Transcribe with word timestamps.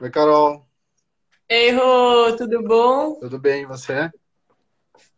Oi, 0.00 0.10
Carol. 0.10 0.66
Ei, 1.48 1.70
Rô, 1.72 2.36
tudo 2.36 2.62
bom? 2.62 3.20
Tudo 3.20 3.38
bem, 3.38 3.62
e 3.62 3.66
você? 3.66 4.10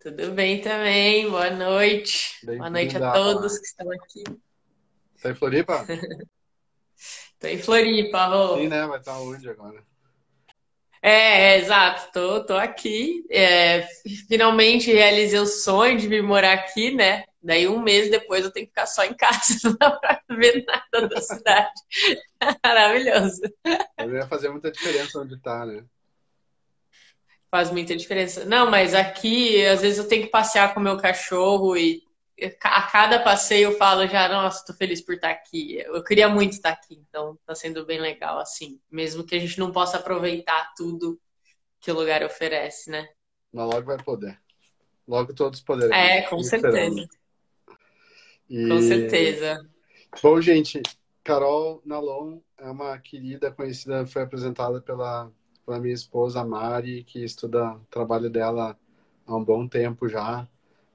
Tudo 0.01 0.33
bem 0.33 0.61
também, 0.61 1.29
boa 1.29 1.51
noite. 1.51 2.47
Boa 2.57 2.71
noite 2.71 2.97
a 2.97 3.01
todos 3.13 3.59
que 3.59 3.67
estão 3.67 3.91
aqui. 3.93 4.23
Tá 5.21 5.31
em 5.31 5.35
Floripa? 5.35 5.87
Tô 7.39 7.47
em 7.47 7.59
Floripa, 7.59 8.27
Rô. 8.27 8.57
Sim, 8.59 8.69
né? 8.69 8.87
Vai 8.87 8.99
estar 8.99 9.21
onde 9.21 9.49
agora? 9.49 9.85
É, 11.01 11.55
é, 11.55 11.59
exato, 11.59 12.11
tô, 12.13 12.45
tô 12.45 12.55
aqui. 12.57 13.25
É, 13.31 13.83
finalmente 14.29 14.93
realizei 14.93 15.39
o 15.39 15.47
sonho 15.47 15.97
de 15.97 16.09
vir 16.09 16.23
morar 16.23 16.55
aqui, 16.55 16.91
né? 16.93 17.25
Daí 17.41 17.69
um 17.69 17.81
mês 17.81 18.11
depois 18.11 18.45
eu 18.45 18.51
tenho 18.51 18.67
que 18.67 18.73
ficar 18.73 18.87
só 18.87 19.05
em 19.05 19.15
casa, 19.15 19.55
não 19.65 19.77
dá 19.79 19.91
pra 19.93 20.21
ver 20.31 20.65
nada 20.67 21.09
da 21.09 21.21
cidade. 21.21 21.81
Maravilhoso. 22.65 23.43
Ia 23.67 24.27
fazer 24.27 24.49
muita 24.49 24.71
diferença 24.71 25.21
onde 25.21 25.41
tá, 25.41 25.65
né? 25.65 25.85
Faz 27.51 27.71
muita 27.71 27.97
diferença. 27.97 28.45
Não, 28.45 28.71
mas 28.71 28.95
aqui, 28.95 29.65
às 29.65 29.81
vezes 29.81 29.99
eu 29.99 30.09
tenho 30.09 30.25
que 30.25 30.31
passear 30.31 30.75
com 30.75 30.81
o 30.81 30.83
meu 30.83 30.99
cachorro 30.99 31.77
e 31.77 32.03
a 32.63 32.83
cada 32.83 33.19
passeio 33.21 33.71
eu 33.71 33.77
falo 33.77 34.07
já, 34.07 34.29
nossa, 34.29 34.65
tô 34.65 34.75
feliz 34.75 35.01
por 35.01 35.15
estar 35.15 35.31
aqui. 35.31 35.79
Eu 35.79 36.03
queria 36.05 36.29
muito 36.29 36.53
estar 36.53 36.71
aqui, 36.71 37.03
então 37.09 37.39
tá 37.47 37.55
sendo 37.55 37.87
bem 37.87 38.01
legal, 38.01 38.39
assim. 38.39 38.81
Mesmo 38.91 39.25
que 39.25 39.35
a 39.35 39.39
gente 39.39 39.59
não 39.59 39.73
possa 39.73 39.97
aproveitar 39.97 40.73
tudo 40.77 41.19
que 41.81 41.91
o 41.91 41.95
lugar 41.95 42.23
oferece, 42.23 42.91
né? 42.91 43.09
Mas 43.53 43.67
logo 43.67 43.87
vai 43.87 43.97
poder. 43.97 44.39
Logo 45.07 45.35
todos 45.35 45.61
poderão. 45.61 45.97
É, 45.97 46.23
com 46.23 46.43
certeza. 46.43 47.09
E... 48.49 48.69
Com 48.69 48.81
certeza. 48.81 49.61
Bom, 50.23 50.41
gente, 50.41 50.81
Carol 51.23 51.83
Nalon 51.85 52.39
é 52.57 52.71
uma 52.71 52.99
querida 52.99 53.51
conhecida, 53.51 54.07
foi 54.07 54.23
apresentada 54.23 54.81
pela, 54.81 55.31
pela 55.65 55.79
minha 55.79 55.95
esposa 55.95 56.45
Mari, 56.45 57.05
que 57.05 57.23
estuda 57.23 57.75
o 57.75 57.81
trabalho 57.91 58.31
dela 58.31 58.79
há 59.27 59.37
um 59.37 59.45
bom 59.45 59.69
tempo 59.69 60.09
já. 60.09 60.49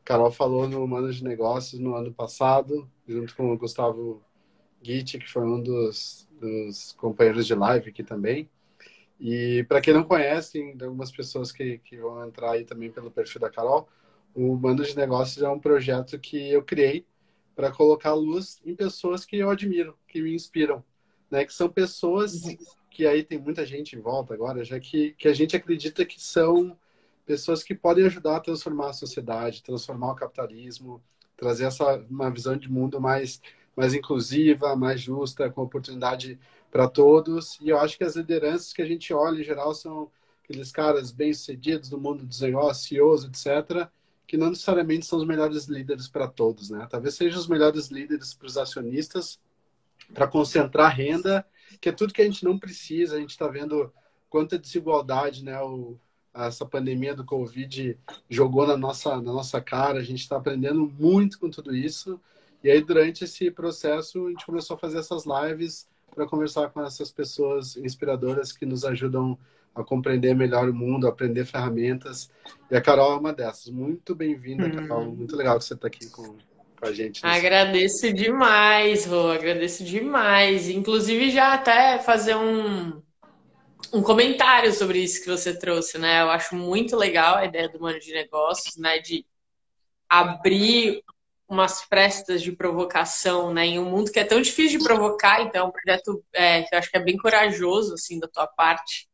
Carol 0.04 0.32
falou 0.32 0.68
no 0.68 0.84
Humanos 0.84 1.18
de 1.18 1.24
Negócios 1.24 1.80
no 1.80 1.96
ano 1.96 2.12
passado, 2.12 2.90
junto 3.08 3.36
com 3.36 3.54
o 3.54 3.58
Gustavo 3.58 4.22
Gitt, 4.82 5.20
que 5.20 5.32
foi 5.32 5.44
um 5.44 5.62
dos, 5.62 6.28
dos 6.42 6.94
companheiros 6.94 7.46
de 7.46 7.56
live 7.56 7.90
aqui 7.90 8.04
também. 8.04 8.50
E 9.20 9.64
para 9.70 9.80
quem 9.80 9.94
não 9.94 10.04
conhece, 10.04 10.76
algumas 10.82 11.12
pessoas 11.12 11.52
que, 11.52 11.78
que 11.78 11.98
vão 11.98 12.26
entrar 12.26 12.52
aí 12.52 12.66
também 12.66 12.92
pelo 12.92 13.12
perfil 13.12 13.40
da 13.40 13.50
Carol, 13.50 13.88
o 14.34 14.52
Humanos 14.52 14.88
de 14.90 14.98
Negócios 14.98 15.42
é 15.42 15.48
um 15.48 15.60
projeto 15.60 16.20
que 16.20 16.52
eu 16.52 16.64
criei 16.64 17.06
para 17.56 17.72
colocar 17.72 18.14
luz 18.14 18.62
em 18.66 18.76
pessoas 18.76 19.26
que 19.26 19.38
eu 19.38 19.50
admiro, 19.50 19.98
que 20.08 20.22
me 20.22 20.34
inspiram, 20.34 20.84
né? 21.30 21.46
Que 21.46 21.54
são 21.54 21.70
pessoas 21.70 22.42
que 22.90 23.08
aí 23.08 23.24
tem 23.24 23.40
muita 23.40 23.66
gente 23.66 23.96
em 23.96 24.00
volta 24.00 24.34
agora, 24.34 24.64
já 24.64 24.80
que, 24.80 25.14
que 25.14 25.28
a 25.28 25.34
gente 25.34 25.56
acredita 25.56 26.06
que 26.06 26.22
são 26.22 26.78
pessoas 27.26 27.64
que 27.64 27.74
podem 27.74 28.06
ajudar 28.06 28.38
a 28.38 28.42
transformar 28.42 28.90
a 28.90 28.94
sociedade, 28.94 29.64
transformar 29.64 30.12
o 30.12 30.16
capitalismo, 30.16 31.02
trazer 31.36 31.66
essa 31.66 31.98
uma 32.10 32.30
visão 32.30 32.56
de 32.56 32.72
mundo 32.72 33.00
mais 33.00 33.42
mais 33.76 33.94
inclusiva, 33.94 34.76
mais 34.76 35.02
justa, 35.02 35.50
com 35.50 35.64
oportunidade 35.64 36.40
para 36.72 36.88
todos. 36.88 37.60
E 37.60 37.70
eu 37.70 37.80
acho 37.80 37.98
que 37.98 38.04
as 38.04 38.16
lideranças 38.16 38.72
que 38.72 38.82
a 38.82 38.86
gente 38.86 39.14
olha 39.14 39.40
em 39.40 39.44
geral 39.44 39.74
são 39.74 40.12
aqueles 40.44 40.72
caras 40.72 41.12
bem-sucedidos 41.12 41.90
no 41.90 41.98
mundo 41.98 42.26
dos 42.26 42.42
negócios, 42.42 42.88
CEOs, 42.88 43.24
etc., 43.26 43.90
que 44.28 44.38
não 44.38 44.50
necessariamente 44.50 45.06
são 45.06 45.20
os 45.20 45.26
melhores 45.26 45.66
líderes 45.66 46.08
para 46.08 46.28
todos, 46.28 46.70
né? 46.70 46.88
Talvez 46.90 47.16
sejam 47.16 47.40
os 47.40 47.48
melhores 47.48 47.88
líderes 47.88 48.34
para 48.34 48.48
os 48.48 48.58
acionistas, 48.58 49.40
para 50.14 50.28
concentrar 50.28 50.96
renda, 50.96 51.46
que 51.80 51.90
é 51.90 51.92
tudo 51.92 52.14
que 52.14 52.22
a 52.22 52.26
gente 52.26 52.44
não 52.44 52.58
precisa. 52.58 53.16
A 53.16 53.20
gente 53.20 53.32
está 53.32 53.48
vendo 53.48 53.92
quanta 54.30 54.58
desigualdade, 54.58 55.44
né? 55.44 55.60
O, 55.62 55.98
essa 56.34 56.66
pandemia 56.66 57.16
do 57.16 57.24
Covid 57.24 57.98
jogou 58.30 58.66
na 58.66 58.76
nossa, 58.76 59.16
na 59.18 59.34
nossa 59.34 59.62
cara. 59.62 60.00
A 60.00 60.04
gente 60.04 60.22
está 60.22 60.38
aprendendo 60.38 60.92
muito 61.00 61.40
com 61.40 61.50
tudo 61.50 61.76
isso. 61.76 62.20
E 62.64 62.72
aí, 62.72 62.82
durante 62.82 63.26
esse 63.26 63.52
processo, 63.52 64.26
a 64.26 64.30
gente 64.30 64.46
começou 64.46 64.76
a 64.76 64.80
fazer 64.80 65.00
essas 65.00 65.26
lives 65.26 65.88
para 66.14 66.26
conversar 66.26 66.70
com 66.70 66.82
essas 66.82 67.12
pessoas 67.12 67.76
inspiradoras 67.76 68.52
que 68.52 68.66
nos 68.66 68.86
ajudam 68.86 69.38
a 69.76 69.84
compreender 69.84 70.36
melhor 70.36 70.70
o 70.70 70.74
mundo, 70.74 71.08
a 71.08 71.10
aprender 71.10 71.46
ferramentas. 71.46 72.30
E 72.70 72.76
a 72.76 72.82
Carol 72.82 73.14
é 73.14 73.18
uma 73.20 73.34
dessas. 73.34 73.70
Muito 73.70 74.14
bem-vinda, 74.16 74.68
Hum. 74.68 74.72
Carol. 74.88 75.06
Muito 75.06 75.36
legal 75.36 75.58
que 75.58 75.66
você 75.66 75.74
está 75.74 75.88
aqui 75.88 76.10
com, 76.10 76.24
com 76.80 76.86
a 76.86 76.92
gente. 76.94 77.26
nesse- 77.26 77.38
Agradeço 77.40 78.14
demais, 78.14 79.06
Rô, 79.06 79.32
agradeço 79.32 79.84
demais. 79.84 80.70
Inclusive, 80.70 81.32
já 81.32 81.54
até 81.54 82.00
fazer 82.00 82.36
um, 82.36 83.02
um 83.92 84.02
comentário 84.04 84.72
sobre 84.74 85.00
isso 85.00 85.22
que 85.24 85.30
você 85.30 85.58
trouxe, 85.58 85.98
né? 85.98 86.22
Eu 86.22 86.30
acho 86.30 86.56
muito 86.56 86.96
legal 86.96 87.38
a 87.38 87.46
ideia 87.46 87.68
do 87.70 87.80
Mano 87.80 88.00
de 88.00 88.12
Negócios, 88.14 88.78
né? 88.78 89.00
De 89.00 89.26
abrir 90.10 91.04
umas 91.48 91.82
frestas 91.84 92.42
de 92.42 92.52
provocação, 92.52 93.54
né? 93.54 93.66
Em 93.66 93.80
um 93.80 93.90
mundo 93.90 94.12
que 94.12 94.20
é 94.20 94.24
tão 94.24 94.42
difícil 94.42 94.80
de 94.80 94.86
provocar, 94.86 95.42
então 95.42 95.66
é 95.66 95.68
um 95.68 95.72
projeto 95.72 96.24
é, 96.34 96.64
que 96.64 96.74
eu 96.74 96.80
acho 96.80 96.90
que 96.90 96.98
é 96.98 97.04
bem 97.04 97.18
corajoso, 97.18 97.94
assim, 97.96 98.20
da 98.20 98.28
tua 98.28 98.48
parte. 98.48 99.08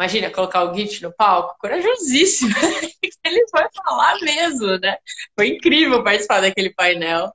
Imagina 0.00 0.30
colocar 0.30 0.64
o 0.64 0.74
Git 0.74 1.02
no 1.02 1.12
palco, 1.12 1.58
corajosíssimo. 1.58 2.54
Ele 3.22 3.46
foi 3.50 3.66
falar 3.84 4.18
mesmo, 4.22 4.78
né? 4.78 4.96
Foi 5.38 5.48
incrível 5.48 6.02
participar 6.02 6.40
daquele 6.40 6.70
painel. 6.72 7.30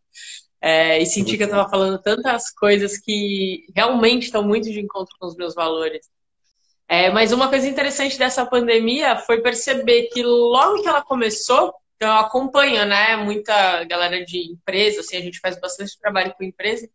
É, 0.59 0.99
e 0.99 1.05
senti 1.05 1.37
que 1.37 1.43
eu 1.43 1.47
estava 1.47 1.69
falando 1.69 2.01
tantas 2.01 2.49
coisas 2.49 2.97
que 2.97 3.67
realmente 3.75 4.23
estão 4.23 4.41
muito 4.41 4.71
de 4.71 4.79
encontro 4.79 5.15
com 5.19 5.27
os 5.27 5.35
meus 5.35 5.53
valores. 5.53 6.09
É, 6.89 7.11
mas 7.11 7.31
uma 7.31 7.49
coisa 7.49 7.67
interessante 7.67 8.17
dessa 8.17 8.43
pandemia 8.47 9.15
foi 9.15 9.43
perceber 9.43 10.07
que 10.11 10.23
logo 10.23 10.81
que 10.81 10.87
ela 10.87 11.03
começou, 11.03 11.71
então 11.95 12.09
eu 12.09 12.17
acompanho, 12.17 12.83
né, 12.83 13.15
muita 13.15 13.83
galera 13.83 14.25
de 14.25 14.39
empresa, 14.53 15.01
assim, 15.01 15.17
a 15.17 15.21
gente 15.21 15.39
faz 15.39 15.59
bastante 15.59 15.99
trabalho 15.99 16.33
com 16.35 16.43
empresa. 16.43 16.89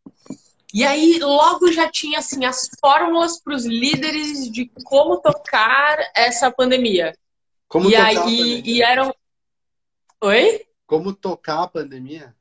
E 0.72 0.84
aí 0.84 1.18
logo 1.18 1.72
já 1.72 1.90
tinha 1.90 2.18
assim 2.20 2.44
as 2.44 2.68
fórmulas 2.80 3.40
para 3.42 3.54
os 3.54 3.64
líderes 3.64 4.50
de 4.50 4.70
como 4.84 5.20
tocar 5.20 5.98
essa 6.14 6.50
pandemia. 6.50 7.12
Como 7.68 7.88
e 7.88 7.92
tocar 7.92 8.02
a 8.04 8.06
aí 8.06 8.14
pandemia? 8.16 8.62
e 8.64 8.82
eram 8.82 9.14
Oi? 10.22 10.60
Como 10.86 11.12
tocar 11.12 11.62
a 11.62 11.68
pandemia? 11.68 12.34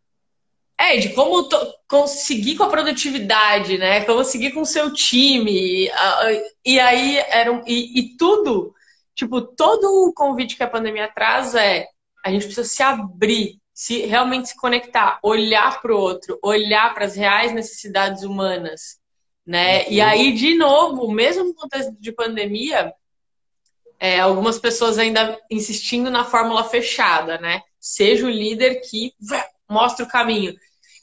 É, 0.78 0.98
de 0.98 1.10
como 1.14 1.44
to- 1.50 1.74
conseguir 1.88 2.56
com 2.56 2.64
a 2.64 2.70
produtividade, 2.70 3.78
né? 3.78 4.04
Como 4.06 4.24
seguir 4.24 4.52
com 4.52 4.62
o 4.62 4.66
seu 4.66 4.94
time. 4.94 5.90
a- 5.90 6.28
a- 6.28 6.44
E 6.66 6.80
aí 6.80 7.18
eram 7.18 7.64
e, 7.68 8.00
e 8.00 8.18
tudo, 8.18 8.74
tipo, 9.16 9.42
todo 9.42 10.08
o 10.08 10.14
convite 10.14 10.56
que 10.56 10.64
a 10.64 10.70
pandemia 10.70 11.12
traz 11.14 11.56
é 11.56 11.88
a 12.26 12.32
gente 12.32 12.46
precisa 12.46 12.68
se 12.68 12.84
abrir, 12.84 13.60
se 13.80 14.06
realmente 14.06 14.50
se 14.50 14.58
conectar, 14.58 15.20
olhar 15.24 15.82
para 15.82 15.96
o 15.96 15.98
outro, 15.98 16.38
olhar 16.44 16.94
para 16.94 17.06
as 17.06 17.16
reais 17.16 17.54
necessidades 17.54 18.24
humanas, 18.24 19.00
né? 19.48 19.90
E 19.90 20.02
aí, 20.02 20.34
de 20.34 20.54
novo, 20.54 21.10
mesmo 21.10 21.46
no 21.46 21.54
contexto 21.54 21.96
de 21.98 22.12
pandemia, 22.12 22.94
é, 23.98 24.20
algumas 24.20 24.60
pessoas 24.60 24.98
ainda 25.00 25.40
insistindo 25.50 26.12
na 26.12 26.26
fórmula 26.26 26.66
fechada, 26.66 27.38
né? 27.38 27.62
Seja 27.80 28.26
o 28.26 28.30
líder 28.30 28.82
que 28.82 29.14
mostra 29.70 30.04
o 30.04 30.10
caminho. 30.10 30.54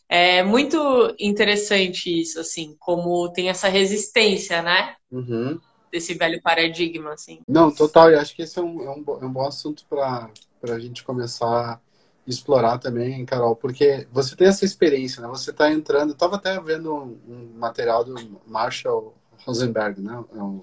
É 0.07 0.43
muito 0.43 1.17
interessante 1.19 2.21
isso, 2.21 2.39
assim, 2.39 2.77
como 2.79 3.33
tem 3.33 3.49
essa 3.49 3.69
resistência, 3.69 4.61
né? 4.61 4.97
Uhum. 5.11 5.59
Desse 5.91 6.13
velho 6.13 6.43
paradigma, 6.43 7.15
assim. 7.15 7.41
Não, 7.49 7.75
total. 7.75 8.11
Eu 8.11 8.21
acho 8.21 8.37
que 8.37 8.43
esse 8.43 8.59
é 8.59 8.63
um, 8.63 8.83
é 8.83 8.91
um, 8.91 9.05
é 9.23 9.25
um 9.25 9.33
bom 9.33 9.47
assunto 9.47 9.87
para 9.89 10.31
a 10.63 10.79
gente 10.79 11.03
começar 11.03 11.81
explorar 12.27 12.79
também, 12.79 13.25
Carol, 13.25 13.55
porque 13.55 14.07
você 14.11 14.35
tem 14.35 14.49
essa 14.49 14.65
experiência, 14.65 15.23
né? 15.23 15.29
Você 15.29 15.51
está 15.51 15.71
entrando. 15.71 16.13
Estava 16.13 16.37
até 16.37 16.59
vendo 16.61 16.93
um, 16.93 17.19
um 17.29 17.53
material 17.57 18.05
do 18.05 18.15
Marshall 18.47 19.15
Rosenberg, 19.45 20.01
né? 20.01 20.25
É 20.35 20.43
um, 20.43 20.63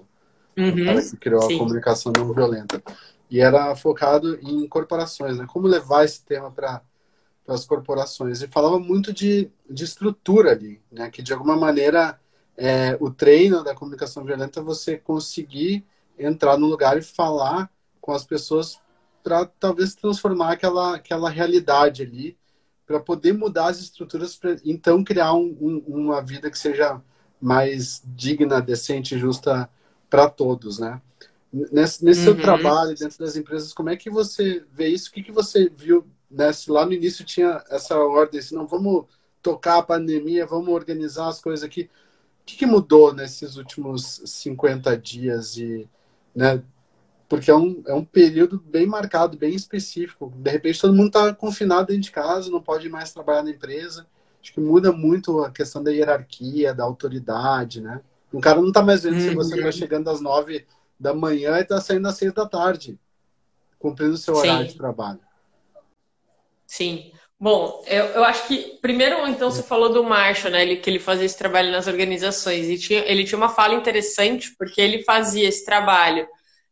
o 0.56 0.84
cara 0.84 1.02
que 1.02 1.16
criou 1.16 1.42
sim. 1.42 1.56
a 1.56 1.58
comunicação 1.58 2.12
não 2.16 2.32
violenta. 2.32 2.82
E 3.30 3.40
era 3.40 3.74
focado 3.74 4.38
em 4.42 4.68
corporações, 4.68 5.38
né? 5.38 5.46
Como 5.48 5.66
levar 5.66 6.04
esse 6.04 6.22
tema 6.24 6.50
para 6.50 6.82
as 7.48 7.64
corporações. 7.64 8.42
E 8.42 8.48
falava 8.48 8.78
muito 8.78 9.12
de, 9.12 9.50
de 9.68 9.84
estrutura 9.84 10.52
ali, 10.52 10.80
né? 10.92 11.10
Que 11.10 11.22
de 11.22 11.32
alguma 11.32 11.56
maneira 11.56 12.20
é, 12.56 12.96
o 13.00 13.10
treino 13.10 13.64
da 13.64 13.74
comunicação 13.74 14.22
violenta 14.24 14.60
é 14.60 14.62
você 14.62 14.98
conseguir 14.98 15.84
entrar 16.18 16.56
no 16.56 16.66
lugar 16.66 16.96
e 16.98 17.02
falar 17.02 17.70
com 18.00 18.12
as 18.12 18.24
pessoas 18.24 18.78
para 19.24 19.46
talvez 19.46 19.96
transformar 19.96 20.52
aquela, 20.52 20.96
aquela 20.96 21.30
realidade 21.30 22.02
ali, 22.04 22.38
para 22.86 23.00
poder 23.00 23.34
mudar 23.34 23.68
as 23.70 23.80
estruturas, 23.80 24.36
para 24.36 24.56
então 24.64 25.02
criar 25.04 25.34
um, 25.34 25.56
um, 25.60 25.84
uma 25.88 26.22
vida 26.22 26.50
que 26.50 26.58
seja 26.58 27.02
mais 27.42 28.02
digna, 28.06 28.62
decente 28.62 29.16
e 29.16 29.18
justa 29.18 29.70
para 30.10 30.30
todos, 30.30 30.78
né? 30.78 31.02
Nesse, 31.52 32.04
nesse 32.04 32.20
Uhum. 32.20 32.24
seu 32.24 32.38
trabalho 32.38 32.96
dentro 32.96 33.18
das 33.18 33.36
empresas, 33.36 33.72
como 33.74 33.90
é 33.90 33.96
que 33.96 34.10
você 34.10 34.64
vê 34.72 34.88
isso? 34.88 35.10
O 35.10 35.12
que, 35.14 35.22
que 35.22 35.32
você 35.32 35.70
viu? 35.70 36.06
Né? 36.30 36.52
Se 36.52 36.70
lá 36.70 36.84
no 36.86 36.92
início 36.92 37.24
tinha 37.24 37.64
essa 37.70 37.96
ordem, 37.98 38.42
se 38.42 38.54
não 38.54 38.66
vamos 38.66 39.06
tocar 39.42 39.78
a 39.78 39.82
pandemia, 39.82 40.46
vamos 40.46 40.68
organizar 40.74 41.28
as 41.28 41.40
coisas 41.40 41.64
aqui. 41.64 41.88
que, 42.46 42.56
que 42.56 42.66
mudou 42.66 43.12
nesses 43.14 43.56
últimos 43.56 44.22
50 44.26 44.96
dias? 44.98 45.56
E, 45.58 45.88
né, 46.34 46.62
porque 47.28 47.50
é 47.50 47.54
um, 47.54 47.82
é 47.86 47.94
um 47.94 48.04
período 48.04 48.62
bem 48.64 48.86
marcado, 48.86 49.36
bem 49.36 49.54
específico. 49.54 50.32
De 50.36 50.50
repente, 50.50 50.80
todo 50.80 50.94
mundo 50.94 51.08
está 51.08 51.34
confinado 51.34 51.86
dentro 51.88 52.02
de 52.02 52.10
casa, 52.10 52.50
não 52.50 52.60
pode 52.60 52.88
mais 52.88 53.12
trabalhar 53.12 53.42
na 53.42 53.50
empresa. 53.50 54.06
Acho 54.42 54.52
que 54.52 54.60
muda 54.60 54.92
muito 54.92 55.42
a 55.42 55.50
questão 55.50 55.82
da 55.82 55.90
hierarquia, 55.90 56.74
da 56.74 56.84
autoridade, 56.84 57.80
né? 57.80 58.00
O 58.32 58.40
cara 58.40 58.60
não 58.60 58.68
está 58.68 58.82
mais 58.82 59.02
vendo 59.02 59.20
se 59.20 59.34
você 59.34 59.54
está 59.54 59.66
uhum. 59.66 59.72
chegando 59.72 60.10
às 60.10 60.20
nove 60.20 60.66
da 60.98 61.14
manhã 61.14 61.58
e 61.58 61.62
está 61.62 61.80
saindo 61.80 62.08
às 62.08 62.16
seis 62.16 62.32
da 62.32 62.46
tarde, 62.46 62.98
cumprindo 63.78 64.14
o 64.14 64.18
seu 64.18 64.34
horário 64.34 64.66
Sim. 64.66 64.72
de 64.72 64.76
trabalho. 64.76 65.20
Sim. 66.66 67.12
Bom, 67.38 67.82
eu, 67.86 68.04
eu 68.06 68.24
acho 68.24 68.46
que, 68.46 68.78
primeiro, 68.80 69.26
então, 69.28 69.50
você 69.50 69.62
falou 69.62 69.92
do 69.92 70.02
Marshall, 70.02 70.52
né? 70.52 70.62
Ele, 70.62 70.76
que 70.76 70.90
ele 70.90 70.98
fazia 70.98 71.26
esse 71.26 71.38
trabalho 71.38 71.70
nas 71.70 71.86
organizações. 71.86 72.68
E 72.68 72.78
tinha, 72.78 73.00
ele 73.00 73.24
tinha 73.24 73.38
uma 73.38 73.48
fala 73.48 73.74
interessante, 73.74 74.54
porque 74.58 74.80
ele 74.80 75.02
fazia 75.04 75.48
esse 75.48 75.64
trabalho 75.64 76.26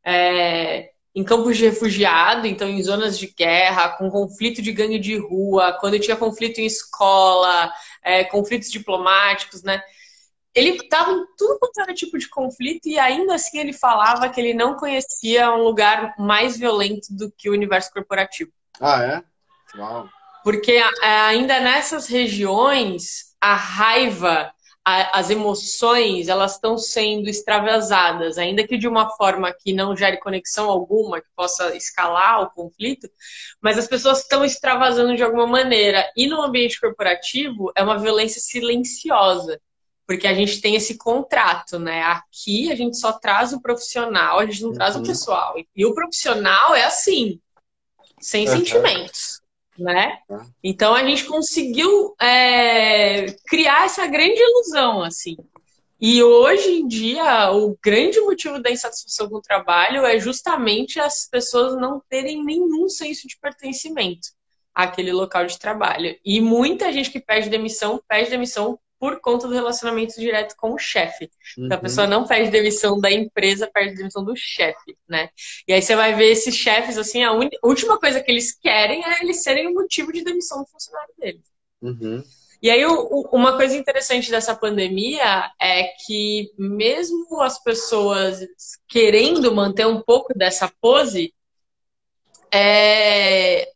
é, 0.05 0.91
em 1.15 1.23
campos 1.23 1.57
de 1.57 1.67
refugiado, 1.67 2.47
então 2.47 2.69
em 2.69 2.83
zonas 2.83 3.19
de 3.19 3.27
guerra, 3.27 3.91
com 3.91 4.11
conflito 4.11 4.63
de 4.63 4.73
gangue 4.73 4.99
de 4.99 5.17
rua, 5.17 5.77
quando 5.81 5.99
tinha 5.99 6.17
conflito 6.17 6.59
em 6.59 6.67
escola, 6.67 7.73
é, 8.03 8.25
conflitos 8.25 8.71
diplomáticos, 8.71 9.63
né? 9.63 9.83
Ele 10.55 10.71
estava 10.71 11.13
em 11.13 11.25
tudo 11.37 11.59
quanto 11.59 11.81
era 11.81 11.95
tipo 11.95 12.19
de 12.19 12.29
conflito 12.29 12.87
e 12.87 12.99
ainda 12.99 13.35
assim 13.35 13.59
ele 13.59 13.73
falava 13.73 14.29
que 14.29 14.41
ele 14.41 14.53
não 14.53 14.75
conhecia 14.77 15.51
um 15.51 15.63
lugar 15.63 16.15
mais 16.19 16.59
violento 16.59 17.09
do 17.11 17.31
que 17.31 17.49
o 17.49 17.53
universo 17.53 17.91
corporativo. 17.91 18.53
Ah, 18.81 19.03
é? 19.03 19.79
Uau. 19.79 20.09
Porque 20.45 20.83
ainda 21.03 21.61
nessas 21.61 22.07
regiões, 22.07 23.35
a 23.41 23.55
raiva, 23.55 24.53
a, 24.85 25.19
as 25.19 25.31
emoções, 25.31 26.29
elas 26.29 26.55
estão 26.55 26.77
sendo 26.77 27.29
extravasadas, 27.29 28.37
ainda 28.37 28.67
que 28.67 28.77
de 28.77 28.89
uma 28.89 29.11
forma 29.11 29.53
que 29.53 29.73
não 29.73 29.97
gere 29.97 30.19
conexão 30.19 30.69
alguma, 30.69 31.21
que 31.21 31.29
possa 31.37 31.75
escalar 31.77 32.43
o 32.43 32.51
conflito, 32.51 33.09
mas 33.61 33.79
as 33.79 33.87
pessoas 33.87 34.21
estão 34.21 34.45
extravasando 34.45 35.15
de 35.15 35.23
alguma 35.23 35.47
maneira. 35.47 36.11
E 36.17 36.27
no 36.27 36.43
ambiente 36.43 36.81
corporativo, 36.81 37.73
é 37.77 37.83
uma 37.83 37.99
violência 37.99 38.41
silenciosa 38.41 39.61
porque 40.05 40.27
a 40.27 40.35
gente 40.35 40.61
tem 40.61 40.75
esse 40.75 40.99
contrato, 40.99 41.79
né? 41.79 42.03
Aqui 42.03 42.71
a 42.71 42.75
gente 42.75 42.99
só 42.99 43.13
traz 43.13 43.53
o 43.53 43.63
profissional, 43.63 44.41
a 44.41 44.45
gente 44.45 44.61
não 44.61 44.71
uhum. 44.71 44.75
traz 44.75 44.95
o 44.95 44.99
uhum. 44.99 45.07
pessoal. 45.07 45.55
E 45.75 45.87
o 45.87 45.95
profissional 45.95 46.75
é 46.75 46.85
assim, 46.85 47.41
sem 48.21 48.47
uhum. 48.47 48.57
sentimentos 48.57 49.42
né? 49.79 50.19
Tá. 50.29 50.47
Então 50.63 50.95
a 50.95 51.05
gente 51.05 51.25
conseguiu 51.25 52.15
é, 52.21 53.27
criar 53.47 53.87
essa 53.87 54.07
grande 54.07 54.41
ilusão, 54.41 55.03
assim. 55.03 55.37
E 56.05 56.21
hoje 56.21 56.69
em 56.69 56.89
dia, 56.89 57.53
o 57.53 57.79
grande 57.81 58.21
motivo 58.21 58.61
da 58.61 58.73
insatisfação 58.73 59.29
com 59.29 59.37
o 59.37 59.41
trabalho 59.41 60.05
é 60.05 60.19
justamente 60.19 60.99
as 60.99 61.29
pessoas 61.31 61.77
não 61.77 62.03
terem 62.09 62.45
nenhum 62.45 62.89
senso 62.89 63.29
de 63.29 63.39
pertencimento 63.39 64.31
àquele 64.75 65.13
local 65.13 65.47
de 65.47 65.59
trabalho. 65.59 66.19
E 66.25 66.41
muita 66.41 66.93
gente 66.93 67.09
que 67.09 67.21
pede 67.21 67.49
demissão, 67.49 68.03
pede 68.09 68.31
demissão 68.31 68.79
por 69.03 69.21
conta 69.21 69.49
do 69.49 69.55
relacionamento 69.55 70.15
direto 70.15 70.55
com 70.57 70.75
o 70.75 70.79
chefe. 70.79 71.29
Uhum. 71.59 71.65
Então 71.65 71.77
a 71.77 71.81
pessoa 71.81 72.07
não 72.07 72.25
pede 72.25 72.53
demissão 72.53 73.01
da 73.01 73.11
empresa, 73.11 73.67
pede 73.67 73.97
demissão 73.97 74.25
do 74.25 74.37
chefe, 74.37 74.97
né? 75.09 75.29
E 75.67 75.73
aí 75.73 75.83
você 75.83 75.97
vai 75.97 76.15
ver 76.15 76.31
esses 76.31 76.55
chefes, 76.55 76.97
assim, 76.97 77.25
a 77.25 77.33
última 77.65 77.99
coisa 77.99 78.23
que 78.23 78.31
eles 78.31 78.57
querem 78.57 79.05
é 79.05 79.21
eles 79.21 79.43
serem 79.43 79.67
o 79.67 79.75
motivo 79.75 80.13
de 80.13 80.23
demissão 80.23 80.63
do 80.63 80.69
funcionário 80.69 81.13
deles. 81.19 81.43
Uhum. 81.83 82.23
E 82.63 82.71
aí, 82.71 82.87
uma 82.87 83.57
coisa 83.57 83.77
interessante 83.77 84.31
dessa 84.31 84.55
pandemia 84.55 85.51
é 85.61 85.83
que, 86.07 86.53
mesmo 86.57 87.43
as 87.43 87.61
pessoas 87.61 88.39
querendo 88.89 89.53
manter 89.53 89.85
um 89.85 90.01
pouco 90.01 90.33
dessa 90.33 90.73
pose, 90.81 91.35
é, 92.55 93.72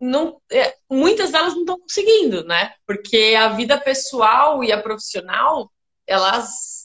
não, 0.00 0.40
é, 0.50 0.74
muitas 0.90 1.30
delas 1.32 1.54
não 1.54 1.60
estão 1.60 1.80
conseguindo, 1.80 2.44
né? 2.44 2.72
Porque 2.86 3.34
a 3.38 3.48
vida 3.48 3.78
pessoal 3.78 4.62
e 4.62 4.70
a 4.72 4.80
profissional, 4.80 5.70
elas 6.06 6.78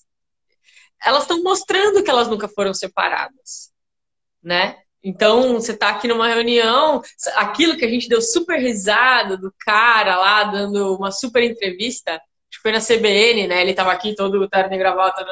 elas 1.06 1.24
estão 1.24 1.44
mostrando 1.44 2.02
que 2.02 2.10
elas 2.10 2.30
nunca 2.30 2.48
foram 2.48 2.74
separadas, 2.74 3.72
né? 4.42 4.78
Então, 5.04 5.56
você 5.56 5.74
está 5.74 5.90
aqui 5.90 6.08
numa 6.08 6.30
reunião, 6.30 7.02
aquilo 7.36 7.76
que 7.76 7.84
a 7.84 7.90
gente 7.90 8.08
deu 8.08 8.22
super 8.22 8.58
risada 8.58 9.36
do 9.36 9.54
cara 9.60 10.16
lá 10.16 10.46
dando 10.46 10.96
uma 10.96 11.12
super 11.12 11.44
entrevista, 11.44 12.14
acho 12.14 12.22
que 12.52 12.62
foi 12.62 12.72
na 12.72 12.80
CBN, 12.80 13.48
né? 13.48 13.62
Ele 13.62 13.72
estava 13.72 13.92
aqui 13.92 14.16
todo 14.16 14.48
terno 14.48 14.74
e 14.74 14.78
gravata, 14.78 15.26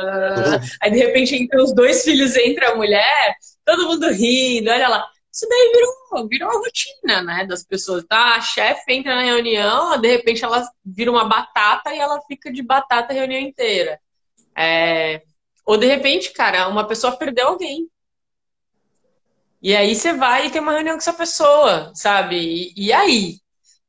aí 0.82 0.92
de 0.92 0.98
repente 0.98 1.36
entra 1.36 1.64
os 1.64 1.74
dois 1.74 2.04
filhos, 2.04 2.36
entra 2.36 2.72
a 2.72 2.76
mulher, 2.76 3.36
todo 3.64 3.88
mundo 3.88 4.12
rindo, 4.12 4.70
olha 4.70 4.90
lá. 4.90 5.08
Isso 5.32 5.48
daí 5.48 5.72
virou, 5.74 6.28
virou 6.28 6.50
a 6.50 6.60
rotina, 6.60 7.24
né, 7.24 7.46
das 7.46 7.64
pessoas. 7.64 8.04
Tá, 8.04 8.36
a 8.36 8.42
chefe 8.42 8.94
entra 8.94 9.16
na 9.16 9.24
reunião, 9.24 10.00
de 10.00 10.08
repente 10.08 10.44
ela 10.44 10.68
vira 10.86 11.10
uma 11.10 11.24
batata 11.26 11.94
e 11.94 12.00
ela 12.00 12.22
fica 12.28 12.52
de 12.52 12.62
batata 12.62 13.14
a 13.14 13.16
reunião 13.16 13.40
inteira. 13.40 14.00
É... 14.56 15.22
Ou 15.66 15.78
de 15.78 15.86
repente, 15.86 16.32
cara, 16.34 16.68
uma 16.68 16.86
pessoa 16.86 17.16
perdeu 17.16 17.48
alguém. 17.48 17.90
E 19.62 19.76
aí 19.76 19.96
você 19.96 20.14
vai 20.14 20.48
e 20.48 20.50
tem 20.50 20.62
uma 20.62 20.74
reunião 20.74 20.96
com 20.96 21.02
essa 21.02 21.14
pessoa, 21.14 21.92
sabe? 21.96 22.36
E, 22.76 22.88
e 22.88 22.94
aí? 22.94 23.41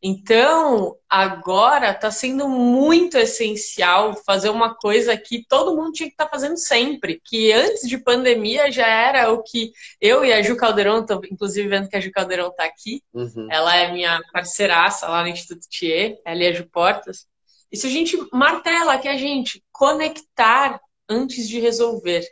Então, 0.05 0.97
agora 1.09 1.93
está 1.93 2.11
sendo 2.11 2.49
muito 2.49 3.17
essencial 3.17 4.17
fazer 4.27 4.49
uma 4.49 4.75
coisa 4.75 5.17
que 5.17 5.47
todo 5.49 5.77
mundo 5.77 5.93
tinha 5.93 6.09
que 6.09 6.15
estar 6.15 6.25
tá 6.25 6.31
fazendo 6.31 6.57
sempre, 6.57 7.21
que 7.25 7.53
antes 7.53 7.89
de 7.89 7.99
pandemia 7.99 8.69
já 8.73 8.87
era 8.87 9.33
o 9.33 9.45
que 9.45 9.71
eu 10.01 10.25
e 10.25 10.33
a 10.33 10.43
Ju 10.43 10.57
Caldeirão, 10.57 11.07
tô, 11.07 11.21
inclusive 11.31 11.69
vendo 11.69 11.89
que 11.89 11.97
a 11.97 12.01
Ju 12.01 12.11
Caldeirão 12.11 12.49
está 12.49 12.65
aqui, 12.65 13.01
uhum. 13.15 13.47
ela 13.49 13.77
é 13.77 13.93
minha 13.93 14.21
parceiraça 14.33 15.07
lá 15.09 15.23
no 15.23 15.29
Instituto 15.29 15.69
Thier, 15.69 16.19
ela 16.25 16.43
e 16.43 16.49
a 16.49 16.53
Ju 16.53 16.69
Portas. 16.69 17.27
E 17.71 17.77
se 17.77 17.87
a 17.87 17.91
gente 17.91 18.19
martela 18.33 18.99
que 18.99 19.07
a 19.07 19.17
gente 19.17 19.63
conectar 19.71 20.81
antes 21.09 21.49
de 21.49 21.61
resolver. 21.61 22.27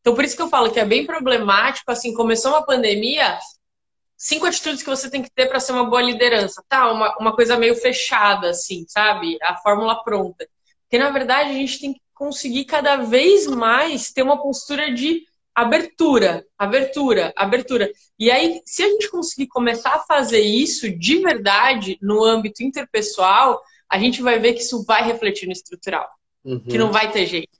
Então, 0.00 0.14
por 0.14 0.24
isso 0.24 0.36
que 0.36 0.42
eu 0.42 0.48
falo 0.48 0.70
que 0.70 0.78
é 0.78 0.84
bem 0.84 1.06
problemático, 1.06 1.90
assim, 1.90 2.14
começou 2.14 2.52
uma 2.52 2.64
pandemia, 2.64 3.38
cinco 4.16 4.46
atitudes 4.46 4.82
que 4.82 4.90
você 4.90 5.10
tem 5.10 5.22
que 5.22 5.30
ter 5.30 5.46
para 5.46 5.60
ser 5.60 5.72
uma 5.72 5.84
boa 5.84 6.02
liderança. 6.02 6.62
Tá, 6.68 6.90
uma, 6.90 7.16
uma 7.18 7.34
coisa 7.34 7.56
meio 7.56 7.74
fechada, 7.74 8.50
assim, 8.50 8.84
sabe? 8.88 9.36
A 9.42 9.56
fórmula 9.56 10.02
pronta. 10.02 10.48
Porque, 10.82 10.98
na 10.98 11.10
verdade, 11.10 11.50
a 11.50 11.54
gente 11.54 11.80
tem 11.80 11.92
que 11.92 12.00
conseguir 12.14 12.64
cada 12.64 12.96
vez 12.96 13.46
mais 13.46 14.12
ter 14.12 14.22
uma 14.22 14.40
postura 14.40 14.92
de 14.92 15.22
abertura, 15.54 16.44
abertura, 16.58 17.32
abertura. 17.36 17.90
E 18.18 18.30
aí, 18.30 18.60
se 18.64 18.82
a 18.82 18.88
gente 18.88 19.10
conseguir 19.10 19.46
começar 19.46 19.94
a 19.94 20.00
fazer 20.00 20.40
isso 20.40 20.90
de 20.90 21.18
verdade 21.18 21.98
no 22.02 22.24
âmbito 22.24 22.62
interpessoal, 22.62 23.60
a 23.88 23.98
gente 23.98 24.20
vai 24.20 24.38
ver 24.38 24.54
que 24.54 24.60
isso 24.60 24.84
vai 24.84 25.04
refletir 25.04 25.46
no 25.46 25.52
estrutural. 25.52 26.08
Uhum. 26.44 26.60
Que 26.60 26.76
não 26.76 26.90
vai 26.90 27.10
ter 27.10 27.26
jeito. 27.26 27.56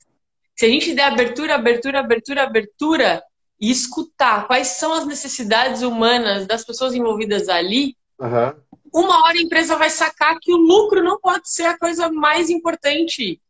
Se 0.56 0.66
a 0.66 0.68
gente 0.68 0.94
der 0.94 1.04
abertura, 1.04 1.54
abertura, 1.54 2.00
abertura, 2.00 2.42
abertura, 2.42 3.22
e 3.60 3.70
escutar 3.70 4.46
quais 4.46 4.68
são 4.68 4.92
as 4.92 5.06
necessidades 5.06 5.82
humanas 5.82 6.46
das 6.46 6.64
pessoas 6.64 6.94
envolvidas 6.94 7.48
ali, 7.48 7.96
uhum. 8.18 8.52
uma 8.92 9.24
hora 9.24 9.38
a 9.38 9.42
empresa 9.42 9.76
vai 9.76 9.90
sacar 9.90 10.38
que 10.40 10.52
o 10.52 10.56
lucro 10.56 11.02
não 11.02 11.18
pode 11.20 11.48
ser 11.48 11.64
a 11.64 11.78
coisa 11.78 12.10
mais 12.10 12.50
importante 12.50 13.40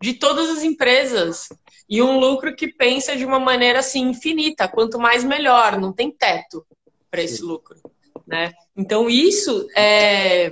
de 0.00 0.14
todas 0.14 0.50
as 0.50 0.62
empresas. 0.62 1.48
E 1.88 2.02
um 2.02 2.18
lucro 2.18 2.54
que 2.54 2.68
pensa 2.68 3.16
de 3.16 3.24
uma 3.24 3.38
maneira 3.38 3.78
assim 3.78 4.08
infinita, 4.08 4.68
quanto 4.68 4.98
mais 4.98 5.24
melhor, 5.24 5.80
não 5.80 5.92
tem 5.92 6.10
teto 6.10 6.66
para 7.10 7.22
esse 7.22 7.42
lucro, 7.42 7.80
né? 8.26 8.52
Então 8.76 9.08
isso 9.08 9.66
é, 9.76 10.50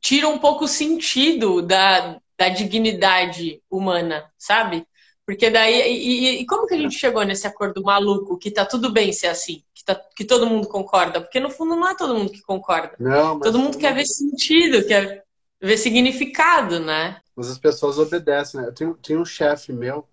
tira 0.00 0.28
um 0.28 0.38
pouco 0.38 0.64
o 0.64 0.68
sentido 0.68 1.60
da, 1.60 2.18
da 2.38 2.48
dignidade 2.48 3.60
humana, 3.70 4.30
sabe? 4.38 4.86
Porque 5.28 5.50
daí. 5.50 5.74
E, 5.92 6.40
e, 6.40 6.46
como 6.46 6.66
que 6.66 6.72
a 6.72 6.78
gente 6.78 6.98
chegou 6.98 7.22
nesse 7.22 7.46
acordo 7.46 7.82
maluco 7.82 8.38
que 8.38 8.50
tá 8.50 8.64
tudo 8.64 8.90
bem 8.90 9.12
ser 9.12 9.26
assim? 9.26 9.62
Que, 9.74 9.84
tá, 9.84 9.94
que 10.16 10.24
todo 10.24 10.46
mundo 10.46 10.66
concorda? 10.66 11.20
Porque 11.20 11.38
no 11.38 11.50
fundo 11.50 11.76
não 11.76 11.86
é 11.86 11.94
todo 11.94 12.14
mundo 12.14 12.32
que 12.32 12.40
concorda. 12.40 12.92
Não, 12.98 13.38
todo 13.38 13.58
mundo 13.58 13.76
quer 13.76 13.94
ver 13.94 14.06
sentido, 14.06 14.86
quer 14.86 15.22
ver 15.60 15.76
significado, 15.76 16.80
né? 16.80 17.20
Mas 17.36 17.50
as 17.50 17.58
pessoas 17.58 17.98
obedecem, 17.98 18.58
né? 18.58 18.68
Eu 18.68 18.72
tenho, 18.72 18.98
tinha 19.02 19.20
um 19.20 19.24
chefe 19.26 19.70
meu 19.70 20.08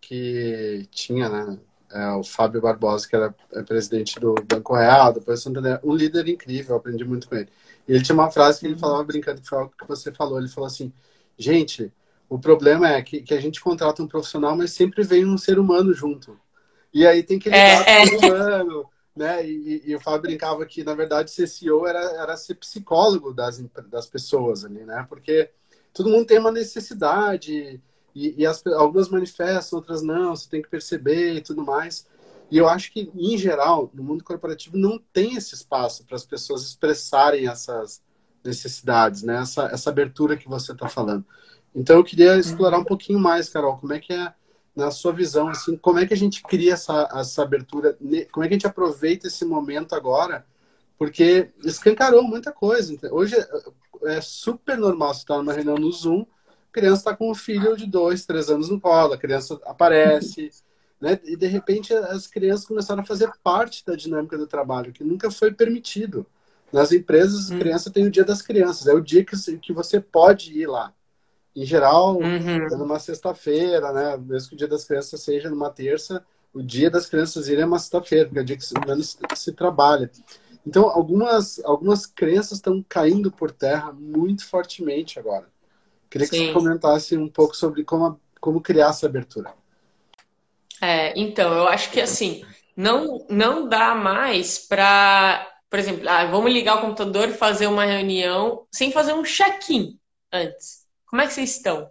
que 0.00 0.88
tinha, 0.90 1.28
né? 1.28 1.58
É, 1.92 2.12
o 2.12 2.24
Fábio 2.24 2.62
Barbosa, 2.62 3.06
que 3.06 3.14
era 3.14 3.34
é, 3.52 3.62
presidente 3.62 4.18
do 4.18 4.34
Banco 4.48 4.74
Real, 4.74 5.12
depois 5.12 5.42
Santander, 5.42 5.78
um 5.84 5.94
líder 5.94 6.26
incrível, 6.26 6.76
aprendi 6.76 7.04
muito 7.04 7.28
com 7.28 7.36
ele. 7.36 7.50
E 7.86 7.92
ele 7.92 8.02
tinha 8.02 8.14
uma 8.14 8.30
frase 8.30 8.60
que 8.60 8.66
ele 8.66 8.78
falava 8.78 9.04
brincando, 9.04 9.42
que 9.42 9.46
foi 9.46 9.58
algo 9.58 9.74
que 9.78 9.86
você 9.86 10.10
falou. 10.10 10.38
Ele 10.38 10.48
falou 10.48 10.68
assim: 10.68 10.90
gente, 11.36 11.92
o 12.34 12.38
problema 12.38 12.88
é 12.88 13.00
que, 13.00 13.22
que 13.22 13.32
a 13.32 13.40
gente 13.40 13.60
contrata 13.60 14.02
um 14.02 14.08
profissional, 14.08 14.56
mas 14.56 14.72
sempre 14.72 15.04
vem 15.04 15.24
um 15.24 15.38
ser 15.38 15.56
humano 15.56 15.94
junto. 15.94 16.36
E 16.92 17.06
aí 17.06 17.22
tem 17.22 17.38
que 17.38 17.48
lidar 17.48 17.88
é, 17.88 18.10
com 18.10 18.16
o 18.16 18.24
é. 18.24 18.26
humano. 18.26 18.90
Né? 19.14 19.46
E, 19.46 19.82
e, 19.86 19.94
o 19.94 20.00
Fábio 20.00 20.22
brincava 20.22 20.66
que, 20.66 20.82
na 20.82 20.94
verdade, 20.94 21.30
ser 21.30 21.46
CEO 21.46 21.86
era, 21.86 22.00
era 22.00 22.36
ser 22.36 22.56
psicólogo 22.56 23.32
das, 23.32 23.64
das 23.88 24.08
pessoas 24.08 24.64
ali, 24.64 24.80
né? 24.80 25.06
Porque 25.08 25.48
todo 25.92 26.10
mundo 26.10 26.26
tem 26.26 26.40
uma 26.40 26.50
necessidade. 26.50 27.80
E, 28.12 28.34
e 28.36 28.44
as, 28.44 28.66
algumas 28.66 29.08
manifestam, 29.08 29.78
outras 29.78 30.02
não, 30.02 30.34
você 30.34 30.50
tem 30.50 30.60
que 30.60 30.68
perceber 30.68 31.34
e 31.34 31.40
tudo 31.40 31.64
mais. 31.64 32.04
E 32.50 32.58
eu 32.58 32.68
acho 32.68 32.92
que, 32.92 33.12
em 33.14 33.38
geral, 33.38 33.92
no 33.94 34.02
mundo 34.02 34.24
corporativo 34.24 34.76
não 34.76 35.00
tem 35.12 35.36
esse 35.36 35.54
espaço 35.54 36.04
para 36.04 36.16
as 36.16 36.26
pessoas 36.26 36.64
expressarem 36.64 37.46
essas 37.46 38.02
necessidades, 38.44 39.22
né? 39.22 39.40
Essa, 39.40 39.66
essa 39.66 39.90
abertura 39.90 40.36
que 40.36 40.48
você 40.48 40.72
está 40.72 40.88
falando. 40.88 41.24
Então, 41.74 41.96
eu 41.96 42.04
queria 42.04 42.38
explorar 42.38 42.78
um 42.78 42.84
pouquinho 42.84 43.18
mais, 43.18 43.48
Carol, 43.48 43.76
como 43.78 43.92
é 43.92 43.98
que 43.98 44.12
é, 44.12 44.32
na 44.74 44.90
sua 44.90 45.12
visão, 45.12 45.48
assim, 45.48 45.76
como 45.76 45.98
é 45.98 46.06
que 46.06 46.14
a 46.14 46.16
gente 46.16 46.42
cria 46.42 46.74
essa, 46.74 47.08
essa 47.14 47.42
abertura, 47.42 47.96
como 48.32 48.44
é 48.44 48.48
que 48.48 48.54
a 48.54 48.56
gente 48.56 48.66
aproveita 48.66 49.26
esse 49.26 49.44
momento 49.44 49.94
agora, 49.94 50.44
porque 50.98 51.50
escancarou 51.64 52.22
muita 52.22 52.52
coisa. 52.52 52.96
Hoje 53.12 53.36
é, 53.36 54.16
é 54.16 54.20
super 54.20 54.76
normal 54.76 55.14
você 55.14 55.20
estar 55.20 55.36
numa 55.36 55.52
reunião 55.52 55.76
no 55.76 55.90
Zoom, 55.92 56.22
a 56.22 56.72
criança 56.72 57.00
está 57.02 57.16
com 57.16 57.30
um 57.30 57.34
filho 57.34 57.76
de 57.76 57.86
dois, 57.86 58.26
três 58.26 58.50
anos 58.50 58.68
no 58.68 58.80
colo, 58.80 59.12
a 59.12 59.18
criança 59.18 59.60
aparece, 59.64 60.50
né? 61.00 61.20
E 61.24 61.36
de 61.36 61.46
repente 61.46 61.92
as 61.92 62.26
crianças 62.26 62.66
começaram 62.66 63.02
a 63.02 63.06
fazer 63.06 63.30
parte 63.42 63.84
da 63.84 63.94
dinâmica 63.94 64.36
do 64.36 64.46
trabalho, 64.46 64.92
que 64.92 65.04
nunca 65.04 65.30
foi 65.30 65.52
permitido. 65.52 66.26
Nas 66.72 66.90
empresas, 66.90 67.50
hum. 67.50 67.58
criança 67.60 67.90
tem 67.90 68.04
o 68.04 68.10
dia 68.10 68.24
das 68.24 68.42
crianças, 68.42 68.88
é 68.88 68.92
o 68.92 69.00
dia 69.00 69.24
que, 69.24 69.36
que 69.58 69.72
você 69.72 70.00
pode 70.00 70.58
ir 70.58 70.66
lá. 70.66 70.92
Em 71.54 71.64
geral, 71.64 72.16
uhum. 72.16 72.66
é 72.66 72.76
numa 72.76 72.98
sexta-feira, 72.98 73.92
né? 73.92 74.16
Mesmo 74.16 74.48
que 74.48 74.54
o 74.54 74.58
dia 74.58 74.68
das 74.68 74.84
crianças 74.84 75.20
seja 75.20 75.48
numa 75.48 75.70
terça, 75.70 76.24
o 76.52 76.62
dia 76.62 76.90
das 76.90 77.06
crianças 77.06 77.48
irem 77.48 77.62
é 77.62 77.66
uma 77.66 77.78
sexta-feira, 77.78 78.26
porque 78.26 78.38
é 78.38 78.42
o 78.42 78.44
dia 78.44 78.56
que 78.56 78.86
menos 78.86 79.18
se 79.34 79.52
trabalha. 79.52 80.10
Então, 80.66 80.88
algumas, 80.88 81.62
algumas 81.64 82.06
crenças 82.06 82.58
estão 82.58 82.84
caindo 82.88 83.30
por 83.30 83.50
terra 83.50 83.92
muito 83.92 84.46
fortemente 84.46 85.18
agora. 85.18 85.46
Queria 86.08 86.28
que 86.28 86.36
Sim. 86.36 86.46
você 86.46 86.52
comentasse 86.52 87.16
um 87.16 87.28
pouco 87.28 87.56
sobre 87.56 87.84
como, 87.84 88.18
como 88.40 88.60
criar 88.60 88.90
essa 88.90 89.06
abertura. 89.06 89.52
É, 90.80 91.18
então, 91.18 91.52
eu 91.52 91.66
acho 91.68 91.90
que 91.90 92.00
assim, 92.00 92.44
não, 92.76 93.26
não 93.28 93.68
dá 93.68 93.94
mais 93.94 94.58
para, 94.58 95.46
por 95.68 95.78
exemplo, 95.78 96.08
ah, 96.08 96.24
vamos 96.26 96.52
ligar 96.52 96.78
o 96.78 96.80
computador 96.80 97.28
e 97.28 97.34
fazer 97.34 97.66
uma 97.66 97.84
reunião 97.84 98.66
sem 98.72 98.90
fazer 98.92 99.12
um 99.12 99.22
check-in 99.22 99.98
antes. 100.32 100.83
Como 101.14 101.22
é 101.22 101.28
que 101.28 101.34
vocês 101.34 101.50
estão? 101.50 101.84
O 101.84 101.90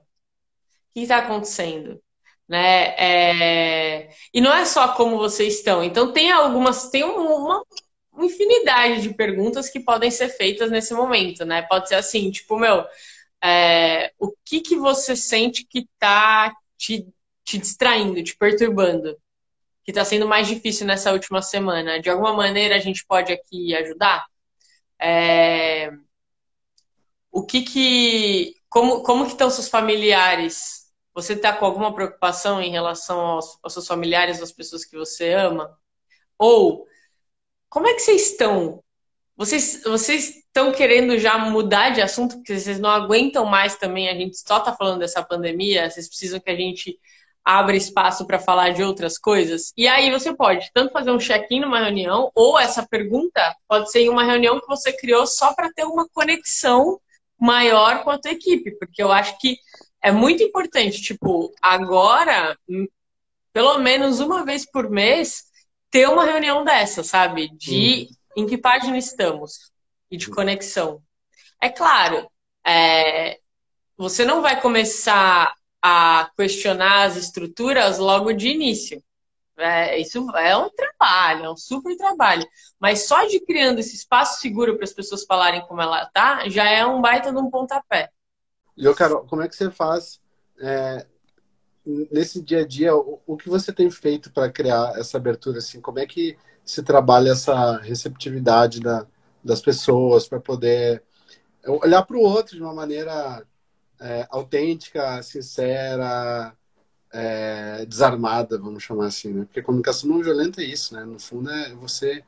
que 0.93 0.99
está 1.03 1.19
acontecendo? 1.19 1.97
Né? 2.45 2.87
É... 2.97 4.09
E 4.33 4.41
não 4.41 4.53
é 4.53 4.65
só 4.65 4.89
como 4.95 5.17
vocês 5.17 5.59
estão. 5.59 5.81
Então 5.81 6.11
tem 6.11 6.29
algumas, 6.29 6.89
tem 6.89 7.05
uma 7.05 7.63
infinidade 8.19 9.01
de 9.01 9.13
perguntas 9.13 9.69
que 9.69 9.79
podem 9.79 10.11
ser 10.11 10.27
feitas 10.27 10.69
nesse 10.69 10.93
momento, 10.93 11.45
né? 11.45 11.61
Pode 11.61 11.87
ser 11.87 11.95
assim, 11.95 12.29
tipo, 12.31 12.59
meu, 12.59 12.85
é... 13.41 14.11
o 14.19 14.33
que 14.43 14.59
que 14.59 14.75
você 14.75 15.15
sente 15.15 15.65
que 15.65 15.87
está 15.93 16.53
te 16.77 17.07
te 17.45 17.57
distraindo, 17.57 18.21
te 18.21 18.35
perturbando, 18.35 19.17
que 19.85 19.91
está 19.91 20.03
sendo 20.03 20.27
mais 20.27 20.47
difícil 20.47 20.85
nessa 20.85 21.13
última 21.13 21.41
semana, 21.41 21.97
de 22.01 22.09
alguma 22.09 22.33
maneira 22.33 22.75
a 22.75 22.79
gente 22.79 23.05
pode 23.05 23.31
aqui 23.31 23.73
ajudar? 23.73 24.25
É... 24.99 25.91
O 27.31 27.45
que 27.45 27.61
que... 27.61 28.62
Como, 28.73 29.03
como 29.03 29.25
que 29.25 29.33
estão 29.33 29.51
seus 29.51 29.67
familiares? 29.69 30.91
Você 31.13 31.33
está 31.33 31.53
com 31.53 31.63
alguma 31.63 31.93
preocupação 31.93 32.59
em 32.59 32.71
relação 32.71 33.19
aos, 33.19 33.59
aos 33.61 33.71
seus 33.71 33.85
familiares, 33.85 34.41
às 34.41 34.51
pessoas 34.51 34.83
que 34.83 34.97
você 34.97 35.31
ama? 35.31 35.77
Ou, 36.39 36.87
como 37.69 37.87
é 37.87 37.93
que 37.93 37.99
vocês 37.99 38.31
estão? 38.31 38.83
Vocês, 39.37 39.83
vocês 39.83 40.37
estão 40.37 40.71
querendo 40.71 41.19
já 41.19 41.37
mudar 41.37 41.91
de 41.91 42.01
assunto, 42.01 42.37
porque 42.37 42.59
vocês 42.59 42.79
não 42.79 42.89
aguentam 42.89 43.45
mais 43.45 43.77
também, 43.77 44.09
a 44.09 44.15
gente 44.15 44.35
só 44.39 44.57
está 44.57 44.73
falando 44.73 45.01
dessa 45.01 45.21
pandemia, 45.21 45.87
vocês 45.87 46.07
precisam 46.07 46.39
que 46.39 46.49
a 46.49 46.55
gente 46.55 46.99
abre 47.45 47.77
espaço 47.77 48.25
para 48.25 48.39
falar 48.39 48.71
de 48.71 48.81
outras 48.81 49.19
coisas. 49.19 49.71
E 49.77 49.87
aí 49.87 50.09
você 50.09 50.35
pode 50.35 50.71
tanto 50.73 50.91
fazer 50.91 51.11
um 51.11 51.19
check-in 51.19 51.59
numa 51.59 51.79
reunião, 51.79 52.31
ou 52.33 52.57
essa 52.57 52.83
pergunta 52.87 53.55
pode 53.67 53.91
ser 53.91 53.99
em 53.99 54.09
uma 54.09 54.23
reunião 54.23 54.59
que 54.59 54.65
você 54.65 54.91
criou 54.91 55.27
só 55.27 55.53
para 55.53 55.71
ter 55.71 55.83
uma 55.83 56.09
conexão 56.09 56.99
maior 57.43 58.05
com 58.05 58.09
a 58.09 58.17
tua 58.17 58.31
equipe, 58.31 58.71
porque 58.79 59.03
eu 59.03 59.11
acho 59.11 59.37
que 59.37 59.57
é 60.01 60.13
muito 60.13 60.41
importante, 60.41 61.01
tipo, 61.01 61.53
agora, 61.61 62.57
pelo 63.51 63.79
menos 63.79 64.21
uma 64.21 64.45
vez 64.45 64.65
por 64.65 64.89
mês, 64.89 65.43
ter 65.91 66.07
uma 66.07 66.23
reunião 66.23 66.63
dessa, 66.63 67.03
sabe? 67.03 67.49
De 67.57 68.07
uhum. 68.37 68.43
em 68.43 68.47
que 68.47 68.57
página 68.57 68.97
estamos 68.97 69.71
e 70.09 70.15
de 70.15 70.29
conexão. 70.29 71.01
É 71.61 71.69
claro, 71.69 72.29
é, 72.65 73.39
você 73.97 74.23
não 74.23 74.41
vai 74.41 74.61
começar 74.61 75.53
a 75.81 76.31
questionar 76.37 77.03
as 77.03 77.17
estruturas 77.17 77.97
logo 77.97 78.31
de 78.31 78.47
início. 78.47 79.03
É, 79.57 79.99
isso 79.99 80.17
é 80.17 80.57
um 80.57 80.69
trabalho, 80.69 81.45
é 81.45 81.49
um 81.51 81.57
super 81.57 81.95
trabalho. 81.95 82.45
Mas 82.79 83.07
só 83.07 83.25
de 83.25 83.39
criando 83.39 83.79
esse 83.79 83.95
espaço 83.95 84.41
seguro 84.41 84.75
para 84.75 84.83
as 84.83 84.93
pessoas 84.93 85.23
falarem 85.23 85.61
como 85.67 85.81
ela 85.81 86.05
tá, 86.07 86.47
já 86.49 86.65
é 86.69 86.85
um 86.85 87.01
baita 87.01 87.31
de 87.31 87.37
um 87.37 87.49
pontapé. 87.49 88.09
E, 88.75 88.85
eu, 88.85 88.95
Carol, 88.95 89.25
como 89.25 89.41
é 89.41 89.47
que 89.47 89.55
você 89.55 89.69
faz 89.69 90.19
é, 90.59 91.05
nesse 91.85 92.41
dia 92.41 92.61
a 92.61 92.67
dia? 92.67 92.95
O, 92.95 93.21
o 93.25 93.37
que 93.37 93.49
você 93.49 93.71
tem 93.71 93.89
feito 93.91 94.31
para 94.31 94.51
criar 94.51 94.93
essa 94.97 95.17
abertura? 95.17 95.59
Assim, 95.59 95.79
como 95.79 95.99
é 95.99 96.07
que 96.07 96.37
se 96.65 96.81
trabalha 96.81 97.31
essa 97.31 97.77
receptividade 97.77 98.79
da, 98.79 99.05
das 99.43 99.61
pessoas 99.61 100.27
para 100.27 100.39
poder 100.39 101.03
olhar 101.65 102.03
para 102.03 102.17
o 102.17 102.21
outro 102.21 102.55
de 102.55 102.61
uma 102.61 102.73
maneira 102.73 103.45
é, 103.99 104.27
autêntica, 104.29 105.21
sincera, 105.21 106.55
é, 107.13 107.85
desarmada, 107.85 108.57
vamos 108.57 108.81
chamar 108.83 109.05
assim, 109.05 109.31
né? 109.31 109.45
Porque 109.45 109.61
comunicação 109.61 110.09
não 110.09 110.21
violenta 110.21 110.61
é 110.61 110.65
isso, 110.65 110.95
né? 110.95 111.05
No 111.05 111.19
fundo 111.19 111.49
é 111.51 111.73
você 111.75 112.23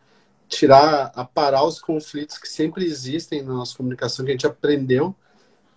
tirar, 0.47 1.11
aparar 1.15 1.65
os 1.65 1.81
conflitos 1.81 2.37
que 2.37 2.47
sempre 2.47 2.85
existem 2.85 3.41
na 3.41 3.53
nossa 3.53 3.75
comunicação, 3.75 4.23
que 4.23 4.31
a 4.31 4.33
gente 4.35 4.45
aprendeu. 4.45 5.15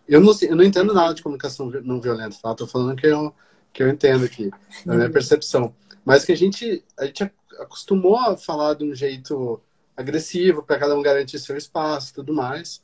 Eu 0.07 0.21
não, 0.21 0.33
eu 0.43 0.55
não 0.55 0.63
entendo 0.63 0.93
nada 0.93 1.15
de 1.15 1.23
comunicação 1.23 1.71
não 1.83 2.01
violenta, 2.01 2.37
tá? 2.43 2.55
Tô 2.55 2.67
falando 2.67 2.95
que 2.95 3.07
eu, 3.07 3.35
que 3.73 3.83
eu 3.83 3.89
entendo 3.89 4.27
aqui, 4.27 4.51
da 4.85 4.95
minha 4.95 5.11
percepção. 5.11 5.75
Mas 6.05 6.25
que 6.25 6.33
a 6.33 6.37
gente, 6.37 6.85
a 6.99 7.07
gente 7.07 7.31
acostumou 7.59 8.17
a 8.17 8.37
falar 8.37 8.75
de 8.75 8.85
um 8.85 8.95
jeito 8.95 9.61
agressivo 9.97 10.63
para 10.63 10.79
cada 10.79 10.95
um 10.95 11.03
garantir 11.03 11.39
seu 11.39 11.57
espaço 11.57 12.11
e 12.11 12.15
tudo 12.15 12.35
mais. 12.35 12.83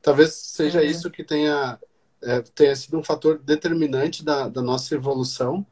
Talvez 0.00 0.34
seja 0.34 0.80
uhum. 0.80 0.86
isso 0.86 1.10
que 1.10 1.24
tenha 1.24 1.78
é, 2.24 2.40
tenha 2.40 2.74
sido 2.74 2.98
um 2.98 3.02
fator 3.02 3.38
determinante 3.38 4.24
da, 4.24 4.48
da 4.48 4.62
nossa 4.62 4.94
evolução. 4.94 5.64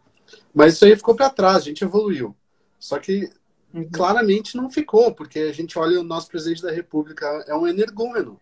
Mas 0.55 0.75
isso 0.75 0.85
aí 0.85 0.97
ficou 0.97 1.15
para 1.15 1.31
trás, 1.31 1.59
a 1.59 1.67
gente 1.67 1.85
evoluiu. 1.85 2.35
Só 2.79 2.99
que 2.99 3.31
uhum. 3.73 3.89
claramente 3.91 4.57
não 4.57 4.71
ficou, 4.71 5.15
porque 5.15 5.39
a 5.39 5.53
gente 5.53 5.79
olha 5.79 6.01
o 6.01 6.05
nosso 6.05 6.29
presidente 6.29 6.63
da 6.63 6.71
República, 6.71 7.27
é 7.47 7.55
um 7.55 7.67
energúmeno. 7.67 8.41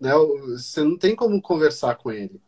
Né? 0.00 0.12
Você 0.48 0.82
não 0.82 0.96
tem 0.96 1.14
como 1.14 1.40
conversar 1.42 1.96
com 1.96 2.10
ele. 2.10 2.40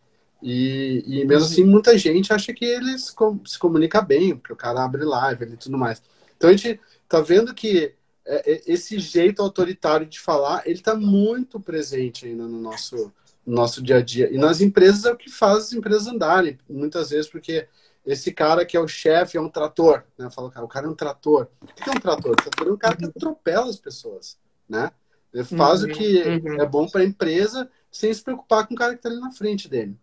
E, 0.43 1.05
e 1.07 1.25
mesmo 1.25 1.47
uhum. 1.47 1.53
assim, 1.53 1.65
muita 1.65 1.99
gente 1.99 2.33
acha 2.33 2.53
que 2.53 2.65
ele 2.65 2.99
se, 2.99 3.15
se 3.47 3.59
comunica 3.59 4.01
bem, 4.01 4.37
porque 4.37 4.53
o 4.53 4.57
cara 4.57 4.85
abre 4.85 5.05
live 5.05 5.45
e 5.45 5.57
tudo 5.57 5.77
mais. 5.77 6.03
Então 6.37 6.49
a 6.49 6.53
gente 6.53 6.81
tá 7.09 7.21
vendo 7.21 7.53
que 7.55 7.95
é, 8.25 8.53
é, 8.53 8.63
esse 8.67 8.99
jeito 8.99 9.43
autoritário 9.43 10.07
de 10.07 10.21
falar, 10.21 10.63
ele 10.65 10.79
está 10.79 10.95
muito 10.95 11.59
presente 11.59 12.27
ainda 12.27 12.45
no 12.45 12.61
nosso, 12.61 13.13
no 13.47 13.55
nosso 13.55 13.83
dia 13.83 13.97
a 13.97 14.03
dia. 14.03 14.33
E 14.33 14.39
nas 14.39 14.61
empresas 14.61 15.05
é 15.05 15.13
o 15.13 15.17
que 15.17 15.31
faz 15.31 15.65
as 15.65 15.73
empresas 15.73 16.07
andarem, 16.07 16.59
muitas 16.69 17.11
vezes, 17.11 17.31
porque 17.31 17.67
esse 18.05 18.33
cara 18.33 18.65
que 18.65 18.77
é 18.77 18.81
o 18.81 18.89
chefe 18.89 19.37
é 19.37 19.41
um 19.41 19.49
trator, 19.49 20.05
né? 20.19 20.31
Fala, 20.31 20.51
cara, 20.51 20.65
o 20.65 20.69
cara 20.69 20.87
é 20.87 20.91
um 20.91 20.95
trator. 20.95 21.49
O 21.61 21.67
que 21.67 21.89
é 21.89 21.93
um 21.93 22.01
trator? 22.01 22.33
O 22.33 22.37
trator 22.37 22.69
é 22.69 22.73
um 22.73 22.77
cara 22.77 22.97
que 22.97 23.05
atropela 23.05 23.69
as 23.69 23.77
pessoas, 23.77 24.39
né? 24.69 24.91
Ele 25.33 25.45
faz 25.45 25.83
uhum, 25.83 25.91
o 25.91 25.93
que 25.93 26.23
uhum. 26.23 26.61
é 26.61 26.67
bom 26.67 26.89
para 26.89 27.03
a 27.03 27.05
empresa 27.05 27.71
sem 27.91 28.13
se 28.13 28.23
preocupar 28.23 28.67
com 28.67 28.75
o 28.75 28.77
cara 28.77 28.93
que 28.93 28.99
está 28.99 29.09
ali 29.09 29.21
na 29.21 29.31
frente 29.31 29.69
dele. 29.69 29.97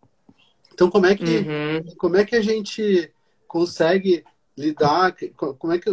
Então, 0.73 0.89
como 0.89 1.05
é 1.05 1.15
que, 1.15 1.23
uhum. 1.23 1.95
como 1.97 2.15
é 2.17 2.23
que 2.23 2.35
a 2.35 2.41
gente 2.41 3.11
consegue 3.47 4.23
lidar? 4.55 5.15
Como 5.35 5.73
é 5.73 5.79
que 5.79 5.89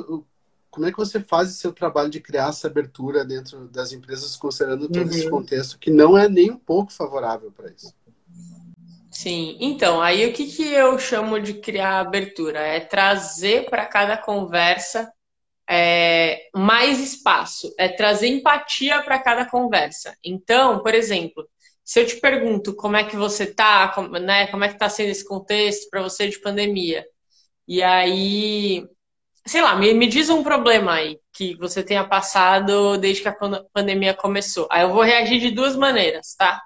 como 0.74 0.86
é 0.86 0.90
que 0.90 0.98
você 0.98 1.20
faz 1.20 1.50
esse 1.50 1.58
seu 1.58 1.72
trabalho 1.72 2.10
de 2.10 2.20
criar 2.20 2.48
essa 2.48 2.66
abertura 2.66 3.24
dentro 3.24 3.68
das 3.68 3.92
empresas, 3.92 4.34
considerando 4.34 4.88
todo 4.88 5.04
uhum. 5.04 5.08
esse 5.08 5.30
contexto 5.30 5.78
que 5.78 5.88
não 5.88 6.18
é 6.18 6.28
nem 6.28 6.50
um 6.50 6.58
pouco 6.58 6.92
favorável 6.92 7.52
para 7.52 7.70
isso? 7.70 7.94
Sim, 9.08 9.56
então, 9.60 10.02
aí 10.02 10.28
o 10.28 10.32
que, 10.32 10.48
que 10.48 10.64
eu 10.64 10.98
chamo 10.98 11.38
de 11.38 11.54
criar 11.54 12.00
abertura? 12.00 12.58
É 12.58 12.80
trazer 12.80 13.70
para 13.70 13.86
cada 13.86 14.16
conversa 14.16 15.12
é, 15.70 16.48
mais 16.52 16.98
espaço, 16.98 17.72
é 17.78 17.88
trazer 17.88 18.26
empatia 18.26 19.00
para 19.00 19.20
cada 19.20 19.48
conversa. 19.48 20.16
Então, 20.24 20.82
por 20.82 20.92
exemplo, 20.92 21.48
se 21.84 22.00
eu 22.00 22.06
te 22.06 22.16
pergunto 22.16 22.74
como 22.74 22.96
é 22.96 23.04
que 23.04 23.14
você 23.14 23.46
tá, 23.46 23.86
como, 23.90 24.18
né, 24.18 24.48
como 24.48 24.64
é 24.64 24.68
que 24.68 24.74
está 24.74 24.88
sendo 24.88 25.10
esse 25.10 25.24
contexto 25.24 25.88
para 25.88 26.02
você 26.02 26.28
de 26.28 26.40
pandemia, 26.40 27.06
e 27.68 27.80
aí 27.80 28.84
sei 29.46 29.62
lá, 29.62 29.76
me, 29.76 29.92
me 29.94 30.06
diz 30.06 30.28
um 30.28 30.42
problema 30.42 30.94
aí 30.94 31.20
que 31.32 31.56
você 31.56 31.82
tenha 31.82 32.06
passado 32.06 32.96
desde 32.98 33.22
que 33.22 33.28
a 33.28 33.36
pandemia 33.72 34.14
começou. 34.14 34.66
Aí 34.70 34.82
eu 34.82 34.92
vou 34.92 35.02
reagir 35.02 35.40
de 35.40 35.50
duas 35.50 35.76
maneiras, 35.76 36.34
tá? 36.34 36.62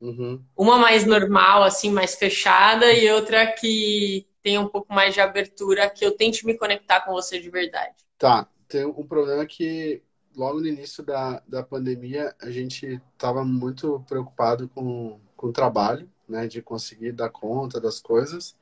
Uhum. 0.00 0.42
Uma 0.56 0.78
mais 0.78 1.04
normal, 1.04 1.62
assim, 1.62 1.90
mais 1.90 2.14
fechada, 2.14 2.90
e 2.92 3.10
outra 3.10 3.46
que 3.52 4.26
tenha 4.42 4.60
um 4.60 4.68
pouco 4.68 4.92
mais 4.92 5.12
de 5.12 5.20
abertura, 5.20 5.90
que 5.90 6.04
eu 6.04 6.16
tente 6.16 6.46
me 6.46 6.56
conectar 6.56 7.02
com 7.02 7.12
você 7.12 7.38
de 7.38 7.50
verdade. 7.50 7.94
Tá, 8.16 8.48
tem 8.68 8.86
um 8.86 9.06
problema 9.06 9.44
que 9.44 10.02
logo 10.34 10.60
no 10.60 10.66
início 10.66 11.04
da, 11.04 11.42
da 11.46 11.62
pandemia 11.62 12.34
a 12.40 12.50
gente 12.50 13.00
estava 13.12 13.44
muito 13.44 14.02
preocupado 14.08 14.68
com, 14.68 15.20
com 15.36 15.48
o 15.48 15.52
trabalho, 15.52 16.08
né, 16.28 16.46
de 16.46 16.62
conseguir 16.62 17.12
dar 17.12 17.28
conta 17.28 17.80
das 17.80 18.00
coisas. 18.00 18.56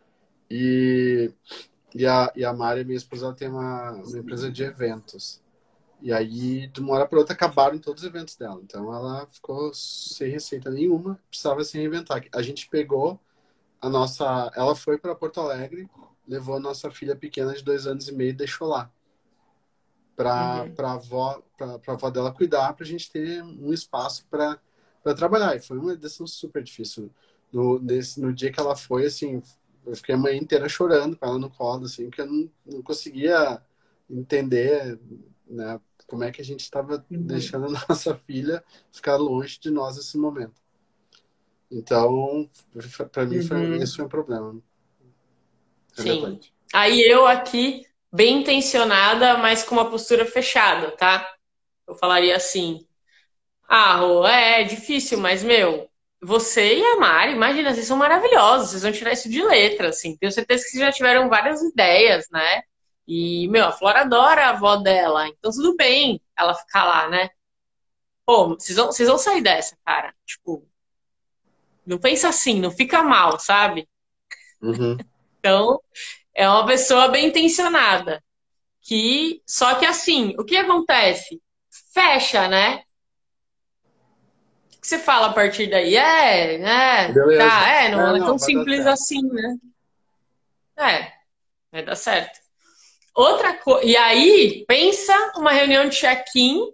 E, 0.51 1.31
e, 1.95 2.07
a, 2.07 2.33
e 2.37 2.45
a 2.45 2.53
Mari, 2.53 2.85
minha 2.85 2.97
esposa, 2.97 3.27
ela 3.27 3.35
tem 3.35 3.49
uma, 3.49 3.93
uma 3.93 4.19
empresa 4.19 4.51
de 4.51 4.63
eventos. 4.63 5.41
E 6.01 6.13
aí, 6.13 6.69
de 6.69 6.81
uma 6.81 6.95
hora 6.95 7.07
para 7.07 7.19
outra, 7.19 7.35
acabaram 7.35 7.79
todos 7.79 8.03
os 8.03 8.09
eventos 8.09 8.37
dela. 8.37 8.61
Então, 8.63 8.93
ela 8.95 9.27
ficou 9.33 9.73
sem 9.75 10.31
receita 10.31 10.71
nenhuma, 10.71 11.19
precisava 11.29 11.65
se 11.65 11.77
reinventar. 11.77 12.25
A 12.33 12.43
gente 12.43 12.69
pegou 12.69 13.19
a 13.81 13.89
nossa. 13.89 14.53
Ela 14.55 14.77
foi 14.77 14.99
para 14.99 15.15
Porto 15.15 15.41
Alegre, 15.41 15.89
levou 16.27 16.57
a 16.57 16.61
nossa 16.61 16.91
filha 16.91 17.17
pequena 17.17 17.55
de 17.55 17.65
dois 17.65 17.87
anos 17.87 18.09
e 18.09 18.13
meio 18.13 18.31
e 18.31 18.35
deixou 18.35 18.69
lá. 18.69 18.91
Para 20.15 20.65
uhum. 20.65 20.87
a 20.87 20.93
avó, 20.93 21.43
avó 21.87 22.11
dela 22.11 22.33
cuidar, 22.33 22.73
para 22.75 22.85
a 22.85 22.89
gente 22.89 23.11
ter 23.11 23.43
um 23.43 23.73
espaço 23.73 24.27
para 24.31 24.61
trabalhar. 25.17 25.57
E 25.57 25.61
foi 25.61 25.79
uma 25.79 25.97
decisão 25.97 26.27
super 26.27 26.63
difícil. 26.63 27.11
No, 27.53 27.79
nesse, 27.79 28.21
no 28.21 28.33
dia 28.33 28.53
que 28.53 28.61
ela 28.61 28.77
foi, 28.77 29.07
assim, 29.07 29.43
eu 29.89 29.97
fiquei 29.97 30.15
a 30.15 30.19
manhã 30.19 30.37
inteira 30.37 30.69
chorando 30.69 31.17
com 31.17 31.27
ela 31.27 31.39
no 31.39 31.51
colo, 31.51 31.85
assim, 31.85 32.07
porque 32.07 32.21
eu 32.21 32.27
não, 32.27 32.51
não 32.67 32.83
conseguia 32.83 33.61
entender 34.09 34.99
né, 35.47 35.81
como 36.07 36.25
é 36.25 36.31
que 36.31 36.41
a 36.41 36.45
gente 36.45 36.61
estava 36.61 37.05
uhum. 37.11 37.23
deixando 37.23 37.67
a 37.67 37.71
nossa 37.89 38.15
filha 38.15 38.63
ficar 38.93 39.17
longe 39.17 39.59
de 39.59 39.71
nós 39.71 39.97
nesse 39.97 40.19
momento. 40.19 40.61
Então, 41.71 42.49
para 43.13 43.27
mim, 43.27 43.43
foi, 43.43 43.57
uhum. 43.57 43.75
esse 43.75 43.97
foi 43.97 44.05
um 44.05 44.09
problema. 44.09 44.61
Sim. 45.95 46.41
Aí 46.73 47.01
eu 47.03 47.27
aqui, 47.27 47.87
bem 48.13 48.41
intencionada, 48.41 49.37
mas 49.39 49.63
com 49.63 49.75
uma 49.75 49.91
postura 49.91 50.25
fechada, 50.25 50.91
tá? 50.93 51.29
Eu 51.87 51.95
falaria 51.95 52.37
assim: 52.37 52.87
Ah, 53.67 53.97
Rô, 53.97 54.27
é, 54.27 54.63
é 54.63 54.65
difícil, 54.65 55.19
mas, 55.19 55.43
meu, 55.43 55.88
você 56.21 56.79
e 56.79 56.85
a 56.85 56.97
Mari, 56.97 57.33
imagina, 57.33 57.73
vocês 57.73 57.87
são 57.87 57.97
maravilhosos, 57.97 58.71
vocês 58.71 58.83
vão 58.83 58.93
tirar 58.93 59.13
isso 59.13 59.29
de 59.29 59.43
letra, 59.43 59.89
assim. 59.89 60.17
Tenho 60.17 60.33
certeza 60.33 60.65
que 60.65 60.71
vocês 60.71 60.81
já 60.81 60.93
tiveram 60.93 61.29
várias 61.29 61.63
ideias, 61.63 62.27
né? 62.31 62.63
E, 63.07 63.49
meu, 63.49 63.67
a 63.67 63.73
Flora 63.73 64.03
adora 64.03 64.47
a 64.47 64.51
avó 64.51 64.77
dela, 64.77 65.29
então 65.29 65.51
tudo 65.51 65.77
bem 65.77 66.21
ela 66.37 66.55
ficar 66.55 66.85
lá, 66.85 67.09
né? 67.09 67.31
Pô, 68.27 68.49
vocês 68.49 68.77
vão, 68.77 68.87
vocês 68.87 69.09
vão 69.09 69.17
sair 69.17 69.41
dessa, 69.41 69.77
cara. 69.85 70.15
Tipo, 70.27 70.69
não 71.87 71.99
pensa 71.99 72.29
assim, 72.29 72.61
não 72.61 72.71
fica 72.71 73.03
mal, 73.03 73.39
sabe? 73.41 73.89
Uhum. 74.61 74.99
então, 75.41 75.81
é 76.35 76.49
uma 76.49 76.67
pessoa 76.67 77.09
bem 77.09 77.29
intencionada. 77.29 78.23
Que, 78.83 79.43
só 79.47 79.75
que 79.77 79.87
assim, 79.87 80.35
o 80.39 80.45
que 80.45 80.57
acontece? 80.57 81.41
Fecha, 81.95 82.49
né? 82.49 82.83
O 84.79 84.81
que 84.81 84.87
você 84.87 84.99
fala 84.99 85.27
a 85.27 85.33
partir 85.33 85.67
daí? 85.67 85.97
É, 85.97 86.57
né? 86.57 87.13
Beleza. 87.13 87.49
Tá, 87.49 87.69
é, 87.69 87.89
não 87.91 88.15
é, 88.15 88.19
é 88.19 88.23
tão 88.23 88.39
simples 88.39 88.87
assim, 88.87 89.23
né? 89.23 89.57
É, 90.77 91.13
vai 91.73 91.85
dar 91.85 91.97
certo. 91.97 92.39
Outra 93.13 93.55
coisa. 93.55 93.85
E 93.85 93.97
aí, 93.97 94.65
pensa 94.69 95.33
uma 95.37 95.51
reunião 95.51 95.89
de 95.89 95.97
check-in, 95.97 96.73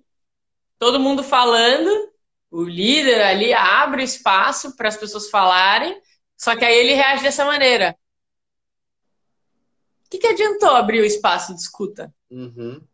todo 0.79 1.01
mundo 1.01 1.25
falando, 1.25 2.13
o 2.51 2.63
líder 2.63 3.23
ali 3.23 3.55
abre 3.55 4.03
espaço 4.03 4.77
para 4.77 4.89
as 4.89 4.99
pessoas 4.99 5.31
falarem, 5.31 5.99
só 6.37 6.55
que 6.55 6.65
aí 6.65 6.77
ele 6.77 6.93
reage 6.93 7.23
dessa 7.23 7.47
maneira. 7.47 7.97
O 10.07 10.11
que, 10.11 10.19
que 10.19 10.27
adiantou 10.27 10.77
abrir 10.77 11.01
o 11.01 11.07
espaço 11.07 11.55
de 11.55 11.61
escuta? 11.61 12.15
Uhum. 12.31 12.87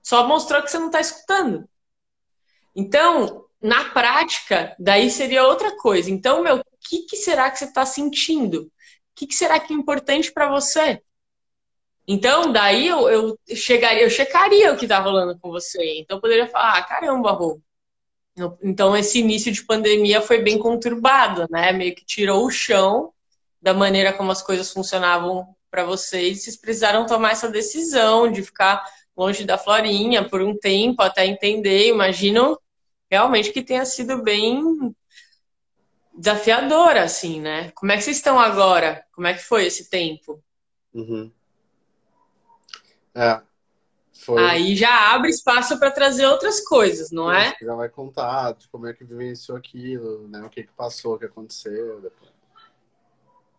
Só 0.00 0.24
mostrou 0.28 0.62
que 0.62 0.70
você 0.70 0.78
não 0.78 0.86
está 0.86 1.00
escutando. 1.00 1.68
Então, 2.76 3.43
na 3.64 3.86
prática, 3.86 4.76
daí 4.78 5.10
seria 5.10 5.46
outra 5.46 5.74
coisa. 5.78 6.10
Então, 6.10 6.42
meu, 6.42 6.56
o 6.56 6.64
que, 6.86 7.06
que 7.06 7.16
será 7.16 7.50
que 7.50 7.58
você 7.58 7.64
está 7.64 7.86
sentindo? 7.86 8.64
O 8.64 8.70
que, 9.14 9.26
que 9.26 9.34
será 9.34 9.58
que 9.58 9.72
é 9.72 9.76
importante 9.76 10.30
para 10.30 10.50
você? 10.50 11.00
Então, 12.06 12.52
daí 12.52 12.86
eu, 12.86 13.08
eu 13.08 13.38
chegaria, 13.56 14.02
eu 14.02 14.10
checaria 14.10 14.70
o 14.70 14.76
que 14.76 14.86
tá 14.86 14.98
rolando 14.98 15.38
com 15.40 15.48
você. 15.48 15.82
Então, 15.98 16.18
eu 16.18 16.20
poderia 16.20 16.46
falar, 16.46 16.76
ah, 16.76 16.82
caramba, 16.82 17.32
Rô. 17.32 17.58
Então, 18.62 18.94
esse 18.94 19.20
início 19.20 19.50
de 19.50 19.64
pandemia 19.64 20.20
foi 20.20 20.42
bem 20.42 20.58
conturbado, 20.58 21.46
né? 21.48 21.72
Meio 21.72 21.94
que 21.94 22.04
tirou 22.04 22.44
o 22.44 22.50
chão 22.50 23.14
da 23.62 23.72
maneira 23.72 24.12
como 24.12 24.30
as 24.30 24.42
coisas 24.42 24.70
funcionavam 24.70 25.56
para 25.70 25.84
vocês. 25.84 26.42
Vocês 26.42 26.56
precisaram 26.60 27.06
tomar 27.06 27.32
essa 27.32 27.48
decisão 27.48 28.30
de 28.30 28.42
ficar 28.42 28.84
longe 29.16 29.42
da 29.42 29.56
Florinha 29.56 30.28
por 30.28 30.42
um 30.42 30.54
tempo 30.54 31.00
até 31.00 31.24
entender. 31.24 31.88
Imagino 31.88 32.58
realmente 33.14 33.52
que 33.52 33.62
tenha 33.62 33.84
sido 33.84 34.22
bem 34.22 34.60
desafiador, 36.12 36.96
assim, 36.96 37.40
né? 37.40 37.70
Como 37.76 37.92
é 37.92 37.96
que 37.96 38.02
vocês 38.02 38.16
estão 38.16 38.38
agora? 38.40 39.04
Como 39.12 39.26
é 39.28 39.34
que 39.34 39.42
foi 39.42 39.66
esse 39.66 39.88
tempo? 39.88 40.42
Uhum. 40.92 41.30
É. 43.14 43.40
Foi... 44.12 44.42
Aí 44.44 44.74
já 44.74 45.14
abre 45.14 45.30
espaço 45.30 45.78
para 45.78 45.92
trazer 45.92 46.26
outras 46.26 46.60
coisas, 46.60 47.12
não 47.12 47.30
é? 47.32 47.54
Já 47.62 47.74
vai 47.74 47.88
contar 47.88 48.52
de 48.52 48.68
como 48.68 48.88
é 48.88 48.92
que 48.92 49.04
vivenciou 49.04 49.56
aquilo, 49.56 50.26
né? 50.26 50.42
O 50.42 50.50
que, 50.50 50.64
que 50.64 50.72
passou, 50.72 51.14
o 51.14 51.18
que 51.18 51.26
aconteceu. 51.26 52.00
Depois. 52.00 52.32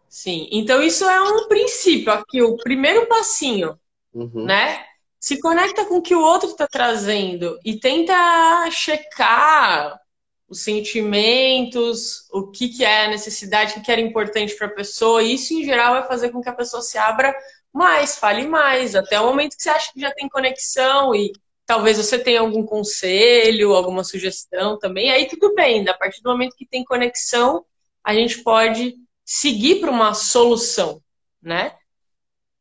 Sim, 0.10 0.50
então 0.52 0.82
isso 0.82 1.06
é 1.06 1.22
um 1.22 1.48
princípio 1.48 2.12
aqui, 2.12 2.42
o 2.42 2.58
primeiro 2.58 3.06
passinho, 3.08 3.80
uhum. 4.14 4.46
né? 4.46 4.86
Se 5.26 5.40
conecta 5.40 5.84
com 5.86 5.96
o 5.96 6.02
que 6.04 6.14
o 6.14 6.22
outro 6.22 6.52
está 6.52 6.68
trazendo 6.68 7.58
e 7.66 7.80
tenta 7.80 8.70
checar 8.70 10.00
os 10.48 10.62
sentimentos, 10.62 12.30
o 12.32 12.52
que, 12.52 12.70
que 12.70 12.86
é 12.86 13.06
a 13.06 13.10
necessidade, 13.10 13.74
o 13.74 13.82
que, 13.82 13.92
era 13.92 14.00
importante 14.00 14.56
para 14.56 14.68
a 14.68 14.76
pessoa. 14.76 15.24
Isso, 15.24 15.52
em 15.56 15.64
geral, 15.64 15.94
vai 15.94 16.08
fazer 16.08 16.30
com 16.30 16.44
que 16.44 16.50
a 16.50 16.54
pessoa 16.54 16.84
se 16.84 17.00
abra 17.00 17.36
mais, 17.74 18.20
fale 18.20 18.48
mais, 18.48 18.94
até 18.94 19.20
o 19.20 19.26
momento 19.26 19.58
que 19.58 19.64
você 19.64 19.70
acha 19.72 19.92
que 19.92 20.00
já 20.00 20.14
tem 20.14 20.30
conexão 20.30 21.16
e 21.16 21.34
talvez 21.66 21.98
você 21.98 22.20
tenha 22.20 22.42
algum 22.42 22.64
conselho, 22.64 23.74
alguma 23.74 24.04
sugestão 24.04 24.78
também, 24.78 25.10
aí 25.10 25.28
tudo 25.28 25.56
bem, 25.56 25.90
a 25.90 25.94
partir 25.96 26.22
do 26.22 26.30
momento 26.30 26.56
que 26.56 26.68
tem 26.68 26.86
conexão, 26.86 27.66
a 28.04 28.14
gente 28.14 28.44
pode 28.44 28.94
seguir 29.26 29.80
para 29.80 29.90
uma 29.90 30.14
solução, 30.14 31.02
né? 31.42 31.76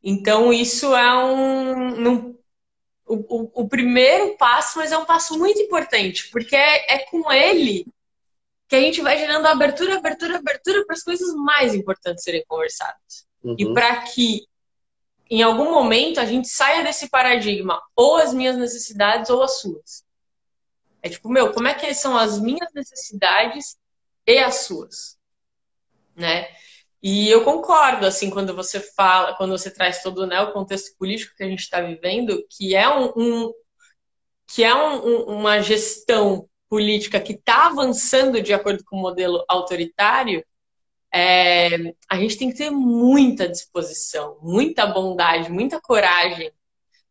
Então, 0.02 0.50
isso 0.50 0.94
é 0.94 1.24
um, 1.24 2.08
um 2.08 2.34
o, 3.06 3.14
o, 3.14 3.50
o, 3.62 3.68
primeiro 3.68 4.36
passo, 4.36 4.78
mas 4.78 4.92
é 4.92 4.98
um 4.98 5.04
passo 5.04 5.38
muito 5.38 5.60
importante, 5.60 6.30
porque 6.30 6.56
é, 6.56 6.94
é 6.94 6.98
com 7.10 7.30
ele 7.30 7.86
que 8.68 8.76
a 8.76 8.80
gente 8.80 9.02
vai 9.02 9.18
gerando 9.18 9.46
abertura, 9.46 9.96
abertura, 9.96 10.38
abertura 10.38 10.84
para 10.86 10.94
as 10.94 11.02
coisas 11.02 11.34
mais 11.34 11.74
importantes 11.74 12.24
serem 12.24 12.44
conversadas. 12.48 13.26
Uhum. 13.42 13.56
E 13.58 13.74
para 13.74 14.02
que 14.02 14.46
em 15.30 15.42
algum 15.42 15.70
momento 15.70 16.20
a 16.20 16.26
gente 16.26 16.48
saia 16.48 16.82
desse 16.82 17.08
paradigma, 17.08 17.80
ou 17.96 18.16
as 18.16 18.32
minhas 18.32 18.56
necessidades 18.56 19.30
ou 19.30 19.42
as 19.42 19.58
suas. 19.60 20.04
É 21.02 21.08
tipo, 21.08 21.28
meu, 21.28 21.52
como 21.52 21.68
é 21.68 21.74
que 21.74 21.92
são 21.94 22.16
as 22.16 22.40
minhas 22.40 22.72
necessidades 22.72 23.76
e 24.26 24.38
as 24.38 24.60
suas? 24.60 25.18
Né? 26.14 26.48
E 27.06 27.28
eu 27.28 27.44
concordo, 27.44 28.06
assim, 28.06 28.30
quando 28.30 28.56
você 28.56 28.80
fala, 28.80 29.34
quando 29.36 29.50
você 29.50 29.70
traz 29.70 30.02
todo 30.02 30.26
né, 30.26 30.40
o 30.40 30.54
contexto 30.54 30.96
político 30.96 31.36
que 31.36 31.44
a 31.44 31.46
gente 31.46 31.60
está 31.60 31.78
vivendo, 31.82 32.42
que 32.48 32.74
é 32.74 32.88
um, 32.88 33.12
um 33.14 33.52
que 34.46 34.64
é 34.64 34.74
um, 34.74 35.06
um, 35.06 35.22
uma 35.36 35.60
gestão 35.60 36.48
política 36.66 37.20
que 37.20 37.34
está 37.34 37.66
avançando 37.66 38.40
de 38.40 38.54
acordo 38.54 38.82
com 38.84 38.96
o 38.96 39.02
modelo 39.02 39.44
autoritário, 39.46 40.42
é, 41.12 41.94
a 42.08 42.16
gente 42.16 42.38
tem 42.38 42.50
que 42.50 42.56
ter 42.56 42.70
muita 42.70 43.50
disposição, 43.50 44.38
muita 44.40 44.86
bondade, 44.86 45.52
muita 45.52 45.78
coragem 45.78 46.50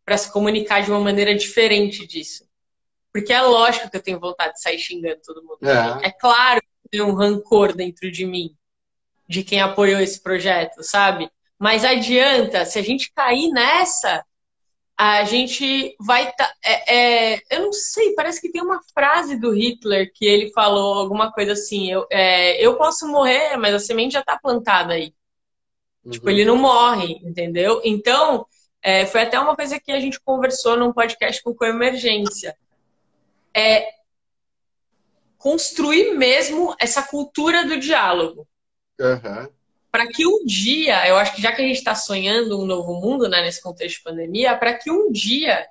para 0.04 0.18
se 0.18 0.34
comunicar 0.34 0.82
de 0.82 0.90
uma 0.90 1.00
maneira 1.00 1.36
diferente 1.36 2.08
disso. 2.08 2.50
Porque 3.14 3.32
é 3.32 3.44
lógico 3.44 3.92
que 3.92 3.98
eu 3.98 4.02
tenho 4.02 4.20
vontade 4.20 4.54
de 4.54 4.62
sair 4.62 4.80
xingando 4.80 5.22
todo 5.24 5.44
mundo. 5.44 5.60
É, 5.62 6.08
é 6.08 6.12
claro 6.12 6.62
que 6.62 6.90
tem 6.90 7.02
um 7.04 7.14
rancor 7.14 7.76
dentro 7.76 8.12
de 8.12 8.26
mim, 8.26 8.58
de 9.28 9.44
quem 9.44 9.62
apoiou 9.62 10.00
esse 10.00 10.22
projeto, 10.22 10.84
sabe? 10.84 11.30
Mas 11.60 11.86
adianta, 11.86 12.66
se 12.66 12.78
a 12.78 12.82
gente 12.82 13.12
cair 13.14 13.50
nessa, 13.50 14.24
a 14.98 15.24
gente 15.24 15.96
vai 16.00 16.32
tá, 16.34 16.54
é, 16.64 17.34
é, 17.34 17.42
eu 17.50 17.62
não 17.62 17.74
sei, 17.74 18.14
parece 18.14 18.40
que 18.40 18.52
tem 18.52 18.62
uma 18.62 18.80
frase 18.94 19.38
do 19.38 19.52
Hitler 19.52 20.12
que 20.14 20.26
ele 20.26 20.52
falou 20.52 20.94
alguma 20.94 21.32
coisa 21.32 21.54
assim, 21.54 21.92
eu, 21.92 22.06
é, 22.12 22.64
eu 22.64 22.78
posso 22.78 23.08
morrer, 23.08 23.58
mas 23.58 23.74
a 23.74 23.80
semente 23.80 24.14
já 24.14 24.20
está 24.20 24.38
plantada 24.38 24.94
aí. 24.94 25.14
Uhum. 26.04 26.12
Tipo, 26.12 26.30
ele 26.30 26.46
não 26.46 26.58
morre, 26.58 27.20
entendeu? 27.24 27.82
Então, 27.84 28.46
é, 28.82 29.06
foi 29.06 29.22
até 29.22 29.40
uma 29.40 29.56
coisa 29.56 29.80
que 29.80 29.92
a 29.92 30.00
gente 30.00 30.20
conversou 30.20 30.78
num 30.78 30.94
podcast 30.94 31.42
com 31.42 31.56
Coemergência. 31.56 32.56
É 33.56 33.88
construir 35.38 36.14
mesmo 36.16 36.76
essa 36.80 37.04
cultura 37.04 37.66
do 37.66 37.80
diálogo. 37.80 38.48
Uhum. 39.00 39.50
para 39.92 40.08
que 40.08 40.26
um 40.26 40.46
dia, 40.46 41.08
eu 41.08 41.18
acho 41.18 41.36
que 41.36 41.42
já 41.42 41.52
que 41.52 41.62
a 41.62 41.66
gente 41.66 41.78
está 41.78 41.94
sonhando 41.94 42.60
um 42.60 42.66
novo 42.66 42.94
mundo, 43.00 43.28
né, 43.28 43.42
nesse 43.42 43.62
contexto 43.62 43.98
de 43.98 44.04
pandemia, 44.04 44.58
para 44.58 44.74
que 44.74 44.92
um 44.92 45.12
dia 45.12 45.68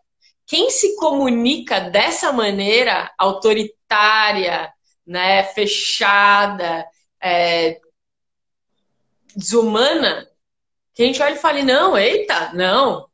quem 0.46 0.70
se 0.70 0.96
comunica 0.96 1.80
dessa 1.80 2.32
maneira 2.32 3.10
autoritária, 3.18 4.72
né, 5.06 5.42
fechada, 5.44 6.86
é, 7.20 7.80
desumana, 9.34 10.28
que 10.94 11.02
a 11.02 11.06
gente 11.06 11.22
olha 11.22 11.34
e 11.34 11.38
fale, 11.38 11.62
não, 11.62 11.96
eita, 11.96 12.52
não. 12.52 13.08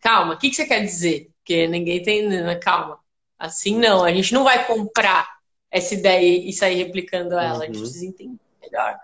Calma, 0.00 0.34
o 0.34 0.38
que, 0.38 0.50
que 0.50 0.56
você 0.56 0.66
quer 0.66 0.80
dizer? 0.80 1.30
Porque 1.36 1.66
ninguém 1.68 2.02
tem. 2.02 2.26
Né, 2.28 2.54
calma. 2.56 2.98
Assim 3.38 3.76
não, 3.78 4.04
a 4.04 4.12
gente 4.12 4.32
não 4.32 4.44
vai 4.44 4.66
comprar 4.66 5.28
essa 5.70 5.94
ideia 5.94 6.48
e 6.48 6.52
sair 6.52 6.76
replicando 6.76 7.34
ela. 7.34 7.56
Uhum. 7.56 7.62
A 7.62 7.66
gente 7.66 7.76
uhum. 7.76 7.82
precisa 7.82 8.06
entender 8.06 8.40
melhor, 8.72 8.98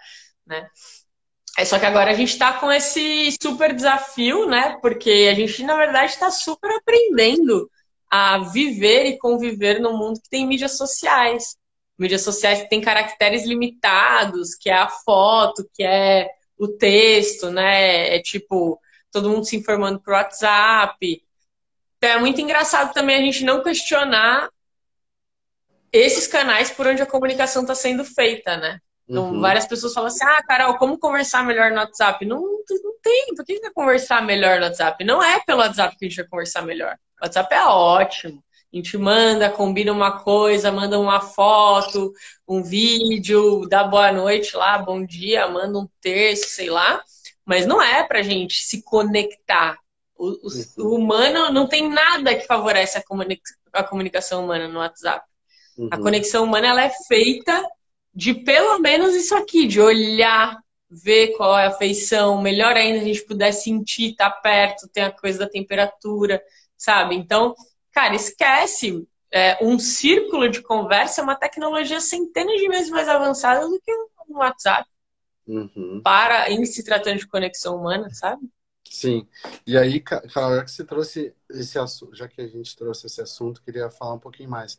né? 0.46 0.68
É 1.56 1.64
só 1.64 1.78
que 1.78 1.86
agora 1.86 2.10
a 2.10 2.14
gente 2.14 2.30
está 2.32 2.52
com 2.52 2.70
esse 2.70 3.36
super 3.42 3.74
desafio, 3.74 4.48
né? 4.48 4.78
Porque 4.80 5.28
a 5.30 5.34
gente, 5.34 5.62
na 5.64 5.76
verdade, 5.76 6.12
está 6.12 6.30
super 6.30 6.70
aprendendo 6.70 7.68
a 8.10 8.38
viver 8.38 9.06
e 9.06 9.18
conviver 9.18 9.80
num 9.80 9.96
mundo 9.96 10.20
que 10.22 10.30
tem 10.30 10.46
mídias 10.46 10.76
sociais. 10.76 11.56
Mídias 11.98 12.22
sociais 12.22 12.62
que 12.62 12.68
tem 12.68 12.80
caracteres 12.80 13.44
limitados, 13.44 14.54
que 14.54 14.70
é 14.70 14.74
a 14.74 14.88
foto, 14.88 15.68
que 15.74 15.82
é 15.82 16.28
o 16.56 16.68
texto, 16.68 17.50
né? 17.50 18.14
É 18.16 18.22
tipo, 18.22 18.80
todo 19.10 19.28
mundo 19.28 19.44
se 19.44 19.56
informando 19.56 20.00
por 20.00 20.12
WhatsApp. 20.12 21.22
Então, 21.96 22.10
é 22.10 22.18
muito 22.20 22.40
engraçado 22.40 22.94
também 22.94 23.16
a 23.16 23.22
gente 23.22 23.44
não 23.44 23.64
questionar 23.64 24.48
esses 25.92 26.28
canais 26.28 26.70
por 26.70 26.86
onde 26.86 27.02
a 27.02 27.06
comunicação 27.06 27.62
está 27.62 27.74
sendo 27.74 28.04
feita, 28.04 28.56
né? 28.56 28.78
Então, 29.08 29.32
uhum. 29.32 29.40
várias 29.40 29.66
pessoas 29.66 29.94
falam 29.94 30.08
assim: 30.08 30.24
ah, 30.24 30.42
Carol, 30.42 30.76
como 30.76 30.98
conversar 30.98 31.44
melhor 31.44 31.70
no 31.70 31.78
WhatsApp? 31.78 32.24
Não, 32.26 32.40
não 32.40 32.94
tem. 33.02 33.34
Por 33.34 33.44
que 33.44 33.52
a 33.52 33.54
gente 33.54 33.64
vai 33.64 33.72
conversar 33.72 34.22
melhor 34.22 34.58
no 34.58 34.66
WhatsApp? 34.66 35.02
Não 35.04 35.22
é 35.22 35.40
pelo 35.40 35.60
WhatsApp 35.60 35.96
que 35.96 36.04
a 36.04 36.08
gente 36.08 36.16
vai 36.18 36.28
conversar 36.28 36.62
melhor. 36.62 36.96
O 37.20 37.24
WhatsApp 37.24 37.54
é 37.54 37.64
ótimo. 37.64 38.44
A 38.70 38.76
gente 38.76 38.98
manda, 38.98 39.48
combina 39.48 39.90
uma 39.92 40.20
coisa, 40.20 40.70
manda 40.70 40.98
uma 40.98 41.22
foto, 41.22 42.12
um 42.46 42.62
vídeo, 42.62 43.66
dá 43.66 43.82
boa 43.82 44.12
noite 44.12 44.54
lá, 44.54 44.76
bom 44.76 45.02
dia, 45.06 45.48
manda 45.48 45.78
um 45.78 45.88
texto, 46.02 46.48
sei 46.48 46.68
lá. 46.68 47.02
Mas 47.46 47.64
não 47.64 47.80
é 47.80 48.06
pra 48.06 48.20
gente 48.20 48.56
se 48.56 48.82
conectar. 48.82 49.78
O, 50.14 50.28
o, 50.28 50.84
o 50.84 50.94
humano 50.96 51.50
não 51.50 51.66
tem 51.66 51.88
nada 51.88 52.34
que 52.34 52.46
favorece 52.46 52.98
a, 52.98 53.02
comunica 53.02 53.50
a 53.72 53.82
comunicação 53.82 54.44
humana 54.44 54.68
no 54.68 54.80
WhatsApp. 54.80 55.24
Uhum. 55.78 55.88
A 55.90 55.96
conexão 55.96 56.44
humana 56.44 56.66
ela 56.66 56.82
é 56.82 56.90
feita 57.06 57.64
de 58.14 58.34
pelo 58.34 58.78
menos 58.78 59.14
isso 59.14 59.34
aqui, 59.34 59.66
de 59.66 59.80
olhar, 59.80 60.58
ver 60.90 61.36
qual 61.36 61.58
é 61.58 61.66
a 61.66 61.72
feição, 61.72 62.40
melhor 62.40 62.76
ainda 62.76 63.00
a 63.00 63.04
gente 63.04 63.24
puder 63.24 63.52
sentir, 63.52 64.14
tá 64.16 64.30
perto, 64.30 64.88
tem 64.88 65.04
a 65.04 65.12
coisa 65.12 65.40
da 65.40 65.48
temperatura, 65.48 66.42
sabe? 66.76 67.14
Então, 67.14 67.54
cara, 67.92 68.14
esquece. 68.14 69.06
É, 69.30 69.62
um 69.62 69.78
círculo 69.78 70.48
de 70.48 70.62
conversa 70.62 71.20
é 71.20 71.24
uma 71.24 71.36
tecnologia 71.36 72.00
centenas 72.00 72.58
de 72.58 72.66
vezes 72.66 72.88
mais 72.88 73.08
avançada 73.08 73.68
do 73.68 73.78
que 73.78 73.92
um 74.26 74.38
WhatsApp. 74.38 74.88
Uhum. 75.46 76.00
Para, 76.02 76.50
em 76.50 76.64
se 76.64 76.82
tratando 76.82 77.18
de 77.18 77.26
conexão 77.26 77.76
humana, 77.76 78.08
sabe? 78.12 78.48
Sim. 78.90 79.26
E 79.66 79.76
aí, 79.76 80.00
Carol, 80.00 80.56
já 80.56 80.64
que 80.64 80.70
você 80.70 80.84
trouxe 80.84 81.34
esse 81.50 81.78
assunto, 81.78 82.14
já 82.14 82.26
que 82.26 82.40
a 82.40 82.46
gente 82.46 82.74
trouxe 82.76 83.06
esse 83.06 83.20
assunto, 83.20 83.62
queria 83.62 83.90
falar 83.90 84.14
um 84.14 84.18
pouquinho 84.18 84.50
mais 84.50 84.78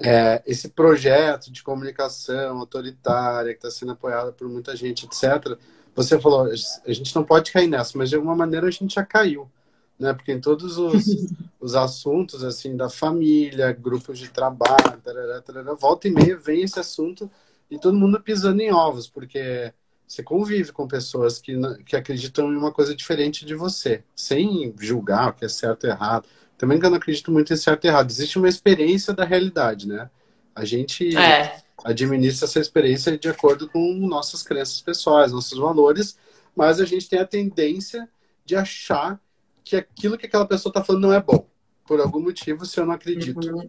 é, 0.00 0.42
esse 0.46 0.68
projeto 0.68 1.52
de 1.52 1.62
comunicação 1.62 2.58
autoritária 2.58 3.52
que 3.52 3.58
está 3.58 3.70
sendo 3.70 3.92
apoiado 3.92 4.32
por 4.32 4.48
muita 4.48 4.74
gente, 4.74 5.06
etc. 5.06 5.58
Você 5.94 6.18
falou, 6.18 6.46
a 6.46 6.92
gente 6.92 7.14
não 7.14 7.24
pode 7.24 7.52
cair 7.52 7.66
nessa, 7.66 7.98
mas 7.98 8.08
de 8.08 8.16
alguma 8.16 8.34
maneira 8.34 8.66
a 8.66 8.70
gente 8.70 8.94
já 8.94 9.04
caiu, 9.04 9.50
né? 9.98 10.14
Porque 10.14 10.32
em 10.32 10.40
todos 10.40 10.78
os, 10.78 11.04
os 11.60 11.74
assuntos 11.74 12.42
assim 12.42 12.76
da 12.76 12.88
família, 12.88 13.72
grupos 13.72 14.18
de 14.18 14.30
trabalho, 14.30 15.00
tarará, 15.04 15.42
tarará, 15.42 15.74
volta 15.74 16.08
e 16.08 16.10
meia 16.10 16.36
vem 16.36 16.62
esse 16.62 16.80
assunto 16.80 17.30
e 17.70 17.78
todo 17.78 17.96
mundo 17.96 18.20
pisando 18.20 18.62
em 18.62 18.72
ovos, 18.72 19.08
porque 19.08 19.72
você 20.06 20.22
convive 20.22 20.72
com 20.72 20.86
pessoas 20.86 21.38
que, 21.38 21.54
que 21.84 21.96
acreditam 21.96 22.52
em 22.52 22.56
uma 22.56 22.72
coisa 22.72 22.94
diferente 22.94 23.44
de 23.46 23.54
você, 23.54 24.02
sem 24.14 24.74
julgar 24.78 25.30
o 25.30 25.32
que 25.32 25.44
é 25.44 25.48
certo 25.48 25.84
ou 25.84 25.90
errado 25.90 26.28
também 26.62 26.78
que 26.78 26.86
eu 26.86 26.90
não 26.90 26.96
acredito 26.98 27.32
muito 27.32 27.52
em 27.52 27.56
certo 27.56 27.84
e 27.84 27.88
errado. 27.88 28.08
Existe 28.08 28.38
uma 28.38 28.48
experiência 28.48 29.12
da 29.12 29.24
realidade, 29.24 29.88
né? 29.88 30.08
A 30.54 30.64
gente 30.64 31.16
é. 31.16 31.60
administra 31.82 32.46
essa 32.46 32.60
experiência 32.60 33.18
de 33.18 33.28
acordo 33.28 33.68
com 33.68 33.92
nossas 34.06 34.44
crenças 34.44 34.80
pessoais, 34.80 35.32
nossos 35.32 35.58
valores, 35.58 36.16
mas 36.54 36.78
a 36.78 36.84
gente 36.84 37.08
tem 37.08 37.18
a 37.18 37.26
tendência 37.26 38.08
de 38.44 38.54
achar 38.54 39.20
que 39.64 39.74
aquilo 39.74 40.16
que 40.16 40.26
aquela 40.26 40.46
pessoa 40.46 40.70
está 40.70 40.84
falando 40.84 41.02
não 41.02 41.12
é 41.12 41.20
bom. 41.20 41.48
Por 41.84 42.00
algum 42.00 42.20
motivo, 42.20 42.64
se 42.64 42.78
eu 42.78 42.86
não 42.86 42.94
acredito. 42.94 43.44
Uhum. 43.44 43.68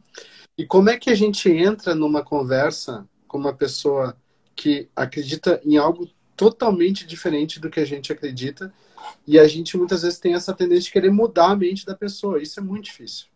E 0.55 0.63
como 0.63 0.91
é 0.91 0.95
que 0.95 1.09
a 1.09 1.15
gente 1.15 1.49
entra 1.49 1.95
numa 1.95 2.23
conversa 2.23 3.09
com 3.27 3.39
uma 3.39 3.53
pessoa 3.53 4.15
que 4.55 4.87
acredita 4.95 5.59
em 5.65 5.77
algo 5.77 6.07
totalmente 6.37 7.07
diferente 7.07 7.59
do 7.59 7.71
que 7.71 7.79
a 7.79 7.85
gente 7.85 8.13
acredita 8.13 8.71
e 9.25 9.39
a 9.39 9.47
gente 9.47 9.77
muitas 9.77 10.01
vezes 10.01 10.19
tem 10.19 10.33
essa 10.33 10.53
tendência 10.53 10.83
de 10.83 10.91
querer 10.91 11.11
mudar 11.11 11.51
a 11.51 11.55
mente 11.55 11.85
da 11.85 11.95
pessoa. 11.95 12.41
Isso 12.41 12.59
é 12.59 12.63
muito 12.63 12.85
difícil. 12.85 13.27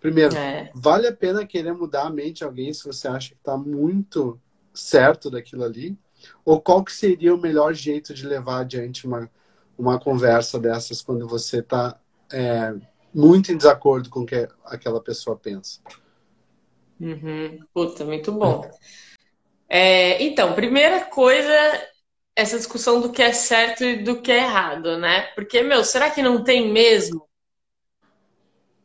Primeiro, 0.00 0.36
é. 0.36 0.70
vale 0.74 1.06
a 1.06 1.12
pena 1.12 1.46
querer 1.46 1.72
mudar 1.72 2.02
a 2.02 2.10
mente 2.10 2.38
de 2.38 2.44
alguém 2.44 2.72
se 2.74 2.84
você 2.84 3.08
acha 3.08 3.30
que 3.30 3.36
está 3.36 3.56
muito 3.56 4.38
certo 4.74 5.30
daquilo 5.30 5.64
ali? 5.64 5.96
Ou 6.44 6.60
qual 6.60 6.84
que 6.84 6.92
seria 6.92 7.34
o 7.34 7.40
melhor 7.40 7.72
jeito 7.72 8.12
de 8.12 8.26
levar 8.26 8.60
adiante 8.60 9.06
uma, 9.06 9.30
uma 9.78 9.98
conversa 9.98 10.58
dessas 10.58 11.00
quando 11.00 11.26
você 11.26 11.60
está 11.60 11.98
é, 12.32 12.74
muito 13.14 13.52
em 13.52 13.56
desacordo 13.56 14.10
com 14.10 14.20
o 14.20 14.26
que 14.26 14.48
aquela 14.64 15.00
pessoa 15.00 15.36
pensa? 15.36 15.80
Uhum. 17.00 17.58
Puta, 17.72 18.04
muito 18.04 18.32
bom. 18.32 18.70
É, 19.68 20.22
então, 20.22 20.54
primeira 20.54 21.06
coisa 21.06 21.52
essa 22.36 22.56
discussão 22.56 23.00
do 23.00 23.12
que 23.12 23.22
é 23.22 23.32
certo 23.32 23.84
e 23.84 24.02
do 24.02 24.20
que 24.20 24.32
é 24.32 24.38
errado, 24.38 24.98
né? 24.98 25.22
Porque, 25.34 25.62
meu, 25.62 25.84
será 25.84 26.10
que 26.10 26.22
não 26.22 26.42
tem 26.42 26.70
mesmo 26.70 27.28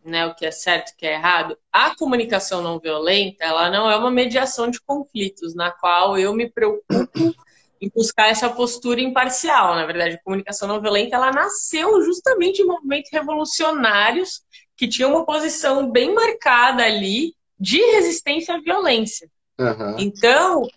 né, 0.03 0.25
o 0.25 0.35
que 0.35 0.45
é 0.45 0.51
certo 0.51 0.89
e 0.89 0.93
o 0.93 0.97
que 0.97 1.05
é 1.05 1.13
errado? 1.13 1.57
A 1.71 1.95
comunicação 1.95 2.61
não 2.61 2.79
violenta, 2.79 3.43
ela 3.43 3.69
não 3.69 3.89
é 3.89 3.95
uma 3.95 4.11
mediação 4.11 4.69
de 4.69 4.79
conflitos, 4.81 5.55
na 5.55 5.71
qual 5.71 6.17
eu 6.17 6.33
me 6.33 6.49
preocupo 6.49 7.35
em 7.81 7.89
buscar 7.95 8.27
essa 8.29 8.49
postura 8.49 9.01
imparcial. 9.01 9.75
Na 9.75 9.85
verdade, 9.85 10.15
a 10.15 10.23
comunicação 10.23 10.67
não 10.67 10.81
violenta, 10.81 11.15
ela 11.15 11.31
nasceu 11.31 12.03
justamente 12.03 12.61
em 12.61 12.65
movimentos 12.65 13.09
revolucionários 13.11 14.41
que 14.75 14.87
tinham 14.87 15.11
uma 15.11 15.25
posição 15.25 15.89
bem 15.89 16.13
marcada 16.13 16.83
ali 16.83 17.33
de 17.59 17.77
resistência 17.77 18.55
à 18.55 18.61
violência. 18.61 19.29
Uhum. 19.59 19.95
Então, 19.97 20.67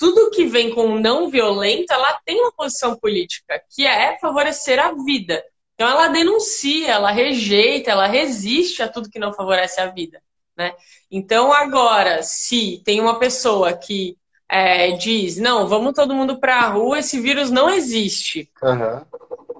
tudo 0.00 0.30
que 0.30 0.46
vem 0.46 0.74
com 0.74 0.98
não 0.98 1.28
violento, 1.28 1.92
ela 1.92 2.18
tem 2.24 2.40
uma 2.40 2.50
posição 2.50 2.96
política, 2.96 3.62
que 3.68 3.86
é 3.86 4.18
favorecer 4.18 4.80
a 4.80 4.92
vida. 4.92 5.44
Então 5.74 5.86
ela 5.86 6.08
denuncia, 6.08 6.92
ela 6.92 7.10
rejeita, 7.10 7.90
ela 7.90 8.06
resiste 8.06 8.82
a 8.82 8.88
tudo 8.88 9.10
que 9.10 9.18
não 9.18 9.34
favorece 9.34 9.78
a 9.78 9.88
vida. 9.88 10.22
Né? 10.56 10.74
Então 11.10 11.52
agora, 11.52 12.22
se 12.22 12.80
tem 12.82 12.98
uma 12.98 13.18
pessoa 13.18 13.74
que 13.74 14.16
é, 14.48 14.92
diz, 14.92 15.36
não, 15.36 15.68
vamos 15.68 15.92
todo 15.92 16.14
mundo 16.14 16.40
para 16.40 16.60
a 16.60 16.68
rua, 16.70 17.00
esse 17.00 17.20
vírus 17.20 17.50
não 17.50 17.68
existe. 17.68 18.50
Uhum. 18.62 19.04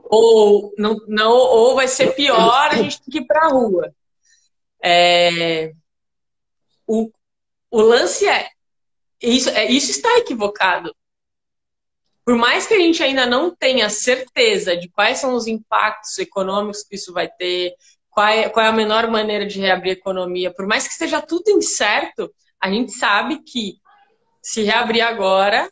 Ou, 0.09 0.73
não, 0.79 0.97
não, 1.07 1.33
ou 1.33 1.75
vai 1.75 1.87
ser 1.87 2.15
pior, 2.15 2.71
a 2.71 2.77
gente 2.77 3.03
tem 3.03 3.13
que 3.13 3.19
ir 3.19 3.27
para 3.27 3.45
a 3.45 3.51
rua. 3.51 3.95
É, 4.83 5.75
o, 6.87 7.11
o 7.71 7.81
lance 7.83 8.27
é, 8.27 8.49
isso, 9.21 9.51
é, 9.51 9.71
isso 9.71 9.91
está 9.91 10.19
equivocado. 10.19 10.95
Por 12.25 12.37
mais 12.37 12.67
que 12.67 12.75
a 12.75 12.79
gente 12.79 13.03
ainda 13.03 13.27
não 13.27 13.55
tenha 13.55 13.89
certeza 13.91 14.77
de 14.77 14.89
quais 14.89 15.19
são 15.19 15.35
os 15.35 15.47
impactos 15.47 16.19
econômicos 16.19 16.83
que 16.83 16.95
isso 16.95 17.13
vai 17.13 17.29
ter, 17.29 17.75
qual 18.09 18.27
é, 18.27 18.49
qual 18.49 18.67
é 18.67 18.69
a 18.69 18.73
menor 18.73 19.11
maneira 19.11 19.47
de 19.47 19.61
reabrir 19.61 19.91
a 19.91 19.95
economia, 19.95 20.53
por 20.53 20.67
mais 20.67 20.87
que 20.87 20.93
esteja 20.93 21.21
tudo 21.23 21.51
incerto, 21.51 22.33
a 22.61 22.71
gente 22.71 22.93
sabe 22.93 23.43
que 23.43 23.81
se 24.43 24.63
reabrir 24.63 25.03
agora, 25.03 25.71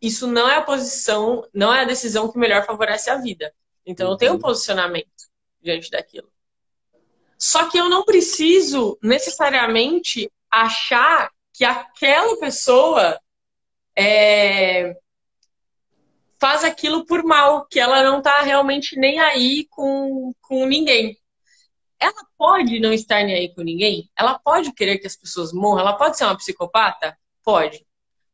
isso 0.00 0.26
não 0.26 0.48
é 0.48 0.56
a 0.56 0.62
posição, 0.62 1.46
não 1.52 1.72
é 1.72 1.80
a 1.80 1.86
decisão 1.86 2.30
que 2.30 2.38
melhor 2.38 2.64
favorece 2.64 3.10
a 3.10 3.16
vida. 3.16 3.52
Então 3.86 4.10
eu 4.10 4.16
tenho 4.16 4.32
um 4.32 4.34
uhum. 4.36 4.40
posicionamento 4.40 5.08
diante 5.62 5.90
daquilo. 5.90 6.30
Só 7.38 7.68
que 7.68 7.78
eu 7.78 7.88
não 7.88 8.04
preciso 8.04 8.98
necessariamente 9.02 10.30
achar 10.50 11.30
que 11.54 11.64
aquela 11.64 12.36
pessoa 12.40 13.18
é, 13.96 14.96
faz 16.40 16.64
aquilo 16.64 17.06
por 17.06 17.22
mal, 17.22 17.64
que 17.66 17.78
ela 17.78 18.02
não 18.02 18.18
está 18.18 18.40
realmente 18.42 18.98
nem 18.98 19.20
aí 19.20 19.66
com, 19.70 20.34
com 20.42 20.66
ninguém. 20.66 21.16
Ela 21.98 22.26
pode 22.36 22.80
não 22.80 22.92
estar 22.92 23.22
nem 23.22 23.36
aí 23.36 23.54
com 23.54 23.62
ninguém? 23.62 24.10
Ela 24.18 24.36
pode 24.36 24.72
querer 24.74 24.98
que 24.98 25.06
as 25.06 25.16
pessoas 25.16 25.52
morram? 25.52 25.80
Ela 25.80 25.96
pode 25.96 26.18
ser 26.18 26.24
uma 26.24 26.36
psicopata? 26.36 27.16
Pode. 27.44 27.86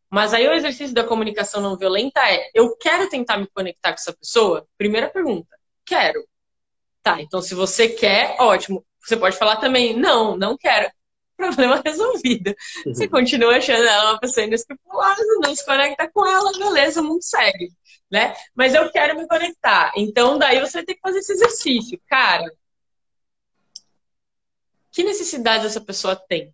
Mas 0.09 0.33
aí 0.33 0.49
o 0.49 0.53
exercício 0.53 0.95
da 0.95 1.05
comunicação 1.05 1.61
não 1.61 1.77
violenta 1.77 2.21
é: 2.29 2.51
eu 2.55 2.75
quero 2.79 3.09
tentar 3.09 3.37
me 3.37 3.47
conectar 3.47 3.91
com 3.91 4.01
essa 4.01 4.15
pessoa? 4.15 4.67
Primeira 4.79 5.11
pergunta. 5.11 5.57
Quero. 5.85 6.27
Tá, 7.03 7.21
então 7.21 7.43
se 7.43 7.55
você 7.55 7.89
quer, 7.89 8.37
ótimo. 8.41 8.85
Você 8.99 9.17
pode 9.17 9.37
falar 9.37 9.57
também, 9.57 9.95
não, 9.97 10.37
não 10.37 10.57
quero. 10.57 10.91
Problema 11.41 11.81
resolvido. 11.85 12.55
Uhum. 12.85 12.95
Você 12.95 13.09
continua 13.09 13.57
achando 13.57 13.83
ela 13.83 14.13
uma 14.13 14.21
pessoa 14.21 14.47
inescrupulosa, 14.47 15.23
não 15.43 15.55
se 15.55 15.65
conecta 15.65 16.11
com 16.13 16.27
ela, 16.27 16.53
beleza, 16.59 17.01
o 17.01 17.05
mundo 17.05 17.23
segue. 17.23 17.73
Né? 18.11 18.35
Mas 18.55 18.75
eu 18.75 18.91
quero 18.91 19.19
me 19.19 19.27
conectar. 19.27 19.93
Então, 19.97 20.37
daí 20.37 20.61
você 20.61 20.85
tem 20.85 20.95
que 20.95 21.01
fazer 21.01 21.21
esse 21.21 21.33
exercício. 21.33 22.01
Cara, 22.07 22.45
que 24.93 25.03
necessidade 25.03 25.67
essa 25.67 25.81
pessoa 25.81 26.15
tem? 26.15 26.53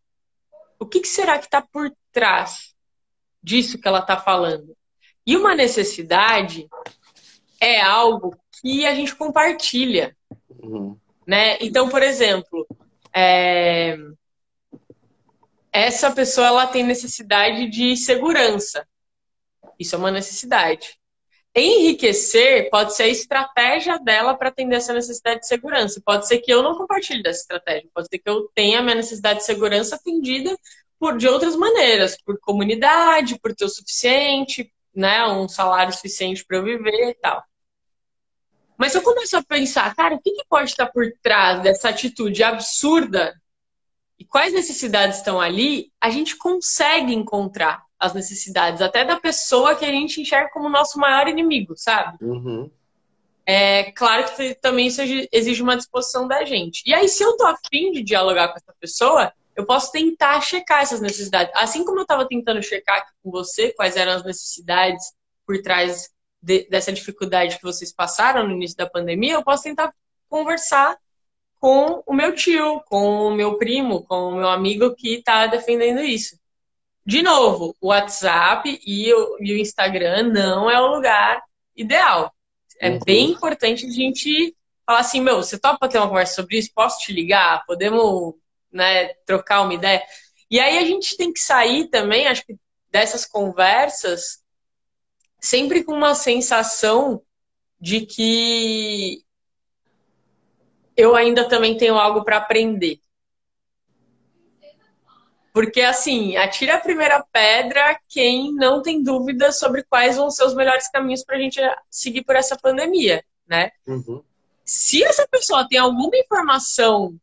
O 0.79 0.87
que, 0.87 1.01
que 1.01 1.09
será 1.09 1.38
que 1.38 1.46
está 1.46 1.61
por 1.61 1.90
trás 2.12 2.75
disso 3.42 3.79
que 3.79 3.88
ela 3.88 4.01
está 4.01 4.16
falando? 4.16 4.77
E 5.27 5.37
uma 5.37 5.55
necessidade 5.55 6.68
é 7.61 7.81
algo 7.81 8.37
que 8.61 8.87
a 8.87 8.94
gente 8.94 9.16
compartilha. 9.16 10.16
Uhum. 10.49 10.96
Né? 11.27 11.57
Então, 11.61 11.88
por 11.88 12.03
exemplo, 12.03 12.66
é... 13.12 13.96
essa 15.77 16.11
pessoa 16.11 16.47
ela 16.47 16.67
tem 16.67 16.83
necessidade 16.83 17.69
de 17.69 17.97
segurança. 17.97 18.87
Isso 19.79 19.95
é 19.95 19.99
uma 19.99 20.11
necessidade. 20.11 20.99
Enriquecer 21.55 22.71
pode 22.71 22.95
ser 22.95 23.05
a 23.05 23.09
estratégia 23.09 23.99
dela 23.99 24.35
para 24.35 24.49
atender 24.49 24.77
essa 24.77 24.95
necessidade 24.95 25.41
de 25.41 25.47
segurança. 25.47 26.01
Pode 26.05 26.27
ser 26.27 26.39
que 26.39 26.51
eu 26.51 26.62
não 26.62 26.77
compartilhe 26.77 27.23
dessa 27.23 27.41
estratégia. 27.41 27.91
Pode 27.95 28.09
ser 28.09 28.19
que 28.19 28.29
eu 28.29 28.49
tenha 28.55 28.79
a 28.79 28.83
minha 28.83 28.95
necessidade 28.95 29.41
de 29.41 29.45
segurança 29.45 29.97
atendida 29.97 30.57
por 30.99 31.19
de 31.19 31.29
outras 31.29 31.55
maneiras, 31.55 32.17
por 32.23 32.39
comunidade, 32.41 33.39
por 33.39 33.55
ter 33.55 33.67
o 33.67 33.69
suficiente, 33.69 34.73
né, 34.95 35.27
um 35.27 35.47
salário 35.47 35.93
suficiente 35.93 36.43
para 36.45 36.57
eu 36.57 36.65
viver 36.65 37.11
e 37.11 37.15
tal. 37.15 37.43
Mas 38.79 38.95
eu 38.95 39.03
começo 39.03 39.37
a 39.37 39.43
pensar, 39.43 39.95
cara, 39.95 40.15
o 40.15 40.21
que, 40.21 40.33
que 40.33 40.45
pode 40.49 40.71
estar 40.71 40.87
por 40.87 41.05
trás 41.23 41.62
dessa 41.62 41.91
atitude 41.91 42.43
absurda 42.43 43.35
e 44.18 44.24
quais 44.24 44.52
necessidades 44.52 45.18
estão 45.18 45.40
ali, 45.40 45.92
a 46.00 46.11
gente 46.11 46.37
consegue 46.37 47.14
encontrar 47.14 47.85
as 47.98 48.12
necessidades, 48.14 48.83
até 48.83 49.05
da 49.05 49.18
pessoa 49.18 49.74
que 49.74 49.85
a 49.85 49.90
gente 49.90 50.20
enxerga 50.20 50.50
como 50.52 50.68
nosso 50.68 50.98
maior 50.98 51.29
inimigo, 51.29 51.74
sabe? 51.76 52.22
Uhum. 52.22 52.70
É 53.46 53.92
claro 53.92 54.24
que 54.35 54.55
também 54.57 54.88
isso 54.88 55.00
exige 55.33 55.62
uma 55.62 55.76
disposição 55.76 56.26
da 56.26 56.44
gente. 56.44 56.83
E 56.85 56.92
aí, 56.92 57.09
se 57.09 57.22
eu 57.22 57.37
tô 57.37 57.46
afim 57.46 57.92
de 57.92 58.02
dialogar 58.02 58.48
com 58.48 58.57
essa 58.57 58.74
pessoa, 58.81 59.33
eu 59.55 59.64
posso 59.64 59.92
tentar 59.92 60.40
checar 60.40 60.83
essas 60.83 61.00
necessidades. 61.00 61.52
Assim 61.55 61.85
como 61.85 61.98
eu 61.98 62.02
estava 62.02 62.26
tentando 62.26 62.62
checar 62.62 62.98
aqui 62.98 63.12
com 63.22 63.31
você 63.31 63.72
quais 63.72 63.96
eram 63.96 64.12
as 64.12 64.24
necessidades 64.24 65.12
por 65.46 65.62
trás 65.62 66.11
de, 66.42 66.68
dessa 66.68 66.92
dificuldade 66.92 67.57
que 67.57 67.62
vocês 67.62 67.92
passaram 67.92 68.46
no 68.46 68.52
início 68.52 68.76
da 68.76 68.88
pandemia, 68.88 69.35
eu 69.35 69.44
posso 69.44 69.62
tentar 69.62 69.94
conversar 70.29 70.96
com 71.66 72.00
o 72.07 72.14
meu 72.14 72.33
tio, 72.33 72.81
com 72.83 73.26
o 73.26 73.35
meu 73.35 73.59
primo, 73.59 74.05
com 74.05 74.29
o 74.29 74.37
meu 74.37 74.48
amigo 74.48 74.94
que 74.94 75.16
está 75.16 75.48
defendendo 75.48 75.98
isso. 75.98 76.38
De 77.05 77.22
novo, 77.22 77.76
o 77.81 77.88
WhatsApp 77.88 78.81
e 78.87 79.12
o, 79.12 79.37
e 79.40 79.52
o 79.52 79.59
Instagram 79.59 80.29
não 80.33 80.70
é 80.70 80.81
o 80.81 80.87
lugar 80.87 81.42
ideal. 81.74 82.33
É 82.79 82.90
uhum. 82.90 83.00
bem 83.05 83.33
importante 83.33 83.85
a 83.85 83.90
gente 83.90 84.57
falar 84.87 85.00
assim, 85.00 85.20
meu, 85.20 85.38
você 85.38 85.59
topa 85.59 85.88
ter 85.88 85.98
uma 85.98 86.07
conversa 86.07 86.35
sobre 86.37 86.57
isso? 86.57 86.70
Posso 86.72 87.00
te 87.00 87.12
ligar? 87.12 87.64
Podemos 87.66 88.35
né, 88.70 89.14
trocar 89.26 89.62
uma 89.62 89.74
ideia? 89.74 90.00
E 90.48 90.61
aí 90.61 90.79
a 90.79 90.85
gente 90.85 91.16
tem 91.16 91.33
que 91.33 91.40
sair 91.40 91.88
também, 91.88 92.29
acho 92.29 92.46
que 92.46 92.55
dessas 92.92 93.26
conversas, 93.26 94.40
sempre 95.40 95.83
com 95.83 95.94
uma 95.94 96.14
sensação 96.14 97.20
de 97.81 98.07
que 98.07 99.26
eu 100.97 101.15
ainda 101.15 101.49
também 101.49 101.77
tenho 101.77 101.97
algo 101.97 102.25
para 102.25 102.39
aprender. 102.39 103.01
Porque, 105.53 105.81
assim, 105.81 106.37
atira 106.37 106.75
a 106.75 106.81
primeira 106.81 107.25
pedra 107.33 107.99
quem 108.09 108.53
não 108.53 108.83
tem 108.83 109.03
dúvida 109.03 109.51
sobre 109.53 109.83
quais 109.85 110.17
vão 110.17 110.31
ser 110.31 110.45
os 110.45 110.55
melhores 110.55 110.89
caminhos 110.89 111.25
para 111.25 111.37
a 111.37 111.41
gente 111.41 111.61
seguir 111.91 112.25
por 112.25 112.37
essa 112.37 112.57
pandemia, 112.57 113.25
né? 113.47 113.71
Uhum. 113.87 114.23
Se 114.65 115.03
essa 115.03 115.27
pessoa 115.27 115.67
tem 115.67 115.79
alguma 115.79 116.17
informação 116.17 117.19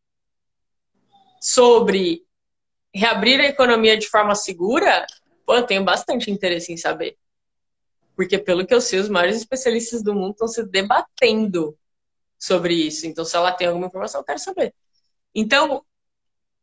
sobre 1.40 2.24
reabrir 2.92 3.40
a 3.40 3.48
economia 3.48 3.98
de 3.98 4.08
forma 4.08 4.34
segura, 4.34 5.06
pô, 5.46 5.56
eu 5.56 5.68
tenho 5.68 5.84
bastante 5.84 6.32
interesse 6.32 6.74
em 6.74 6.78
saber. 6.78 7.18
Porque, 8.16 8.38
pelo 8.38 8.66
que 8.66 8.74
eu 8.74 8.82
sei, 8.82 9.00
os 9.00 9.10
maiores 9.10 9.38
especialistas 9.38 10.02
do 10.02 10.14
mundo 10.14 10.32
estão 10.32 10.48
se 10.48 10.64
debatendo 10.64 11.78
sobre 12.43 12.73
isso. 12.73 13.08
Então, 13.08 13.23
se 13.23 13.38
ela 13.38 13.53
tem 13.53 13.67
alguma 13.67 13.88
informação, 13.88 14.19
eu 14.19 14.25
quero 14.25 14.39
saber. 14.39 14.75
Então, 15.34 15.82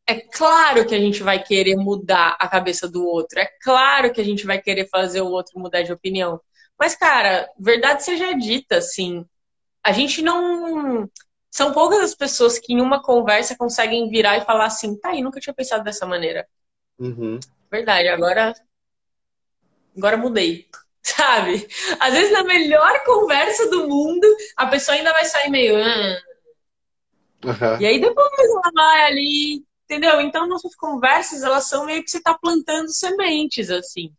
é 0.06 0.20
claro 0.20 0.86
que 0.86 0.94
a 0.94 0.98
gente 0.98 1.22
vai 1.22 1.42
querer 1.42 1.74
mudar 1.76 2.36
a 2.38 2.46
cabeça 2.46 2.86
do 2.86 3.02
outro. 3.02 3.40
É 3.40 3.48
claro 3.62 4.12
que 4.12 4.20
a 4.20 4.24
gente 4.24 4.44
vai 4.44 4.60
querer 4.60 4.86
fazer 4.88 5.22
o 5.22 5.30
outro 5.30 5.58
mudar 5.58 5.80
de 5.80 5.90
opinião. 5.92 6.38
Mas, 6.78 6.94
cara, 6.94 7.48
verdade 7.58 8.04
seja 8.04 8.34
dita, 8.34 8.76
assim, 8.76 9.24
a 9.82 9.92
gente 9.92 10.20
não. 10.20 11.08
São 11.50 11.72
poucas 11.72 12.00
as 12.00 12.14
pessoas 12.14 12.58
que 12.58 12.74
em 12.74 12.80
uma 12.80 13.02
conversa 13.02 13.56
conseguem 13.56 14.08
virar 14.10 14.36
e 14.36 14.44
falar 14.44 14.66
assim, 14.66 14.98
tá 14.98 15.10
aí, 15.10 15.22
nunca 15.22 15.40
tinha 15.40 15.54
pensado 15.54 15.82
dessa 15.82 16.06
maneira. 16.06 16.46
Uhum. 16.98 17.40
Verdade, 17.70 18.08
agora. 18.08 18.52
Agora 19.96 20.16
mudei. 20.18 20.68
Sabe? 21.02 21.66
Às 21.98 22.12
vezes, 22.12 22.32
na 22.32 22.42
melhor 22.44 23.04
conversa 23.04 23.68
do 23.70 23.88
mundo, 23.88 24.26
a 24.56 24.66
pessoa 24.66 24.96
ainda 24.96 25.12
vai 25.12 25.24
sair 25.24 25.50
meio. 25.50 25.76
Ah. 25.76 26.18
Uhum. 27.42 27.80
E 27.80 27.86
aí 27.86 27.98
depois 27.98 28.30
ela 28.38 28.70
vai 28.74 29.06
ali 29.06 29.64
Entendeu? 29.90 30.20
Então, 30.20 30.46
nossas 30.46 30.76
conversas, 30.76 31.42
elas 31.42 31.68
são 31.68 31.84
meio 31.84 32.04
que 32.04 32.08
você 32.08 32.18
está 32.18 32.32
plantando 32.32 32.88
sementes, 32.92 33.70
assim. 33.70 34.12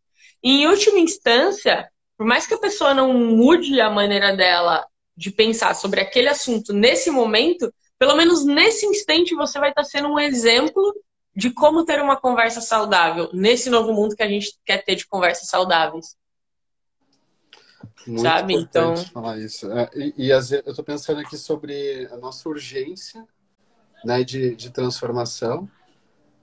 E, 0.44 0.64
em 0.64 0.68
última 0.68 1.00
instância, 1.00 1.90
por 2.18 2.28
mais 2.28 2.46
que 2.46 2.54
a 2.54 2.60
pessoa 2.60 2.94
não 2.94 3.14
mude 3.14 3.80
a 3.80 3.90
maneira 3.90 4.36
dela 4.36 4.86
de 5.16 5.32
pensar 5.32 5.74
sobre 5.74 6.02
aquele 6.02 6.28
assunto 6.28 6.74
nesse 6.74 7.10
momento, 7.10 7.74
pelo 7.98 8.18
menos 8.18 8.44
nesse 8.44 8.86
instante 8.86 9.34
você 9.34 9.60
vai 9.60 9.70
estar 9.70 9.84
tá 9.84 9.88
sendo 9.88 10.10
um 10.10 10.20
exemplo 10.20 10.94
de 11.34 11.52
como 11.52 11.86
ter 11.86 12.02
uma 12.02 12.20
conversa 12.20 12.60
saudável 12.60 13.30
nesse 13.32 13.70
novo 13.70 13.94
mundo 13.94 14.14
que 14.14 14.24
a 14.24 14.28
gente 14.28 14.60
quer 14.66 14.84
ter 14.84 14.96
de 14.96 15.08
conversas 15.08 15.48
saudáveis. 15.48 16.18
Muito 18.08 18.22
Sabe? 18.22 18.54
Então. 18.54 18.96
Falar 18.98 19.38
isso. 19.40 19.72
É, 19.72 19.90
e, 19.96 20.14
e 20.18 20.30
eu 20.30 20.40
estou 20.40 20.84
pensando 20.84 21.20
aqui 21.20 21.38
sobre 21.38 22.08
a 22.12 22.18
nossa 22.18 22.48
urgência 22.50 23.26
né, 24.04 24.24
de, 24.24 24.56
de 24.56 24.70
transformação. 24.70 25.70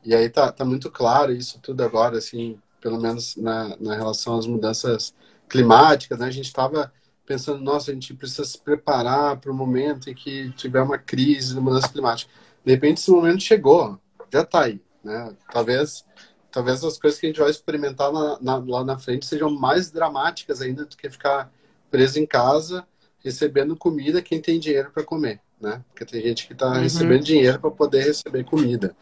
E 0.04 0.14
aí 0.14 0.28
tá, 0.28 0.50
tá 0.52 0.64
muito 0.64 0.90
claro 0.90 1.32
isso 1.32 1.58
tudo 1.60 1.82
agora, 1.82 2.18
assim, 2.18 2.58
pelo 2.80 3.00
menos 3.00 3.36
na, 3.36 3.76
na 3.78 3.94
relação 3.94 4.38
às 4.38 4.46
mudanças 4.46 5.14
climáticas, 5.48 6.18
né? 6.18 6.26
A 6.26 6.30
gente 6.30 6.46
estava 6.46 6.92
pensando, 7.26 7.62
nossa, 7.62 7.90
a 7.90 7.94
gente 7.94 8.14
precisa 8.14 8.44
se 8.44 8.58
preparar 8.58 9.38
para 9.38 9.50
o 9.50 9.54
momento 9.54 10.08
em 10.08 10.14
que 10.14 10.50
tiver 10.52 10.80
uma 10.80 10.98
crise 10.98 11.54
de 11.54 11.60
mudança 11.60 11.88
climática. 11.88 12.30
De 12.64 12.72
repente, 12.72 12.98
esse 12.98 13.10
momento 13.10 13.42
chegou, 13.42 13.98
já 14.32 14.42
está 14.42 14.64
aí, 14.64 14.80
né? 15.04 15.36
Talvez, 15.52 16.04
talvez 16.50 16.82
as 16.84 16.98
coisas 16.98 17.18
que 17.18 17.26
a 17.26 17.28
gente 17.28 17.40
vai 17.40 17.50
experimentar 17.50 18.12
na, 18.12 18.38
na, 18.40 18.56
lá 18.56 18.84
na 18.84 18.98
frente 18.98 19.26
sejam 19.26 19.50
mais 19.50 19.90
dramáticas 19.90 20.60
ainda 20.60 20.84
do 20.84 20.96
que 20.96 21.08
ficar 21.10 21.52
preso 21.90 22.18
em 22.18 22.26
casa 22.26 22.86
recebendo 23.18 23.76
comida 23.76 24.22
quem 24.22 24.40
tem 24.40 24.58
dinheiro 24.58 24.90
para 24.90 25.02
comer 25.02 25.40
né? 25.60 25.82
Porque 25.88 26.04
tem 26.04 26.22
gente 26.22 26.46
que 26.46 26.52
está 26.52 26.68
uhum. 26.68 26.80
recebendo 26.80 27.24
dinheiro 27.24 27.58
para 27.58 27.70
poder 27.70 28.04
receber 28.04 28.44
comida. 28.44 28.96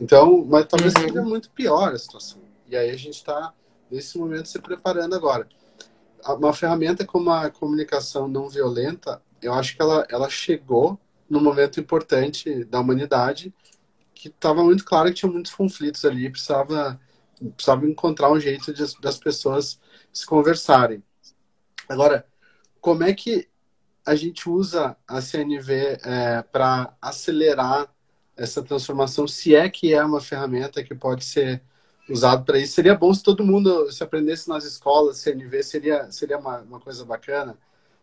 Então, 0.00 0.44
mas 0.44 0.66
talvez 0.66 0.94
uhum. 0.94 1.02
seja 1.02 1.22
muito 1.22 1.50
pior 1.50 1.92
a 1.92 1.98
situação. 1.98 2.40
E 2.66 2.76
aí 2.76 2.90
a 2.90 2.96
gente 2.96 3.16
está, 3.16 3.52
nesse 3.90 4.18
momento, 4.18 4.48
se 4.48 4.58
preparando 4.58 5.14
agora. 5.14 5.48
Uma 6.26 6.52
ferramenta 6.52 7.04
como 7.04 7.30
a 7.30 7.50
comunicação 7.50 8.28
não 8.28 8.48
violenta, 8.48 9.22
eu 9.40 9.52
acho 9.54 9.76
que 9.76 9.82
ela, 9.82 10.06
ela 10.10 10.28
chegou 10.28 10.98
num 11.28 11.40
momento 11.40 11.78
importante 11.78 12.64
da 12.64 12.80
humanidade 12.80 13.52
que 14.18 14.28
estava 14.28 14.64
muito 14.64 14.84
claro 14.84 15.08
que 15.08 15.14
tinha 15.14 15.30
muitos 15.30 15.54
conflitos 15.54 16.04
ali, 16.04 16.28
precisava, 16.28 17.00
precisava 17.54 17.86
encontrar 17.86 18.30
um 18.32 18.40
jeito 18.40 18.72
de, 18.72 18.82
das 19.00 19.16
pessoas 19.18 19.80
se 20.12 20.26
conversarem. 20.26 21.02
Agora, 21.88 22.26
como 22.80 23.04
é 23.04 23.14
que 23.14 23.48
a 24.04 24.14
gente 24.16 24.48
usa 24.48 24.96
a 25.06 25.20
CNV 25.20 25.98
é, 26.02 26.42
para 26.50 26.96
acelerar 27.00 27.92
essa 28.36 28.62
transformação, 28.62 29.28
se 29.28 29.54
é 29.54 29.68
que 29.68 29.92
é 29.92 30.02
uma 30.02 30.20
ferramenta 30.20 30.82
que 30.82 30.94
pode 30.94 31.24
ser 31.24 31.62
usada 32.08 32.42
para 32.42 32.58
isso. 32.58 32.72
Seria 32.72 32.94
bom 32.94 33.12
se 33.12 33.22
todo 33.22 33.44
mundo 33.44 33.90
se 33.92 34.02
aprendesse 34.02 34.48
nas 34.48 34.64
escolas 34.64 35.18
CNV, 35.18 35.62
seria, 35.62 36.10
seria 36.10 36.38
uma, 36.38 36.58
uma 36.60 36.80
coisa 36.80 37.04
bacana. 37.04 37.56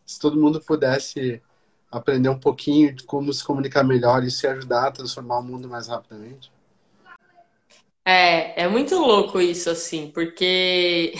Se 0.05 0.19
todo 0.19 0.39
mundo 0.39 0.61
pudesse 0.61 1.41
aprender 1.91 2.29
um 2.29 2.39
pouquinho 2.39 2.93
de 2.93 3.03
como 3.03 3.31
se 3.33 3.43
comunicar 3.43 3.83
melhor 3.83 4.23
e 4.23 4.31
se 4.31 4.47
ajudar 4.47 4.87
a 4.87 4.91
transformar 4.91 5.39
o 5.39 5.43
mundo 5.43 5.67
mais 5.67 5.87
rapidamente. 5.87 6.51
É, 8.07 8.63
é 8.63 8.67
muito 8.67 8.95
louco 8.95 9.41
isso, 9.41 9.67
assim, 9.67 10.11
porque. 10.13 11.13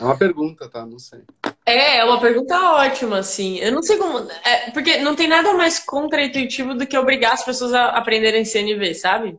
é 0.00 0.02
uma 0.02 0.18
pergunta, 0.18 0.68
tá? 0.68 0.84
Não 0.84 0.98
sei. 0.98 1.20
É, 1.64 1.98
é 1.98 2.04
uma 2.04 2.20
pergunta 2.20 2.58
ótima, 2.72 3.18
assim. 3.18 3.58
Eu 3.58 3.70
não 3.70 3.84
sei 3.84 3.98
como. 3.98 4.28
É, 4.44 4.72
porque 4.72 4.98
não 4.98 5.14
tem 5.14 5.28
nada 5.28 5.54
mais 5.54 5.78
contra-intuitivo 5.78 6.74
do 6.74 6.86
que 6.88 6.98
obrigar 6.98 7.34
as 7.34 7.44
pessoas 7.44 7.72
a 7.72 7.90
aprenderem 7.90 8.44
CNV, 8.44 8.94
sabe? 8.94 9.38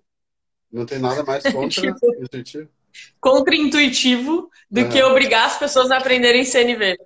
Não 0.71 0.85
tem 0.85 0.99
nada 0.99 1.21
mais 1.21 1.43
contra-intuitivo? 1.51 2.43
tipo, 2.43 2.71
contra-intuitivo 3.19 4.49
do 4.71 4.81
uhum. 4.81 4.89
que 4.89 5.03
obrigar 5.03 5.47
as 5.47 5.59
pessoas 5.59 5.91
a 5.91 5.97
aprenderem 5.97 6.45
CNV. 6.45 6.97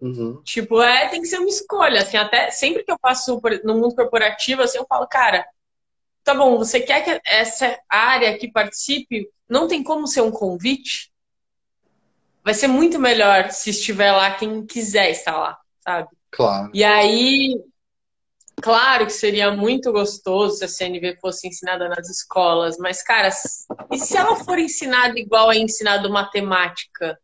Uhum. 0.00 0.40
Tipo, 0.44 0.80
é, 0.80 1.08
tem 1.08 1.20
que 1.20 1.28
ser 1.28 1.38
uma 1.38 1.48
escolha. 1.48 2.00
Assim, 2.00 2.16
até 2.16 2.50
sempre 2.50 2.84
que 2.84 2.92
eu 2.92 2.98
passo 2.98 3.40
no 3.64 3.74
mundo 3.74 3.94
corporativo, 3.94 4.62
assim, 4.62 4.78
eu 4.78 4.86
falo, 4.88 5.06
cara, 5.06 5.46
tá 6.22 6.34
bom, 6.34 6.58
você 6.58 6.80
quer 6.80 7.02
que 7.02 7.20
essa 7.24 7.78
área 7.88 8.36
que 8.38 8.50
participe, 8.50 9.28
não 9.48 9.66
tem 9.66 9.82
como 9.82 10.06
ser 10.06 10.20
um 10.20 10.30
convite? 10.30 11.10
Vai 12.44 12.54
ser 12.54 12.68
muito 12.68 12.98
melhor 12.98 13.50
se 13.50 13.70
estiver 13.70 14.12
lá 14.12 14.34
quem 14.34 14.64
quiser 14.64 15.10
estar 15.10 15.36
lá, 15.36 15.58
sabe? 15.80 16.08
Claro. 16.30 16.70
E 16.72 16.84
aí, 16.84 17.60
claro 18.62 19.06
que 19.06 19.12
seria 19.12 19.50
muito 19.50 19.90
gostoso 19.90 20.58
se 20.58 20.64
a 20.64 20.68
CNV 20.68 21.18
fosse 21.20 21.48
ensinada 21.48 21.88
nas 21.88 22.08
escolas, 22.08 22.76
mas, 22.78 23.02
cara, 23.02 23.30
e 23.90 23.98
se 23.98 24.16
ela 24.16 24.36
for 24.36 24.58
ensinada 24.58 25.18
igual 25.18 25.50
é 25.50 25.58
ensinado 25.58 26.10
matemática? 26.10 27.18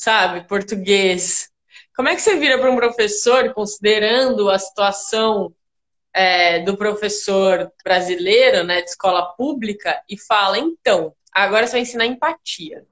Sabe? 0.00 0.48
Português. 0.48 1.50
Como 1.94 2.08
é 2.08 2.14
que 2.14 2.22
você 2.22 2.34
vira 2.36 2.58
para 2.58 2.70
um 2.70 2.76
professor, 2.76 3.52
considerando 3.52 4.48
a 4.48 4.58
situação 4.58 5.54
é, 6.10 6.60
do 6.60 6.74
professor 6.74 7.70
brasileiro, 7.84 8.64
né, 8.64 8.80
de 8.80 8.88
escola 8.88 9.34
pública, 9.34 10.02
e 10.08 10.18
fala: 10.18 10.56
então, 10.56 11.14
agora 11.30 11.66
você 11.66 11.72
vai 11.72 11.80
ensinar 11.82 12.06
empatia. 12.06 12.86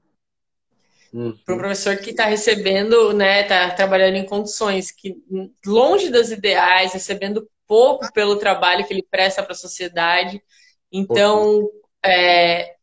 Uhum. 1.10 1.34
Para 1.46 1.54
o 1.54 1.58
professor 1.58 1.96
que 1.96 2.10
está 2.10 2.26
recebendo, 2.26 3.14
né, 3.14 3.40
está 3.40 3.70
trabalhando 3.70 4.16
em 4.16 4.26
condições 4.26 4.90
que 4.90 5.16
longe 5.64 6.10
das 6.10 6.30
ideais, 6.30 6.92
recebendo 6.92 7.48
pouco 7.66 8.12
pelo 8.12 8.36
trabalho 8.36 8.86
que 8.86 8.92
ele 8.92 9.06
presta 9.10 9.42
para 9.42 9.52
a 9.52 9.56
sociedade. 9.56 10.42
Então, 10.92 11.70
é, 12.04 12.76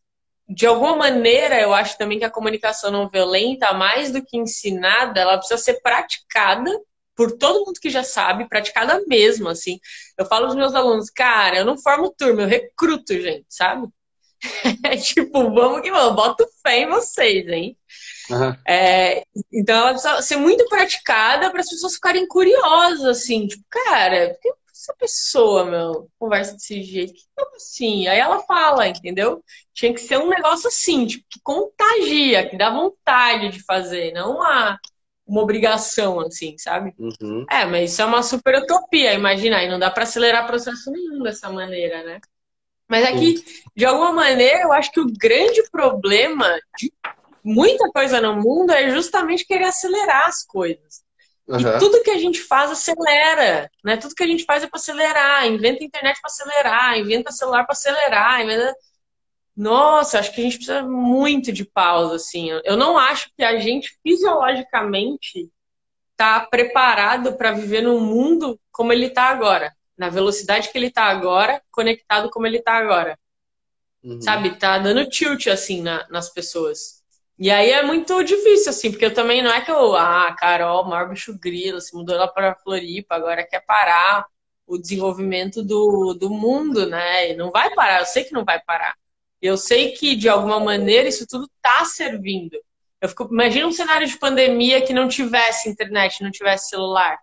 de 0.47 0.65
alguma 0.67 0.95
maneira, 0.95 1.59
eu 1.59 1.73
acho 1.73 1.97
também 1.97 2.19
que 2.19 2.25
a 2.25 2.29
comunicação 2.29 2.91
não 2.91 3.09
violenta, 3.09 3.73
mais 3.73 4.11
do 4.11 4.23
que 4.23 4.37
ensinada, 4.37 5.19
ela 5.19 5.37
precisa 5.37 5.57
ser 5.57 5.81
praticada 5.81 6.71
por 7.15 7.31
todo 7.31 7.65
mundo 7.65 7.79
que 7.79 7.89
já 7.89 8.03
sabe, 8.03 8.47
praticada 8.47 9.01
mesmo, 9.07 9.49
assim. 9.49 9.79
Eu 10.17 10.25
falo 10.25 10.45
aos 10.45 10.55
meus 10.55 10.75
alunos, 10.75 11.09
cara, 11.09 11.57
eu 11.57 11.65
não 11.65 11.77
formo 11.77 12.13
turma, 12.15 12.43
eu 12.43 12.47
recruto, 12.47 13.13
gente, 13.13 13.45
sabe? 13.49 13.87
É 14.83 14.97
tipo, 14.97 15.51
vamos 15.53 15.81
que 15.81 15.89
vamos, 15.89 16.15
boto 16.15 16.45
fé 16.61 16.79
em 16.79 16.89
vocês, 16.89 17.47
hein? 17.47 17.75
Uhum. 18.29 18.55
É, 18.67 19.23
então 19.51 19.75
ela 19.75 19.91
precisa 19.91 20.21
ser 20.21 20.35
muito 20.35 20.67
praticada 20.67 21.49
para 21.49 21.61
as 21.61 21.69
pessoas 21.69 21.95
ficarem 21.95 22.27
curiosas, 22.27 23.05
assim, 23.05 23.47
tipo, 23.47 23.63
cara, 23.69 24.29
por 24.29 24.39
que 24.41 24.53
essa 24.75 24.93
pessoa, 24.99 25.65
meu, 25.65 26.09
conversa 26.19 26.53
desse 26.53 26.83
jeito? 26.83 27.13
Que 27.13 27.21
assim? 27.55 28.07
Aí 28.07 28.19
ela 28.19 28.39
fala, 28.41 28.87
entendeu? 28.87 29.43
Tinha 29.73 29.93
que 29.93 30.01
ser 30.01 30.17
um 30.17 30.27
negócio 30.27 30.67
assim, 30.67 31.07
tipo, 31.07 31.25
que 31.29 31.39
contagia, 31.41 32.49
que 32.49 32.57
dá 32.57 32.69
vontade 32.69 33.49
de 33.49 33.63
fazer, 33.63 34.11
não 34.13 34.35
uma 34.35 34.77
uma 35.27 35.41
obrigação, 35.41 36.19
assim, 36.19 36.55
sabe? 36.57 36.93
Uhum. 36.99 37.47
É, 37.49 37.65
mas 37.65 37.91
isso 37.91 38.01
é 38.01 38.05
uma 38.05 38.21
super 38.21 38.61
utopia, 38.61 39.11
imagina, 39.13 39.63
e 39.63 39.67
não 39.67 39.79
dá 39.79 39.89
para 39.89 40.03
acelerar 40.03 40.45
processo 40.45 40.91
nenhum 40.91 41.23
dessa 41.23 41.49
maneira, 41.49 42.03
né? 42.03 42.19
Mas 42.87 43.03
aqui, 43.03 43.43
de 43.75 43.85
alguma 43.85 44.13
maneira, 44.13 44.61
eu 44.61 44.71
acho 44.71 44.91
que 44.91 44.99
o 44.99 45.11
grande 45.17 45.63
problema 45.71 46.59
de 46.77 46.93
muita 47.43 47.89
coisa 47.89 48.21
no 48.21 48.35
mundo 48.35 48.71
é 48.71 48.91
justamente 48.91 49.47
querer 49.47 49.65
acelerar 49.65 50.27
as 50.27 50.45
coisas. 50.45 51.03
Uhum. 51.47 51.59
E 51.59 51.79
tudo 51.79 52.01
que 52.01 52.11
a 52.11 52.17
gente 52.17 52.41
faz 52.41 52.71
acelera, 52.71 53.69
né? 53.83 53.97
Tudo 53.97 54.15
que 54.15 54.23
a 54.23 54.27
gente 54.27 54.45
faz 54.45 54.63
é 54.63 54.67
para 54.67 54.79
acelerar. 54.79 55.47
Inventa 55.47 55.83
internet 55.83 56.19
para 56.19 56.31
acelerar, 56.31 56.97
inventa 56.97 57.31
celular 57.31 57.65
para 57.65 57.73
acelerar, 57.73 58.41
inventa 58.41 58.75
nossa, 59.55 60.19
acho 60.19 60.33
que 60.33 60.41
a 60.41 60.43
gente 60.43 60.57
precisa 60.57 60.83
muito 60.83 61.51
de 61.51 61.63
pausa, 61.63 62.15
assim. 62.15 62.49
Eu 62.65 62.75
não 62.75 62.97
acho 62.97 63.31
que 63.37 63.43
a 63.43 63.57
gente 63.57 63.97
fisiologicamente 64.03 65.49
está 66.11 66.41
preparado 66.41 67.33
para 67.33 67.53
viver 67.53 67.81
num 67.81 68.01
mundo 68.01 68.59
como 68.69 68.91
ele 68.91 69.05
está 69.05 69.29
agora, 69.29 69.73
na 69.97 70.09
velocidade 70.09 70.69
que 70.69 70.77
ele 70.77 70.87
está 70.87 71.03
agora, 71.03 71.61
conectado 71.71 72.29
como 72.29 72.45
ele 72.45 72.57
está 72.57 72.73
agora. 72.73 73.17
Uhum. 74.03 74.21
Sabe? 74.21 74.57
Tá 74.57 74.77
dando 74.77 75.07
tilt 75.09 75.47
assim 75.47 75.81
na, 75.81 76.05
nas 76.09 76.29
pessoas. 76.29 77.01
E 77.37 77.51
aí 77.51 77.71
é 77.71 77.83
muito 77.83 78.23
difícil, 78.23 78.69
assim, 78.69 78.89
porque 78.89 79.05
eu 79.05 79.13
também 79.13 79.43
não 79.43 79.51
é 79.51 79.59
que 79.61 79.69
eu, 79.69 79.95
ah, 79.95 80.33
Carol, 80.39 80.85
maior 80.85 81.09
bicho 81.09 81.37
grilo, 81.37 81.81
se 81.81 81.93
mudou 81.93 82.15
lá 82.15 82.27
para 82.27 82.55
Floripa, 82.55 83.15
agora 83.15 83.45
quer 83.45 83.59
parar 83.65 84.25
o 84.65 84.77
desenvolvimento 84.77 85.61
do, 85.61 86.13
do 86.13 86.29
mundo, 86.29 86.87
né? 86.87 87.31
E 87.31 87.35
não 87.35 87.51
vai 87.51 87.73
parar, 87.75 87.99
eu 87.99 88.05
sei 88.05 88.23
que 88.23 88.33
não 88.33 88.45
vai 88.45 88.59
parar. 88.61 88.95
Eu 89.41 89.57
sei 89.57 89.91
que, 89.91 90.15
de 90.15 90.29
alguma 90.29 90.59
maneira, 90.59 91.09
isso 91.09 91.27
tudo 91.27 91.49
está 91.57 91.83
servindo. 91.85 92.57
Eu 93.01 93.09
fico, 93.09 93.27
imagina 93.29 93.67
um 93.67 93.71
cenário 93.71 94.07
de 94.07 94.17
pandemia 94.17 94.81
que 94.81 94.93
não 94.93 95.07
tivesse 95.07 95.69
internet, 95.69 96.23
não 96.23 96.31
tivesse 96.31 96.69
celular. 96.69 97.19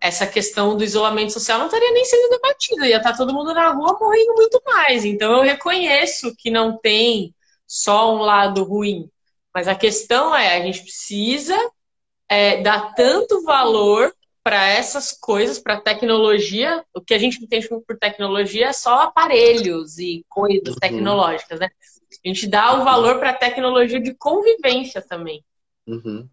Essa 0.00 0.26
questão 0.26 0.76
do 0.76 0.84
isolamento 0.84 1.32
social 1.32 1.58
não 1.58 1.66
estaria 1.66 1.92
nem 1.92 2.04
sendo 2.04 2.28
debatida, 2.28 2.86
ia 2.86 2.98
estar 2.98 3.12
tá 3.12 3.16
todo 3.16 3.32
mundo 3.32 3.54
na 3.54 3.70
rua 3.70 3.96
morrendo 3.98 4.34
muito 4.34 4.60
mais. 4.66 5.04
Então 5.04 5.32
eu 5.32 5.42
reconheço 5.42 6.34
que 6.36 6.50
não 6.50 6.76
tem 6.76 7.34
só 7.74 8.14
um 8.14 8.20
lado 8.20 8.62
ruim. 8.62 9.10
Mas 9.52 9.66
a 9.66 9.74
questão 9.74 10.34
é, 10.34 10.56
a 10.56 10.62
gente 10.62 10.80
precisa 10.80 11.58
é, 12.28 12.62
dar 12.62 12.94
tanto 12.94 13.42
valor 13.42 14.14
para 14.44 14.68
essas 14.68 15.10
coisas, 15.10 15.58
para 15.58 15.80
tecnologia, 15.80 16.84
o 16.94 17.00
que 17.00 17.14
a 17.14 17.18
gente 17.18 17.42
entende 17.42 17.68
por 17.68 17.98
tecnologia 17.98 18.66
é 18.66 18.72
só 18.72 19.02
aparelhos 19.02 19.98
e 19.98 20.24
coisas 20.28 20.74
uhum. 20.74 20.80
tecnológicas, 20.80 21.58
né? 21.58 21.68
A 22.24 22.28
gente 22.28 22.46
dá 22.46 22.80
o 22.80 22.84
valor 22.84 23.18
para 23.18 23.30
a 23.30 23.36
tecnologia 23.36 23.98
de 23.98 24.14
convivência 24.14 25.02
também. 25.02 25.42
Uhum. 25.84 26.28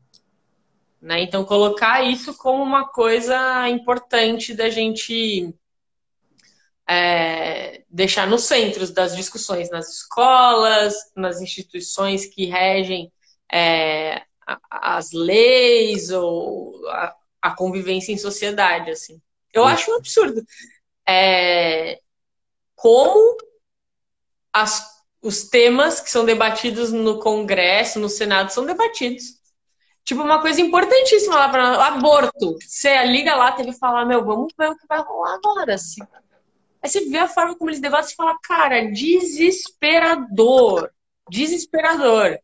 Né? 1.01 1.23
Então, 1.23 1.43
colocar 1.43 2.03
isso 2.03 2.37
como 2.37 2.61
uma 2.61 2.87
coisa 2.87 3.67
importante 3.67 4.53
da 4.53 4.69
gente 4.69 5.55
é, 6.93 7.85
deixar 7.89 8.27
nos 8.27 8.43
centros 8.43 8.91
das 8.91 9.15
discussões 9.15 9.69
nas 9.69 9.87
escolas, 9.87 10.93
nas 11.15 11.39
instituições 11.39 12.25
que 12.25 12.47
regem 12.47 13.09
é, 13.49 14.23
as 14.69 15.13
leis 15.13 16.09
ou 16.11 16.85
a, 16.89 17.15
a 17.43 17.55
convivência 17.55 18.11
em 18.11 18.17
sociedade, 18.17 18.91
assim. 18.91 19.21
Eu 19.53 19.63
acho 19.63 19.89
um 19.89 19.95
absurdo. 19.95 20.43
É, 21.07 22.01
como 22.75 23.37
as, 24.51 24.85
os 25.21 25.45
temas 25.45 26.01
que 26.01 26.09
são 26.09 26.25
debatidos 26.25 26.91
no 26.91 27.19
Congresso, 27.19 28.01
no 28.01 28.09
Senado, 28.09 28.51
são 28.51 28.65
debatidos. 28.65 29.39
Tipo, 30.03 30.23
uma 30.23 30.41
coisa 30.41 30.59
importantíssima 30.59 31.35
lá 31.35 31.47
para 31.47 31.85
aborto. 31.85 32.57
Você 32.59 33.01
liga 33.05 33.33
lá, 33.33 33.53
teve 33.53 33.71
que 33.71 33.79
falar, 33.79 34.05
meu, 34.05 34.25
vamos 34.25 34.53
ver 34.59 34.71
o 34.71 34.75
que 34.75 34.87
vai 34.87 35.01
rolar 35.01 35.35
agora. 35.35 35.75
Assim. 35.75 36.01
Aí 36.83 36.89
você 36.89 37.09
vê 37.09 37.19
a 37.19 37.27
forma 37.27 37.55
como 37.55 37.69
eles 37.69 37.79
debatem 37.79 38.11
e 38.11 38.15
fala, 38.15 38.37
cara, 38.43 38.91
desesperador. 38.91 40.89
Desesperador. 41.29 42.39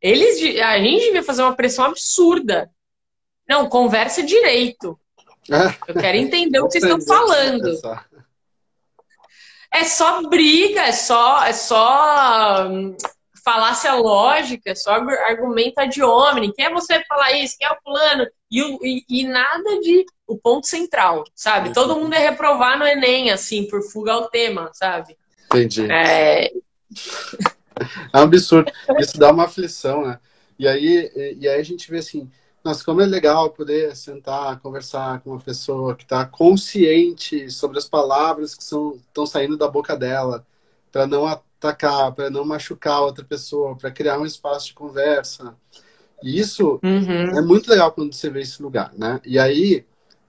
Eles, 0.00 0.38
a 0.60 0.78
gente 0.78 1.06
devia 1.06 1.22
fazer 1.22 1.42
uma 1.42 1.56
pressão 1.56 1.86
absurda 1.86 2.70
não, 3.48 3.68
conversa 3.68 4.22
direito. 4.22 4.98
Eu 5.86 5.94
quero 5.94 6.16
entender 6.16 6.58
o 6.60 6.66
que 6.66 6.72
vocês 6.72 6.84
estão 6.84 7.00
falando. 7.00 7.78
É 9.72 9.84
só 9.84 10.22
briga, 10.28 10.82
é 10.82 10.92
só, 10.92 11.44
é 11.44 11.52
só 11.52 12.68
hum, 12.68 12.96
falácia 13.44 13.92
lógica, 13.94 14.70
é 14.70 14.74
só 14.74 14.92
argumenta 14.92 15.86
de 15.86 16.02
homem. 16.02 16.52
Quem 16.52 16.66
é 16.66 16.70
você 16.70 17.04
falar 17.04 17.32
isso? 17.32 17.56
Quem 17.58 17.68
é 17.68 17.72
o 17.72 17.80
fulano? 17.82 18.26
E, 18.50 18.60
e, 18.60 19.04
e 19.08 19.26
nada 19.26 19.80
de 19.80 20.04
o 20.26 20.36
ponto 20.36 20.66
central, 20.66 21.24
sabe? 21.34 21.72
Todo 21.72 21.96
mundo 21.96 22.14
é 22.14 22.18
reprovar 22.18 22.78
no 22.78 22.86
Enem, 22.86 23.30
assim, 23.30 23.66
por 23.66 23.82
fuga 23.82 24.12
ao 24.12 24.28
tema, 24.28 24.70
sabe? 24.72 25.16
Entendi. 25.46 25.90
É... 25.90 26.46
é 28.12 28.18
um 28.18 28.22
absurdo. 28.22 28.70
Isso 28.98 29.18
dá 29.18 29.30
uma 29.30 29.44
aflição, 29.44 30.06
né? 30.06 30.18
E 30.58 30.68
aí, 30.68 31.36
e 31.38 31.48
aí 31.48 31.60
a 31.60 31.64
gente 31.64 31.90
vê 31.90 31.98
assim, 31.98 32.30
nossa, 32.64 32.82
como 32.82 33.02
é 33.02 33.06
legal 33.06 33.50
poder 33.50 33.94
sentar, 33.94 34.58
conversar 34.60 35.20
com 35.20 35.30
uma 35.30 35.40
pessoa 35.40 35.94
que 35.94 36.04
está 36.04 36.24
consciente 36.24 37.50
sobre 37.50 37.76
as 37.76 37.86
palavras 37.86 38.54
que 38.54 38.62
estão 38.62 39.26
saindo 39.26 39.58
da 39.58 39.68
boca 39.68 39.94
dela, 39.94 40.46
para 40.90 41.06
não 41.06 41.26
atacar, 41.26 42.12
para 42.12 42.30
não 42.30 42.44
machucar 42.44 43.02
outra 43.02 43.24
pessoa, 43.24 43.76
para 43.76 43.90
criar 43.90 44.18
um 44.18 44.24
espaço 44.24 44.68
de 44.68 44.74
conversa. 44.74 45.54
E 46.22 46.38
isso 46.38 46.80
uhum. 46.82 47.36
é 47.36 47.42
muito 47.42 47.68
legal 47.68 47.92
quando 47.92 48.14
você 48.14 48.30
vê 48.30 48.40
esse 48.40 48.62
lugar, 48.62 48.92
né? 48.96 49.20
E 49.26 49.38
aí, 49.38 49.84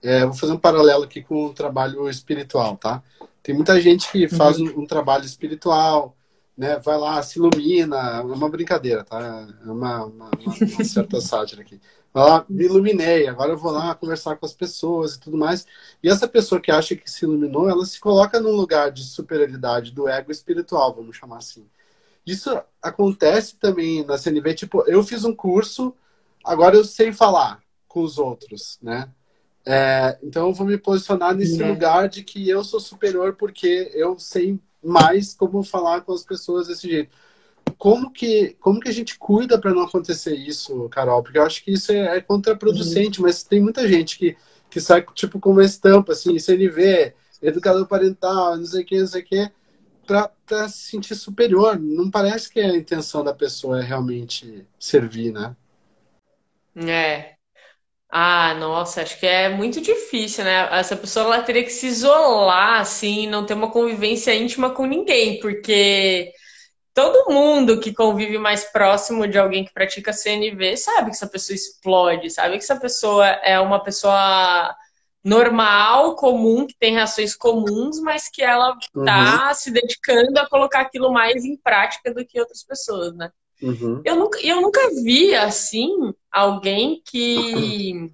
é, 0.06 0.24
vou 0.24 0.34
fazer 0.34 0.52
um 0.52 0.58
paralelo 0.58 1.04
aqui 1.04 1.20
com 1.22 1.46
o 1.46 1.52
trabalho 1.52 2.08
espiritual, 2.08 2.76
tá? 2.76 3.02
Tem 3.42 3.54
muita 3.54 3.80
gente 3.80 4.10
que 4.10 4.28
faz 4.28 4.58
uhum. 4.58 4.66
um, 4.68 4.80
um 4.82 4.86
trabalho 4.86 5.24
espiritual, 5.24 6.16
né, 6.56 6.78
vai 6.78 6.96
lá, 6.96 7.20
se 7.22 7.38
ilumina, 7.38 7.96
é 7.96 8.20
uma 8.20 8.48
brincadeira, 8.48 9.04
tá? 9.04 9.20
É 9.64 9.70
uma, 9.70 10.04
uma, 10.04 10.30
uma, 10.30 10.30
uma 10.30 10.84
certa 10.84 11.20
sátira 11.20 11.62
aqui. 11.62 11.80
Vai 12.14 12.24
lá, 12.24 12.46
me 12.48 12.64
iluminei, 12.64 13.26
agora 13.26 13.52
eu 13.52 13.58
vou 13.58 13.72
lá 13.72 13.94
conversar 13.94 14.36
com 14.36 14.46
as 14.46 14.54
pessoas 14.54 15.14
e 15.14 15.20
tudo 15.20 15.36
mais. 15.36 15.66
E 16.02 16.08
essa 16.08 16.26
pessoa 16.26 16.60
que 16.60 16.70
acha 16.70 16.96
que 16.96 17.10
se 17.10 17.24
iluminou, 17.24 17.68
ela 17.68 17.84
se 17.84 18.00
coloca 18.00 18.40
num 18.40 18.52
lugar 18.52 18.90
de 18.90 19.04
superioridade 19.04 19.90
do 19.90 20.08
ego 20.08 20.30
espiritual, 20.30 20.94
vamos 20.94 21.16
chamar 21.16 21.38
assim. 21.38 21.66
Isso 22.24 22.58
acontece 22.80 23.56
também 23.56 24.04
na 24.04 24.16
CNV, 24.16 24.54
tipo, 24.54 24.82
eu 24.86 25.02
fiz 25.02 25.24
um 25.24 25.34
curso, 25.34 25.94
agora 26.44 26.76
eu 26.76 26.84
sei 26.84 27.12
falar 27.12 27.60
com 27.86 28.02
os 28.02 28.18
outros, 28.18 28.78
né? 28.80 29.10
É, 29.68 30.16
então 30.22 30.46
eu 30.46 30.52
vou 30.54 30.64
me 30.64 30.78
posicionar 30.78 31.34
nesse 31.34 31.60
é. 31.60 31.66
lugar 31.66 32.08
de 32.08 32.22
que 32.22 32.48
eu 32.48 32.62
sou 32.62 32.78
superior 32.78 33.34
porque 33.34 33.90
eu 33.94 34.16
sei 34.16 34.60
mais 34.80 35.34
como 35.34 35.64
falar 35.64 36.02
com 36.02 36.12
as 36.12 36.22
pessoas 36.22 36.68
desse 36.68 36.88
jeito. 36.88 37.10
Como 37.76 38.12
que, 38.12 38.56
como 38.60 38.78
que 38.78 38.88
a 38.88 38.92
gente 38.92 39.18
cuida 39.18 39.58
para 39.58 39.74
não 39.74 39.82
acontecer 39.82 40.36
isso, 40.36 40.88
Carol? 40.88 41.20
Porque 41.20 41.36
eu 41.36 41.42
acho 41.42 41.64
que 41.64 41.72
isso 41.72 41.90
é, 41.90 42.16
é 42.16 42.20
contraproducente, 42.20 43.18
uhum. 43.18 43.26
mas 43.26 43.42
tem 43.42 43.60
muita 43.60 43.88
gente 43.88 44.16
que, 44.16 44.36
que 44.70 44.80
sai 44.80 45.04
tipo 45.14 45.40
com 45.40 45.50
uma 45.50 45.64
estampa, 45.64 46.12
assim, 46.12 46.38
CNV, 46.38 47.12
educador 47.42 47.86
parental, 47.86 48.56
não 48.56 48.64
sei 48.64 48.82
o 48.82 48.86
que, 48.86 49.00
não 49.00 49.06
sei 49.08 49.22
o 49.22 49.24
que, 49.24 49.50
para 50.06 50.68
se 50.68 50.90
sentir 50.90 51.16
superior. 51.16 51.76
Não 51.78 52.08
parece 52.08 52.48
que 52.48 52.60
a 52.60 52.76
intenção 52.76 53.24
da 53.24 53.34
pessoa 53.34 53.80
é 53.80 53.82
realmente 53.82 54.64
servir, 54.78 55.32
né? 55.32 55.56
É, 56.76 57.35
ah, 58.08 58.54
nossa, 58.54 59.02
acho 59.02 59.18
que 59.18 59.26
é 59.26 59.48
muito 59.48 59.80
difícil, 59.80 60.44
né? 60.44 60.68
Essa 60.72 60.96
pessoa 60.96 61.26
ela 61.26 61.42
teria 61.42 61.64
que 61.64 61.70
se 61.70 61.86
isolar, 61.86 62.80
assim, 62.80 63.26
não 63.26 63.44
ter 63.44 63.54
uma 63.54 63.70
convivência 63.70 64.34
íntima 64.34 64.70
com 64.70 64.86
ninguém, 64.86 65.40
porque 65.40 66.32
todo 66.94 67.30
mundo 67.32 67.80
que 67.80 67.92
convive 67.92 68.38
mais 68.38 68.64
próximo 68.64 69.26
de 69.26 69.38
alguém 69.38 69.64
que 69.64 69.72
pratica 69.74 70.12
CNV 70.12 70.76
sabe 70.76 71.10
que 71.10 71.16
essa 71.16 71.26
pessoa 71.26 71.54
explode, 71.54 72.30
sabe 72.30 72.56
que 72.56 72.64
essa 72.64 72.80
pessoa 72.80 73.26
é 73.26 73.58
uma 73.60 73.82
pessoa 73.82 74.74
normal, 75.22 76.14
comum, 76.14 76.66
que 76.66 76.76
tem 76.78 76.94
reações 76.94 77.34
comuns, 77.34 78.00
mas 78.00 78.28
que 78.28 78.42
ela 78.42 78.78
tá 79.04 79.48
uhum. 79.48 79.54
se 79.54 79.72
dedicando 79.72 80.38
a 80.38 80.48
colocar 80.48 80.82
aquilo 80.82 81.12
mais 81.12 81.44
em 81.44 81.56
prática 81.56 82.14
do 82.14 82.24
que 82.24 82.38
outras 82.38 82.62
pessoas, 82.62 83.12
né? 83.16 83.30
Uhum. 83.62 84.02
Eu, 84.04 84.16
nunca, 84.16 84.38
eu 84.40 84.60
nunca 84.60 84.80
vi, 85.02 85.34
assim, 85.34 86.12
alguém 86.30 87.02
que. 87.04 88.10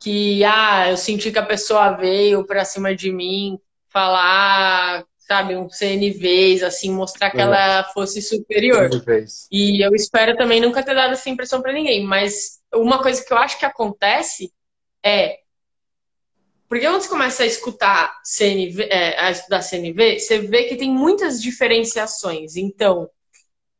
que, 0.00 0.44
ah, 0.44 0.90
eu 0.90 0.96
senti 0.96 1.30
que 1.30 1.38
a 1.38 1.46
pessoa 1.46 1.92
veio 1.92 2.44
pra 2.46 2.64
cima 2.64 2.94
de 2.94 3.12
mim 3.12 3.58
falar, 3.88 5.04
sabe, 5.18 5.56
um 5.56 5.68
CNVs, 5.68 6.62
assim, 6.62 6.90
mostrar 6.90 7.30
que 7.30 7.40
ela 7.40 7.84
fosse 7.92 8.22
superior. 8.22 8.90
CNVs. 8.90 9.48
E 9.52 9.84
eu 9.84 9.94
espero 9.94 10.36
também 10.36 10.60
nunca 10.60 10.82
ter 10.82 10.94
dado 10.94 11.12
essa 11.12 11.28
impressão 11.28 11.60
para 11.60 11.72
ninguém. 11.72 12.04
Mas 12.04 12.60
uma 12.74 13.02
coisa 13.02 13.22
que 13.22 13.32
eu 13.32 13.38
acho 13.38 13.58
que 13.58 13.66
acontece 13.66 14.52
é. 15.04 15.38
Porque 16.66 16.86
quando 16.86 17.02
você 17.02 17.08
começa 17.10 17.42
a 17.42 17.46
escutar 17.46 18.18
CNV, 18.24 18.84
é, 18.84 19.20
a 19.20 19.30
estudar 19.30 19.60
CNV, 19.60 20.18
você 20.18 20.38
vê 20.38 20.64
que 20.64 20.76
tem 20.76 20.90
muitas 20.90 21.40
diferenciações. 21.42 22.56
Então, 22.56 23.10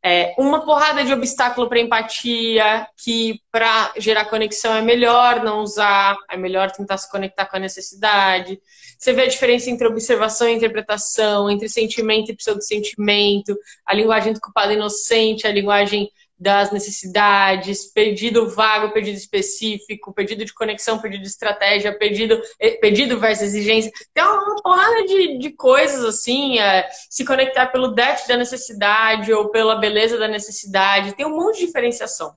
é, 0.04 0.34
uma 0.36 0.64
porrada 0.64 1.04
de 1.04 1.12
obstáculo 1.12 1.68
para 1.68 1.78
empatia, 1.78 2.86
que 2.96 3.40
para 3.52 3.92
gerar 3.96 4.24
conexão 4.24 4.74
é 4.74 4.82
melhor 4.82 5.44
não 5.44 5.60
usar, 5.60 6.16
é 6.28 6.36
melhor 6.36 6.72
tentar 6.72 6.98
se 6.98 7.08
conectar 7.08 7.46
com 7.46 7.56
a 7.56 7.60
necessidade. 7.60 8.60
Você 8.98 9.12
vê 9.12 9.22
a 9.22 9.28
diferença 9.28 9.70
entre 9.70 9.86
observação 9.86 10.48
e 10.48 10.54
interpretação, 10.54 11.48
entre 11.48 11.68
sentimento 11.68 12.32
e 12.32 12.36
pseudo-sentimento, 12.36 13.56
a 13.86 13.94
linguagem 13.94 14.32
do 14.32 14.40
culpado 14.40 14.72
inocente, 14.72 15.46
a 15.46 15.52
linguagem 15.52 16.10
das 16.42 16.72
necessidades, 16.72 17.86
pedido 17.86 18.48
vago, 18.48 18.92
pedido 18.92 19.16
específico, 19.16 20.12
pedido 20.12 20.44
de 20.44 20.52
conexão, 20.52 21.00
pedido 21.00 21.22
de 21.22 21.28
estratégia, 21.28 21.96
pedido, 21.96 22.42
eh, 22.58 22.72
pedido 22.72 23.18
versus 23.20 23.44
exigência. 23.44 23.92
Tem 24.12 24.24
uma 24.24 24.60
porrada 24.60 25.04
de, 25.04 25.38
de 25.38 25.50
coisas 25.50 26.04
assim, 26.04 26.58
é, 26.58 26.88
se 27.08 27.24
conectar 27.24 27.68
pelo 27.68 27.94
déficit 27.94 28.28
da 28.28 28.36
necessidade 28.36 29.32
ou 29.32 29.50
pela 29.50 29.76
beleza 29.76 30.18
da 30.18 30.26
necessidade, 30.26 31.14
tem 31.14 31.24
um 31.24 31.36
monte 31.36 31.60
de 31.60 31.66
diferenciação. 31.66 32.36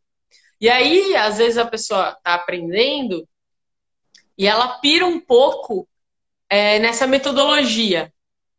E 0.62 0.70
aí, 0.70 1.16
às 1.16 1.40
vezes, 1.40 1.58
a 1.58 1.66
pessoa 1.66 2.10
está 2.10 2.36
aprendendo 2.36 3.28
e 4.38 4.46
ela 4.46 4.78
pira 4.80 5.06
um 5.06 5.20
pouco 5.20 5.88
é, 6.48 6.78
nessa 6.78 7.08
metodologia. 7.08 8.14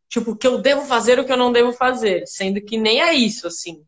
Tipo, 0.09 0.31
o 0.31 0.35
que 0.35 0.47
eu 0.47 0.57
devo 0.57 0.85
fazer, 0.85 1.19
o 1.19 1.25
que 1.25 1.31
eu 1.31 1.37
não 1.37 1.53
devo 1.53 1.71
fazer. 1.71 2.27
Sendo 2.27 2.59
que 2.61 2.77
nem 2.77 3.01
é 3.01 3.13
isso, 3.13 3.47
assim. 3.47 3.85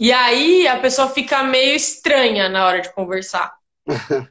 E 0.00 0.10
aí 0.12 0.66
a 0.66 0.80
pessoa 0.80 1.08
fica 1.08 1.44
meio 1.44 1.76
estranha 1.76 2.48
na 2.48 2.66
hora 2.66 2.80
de 2.80 2.90
conversar. 2.94 3.52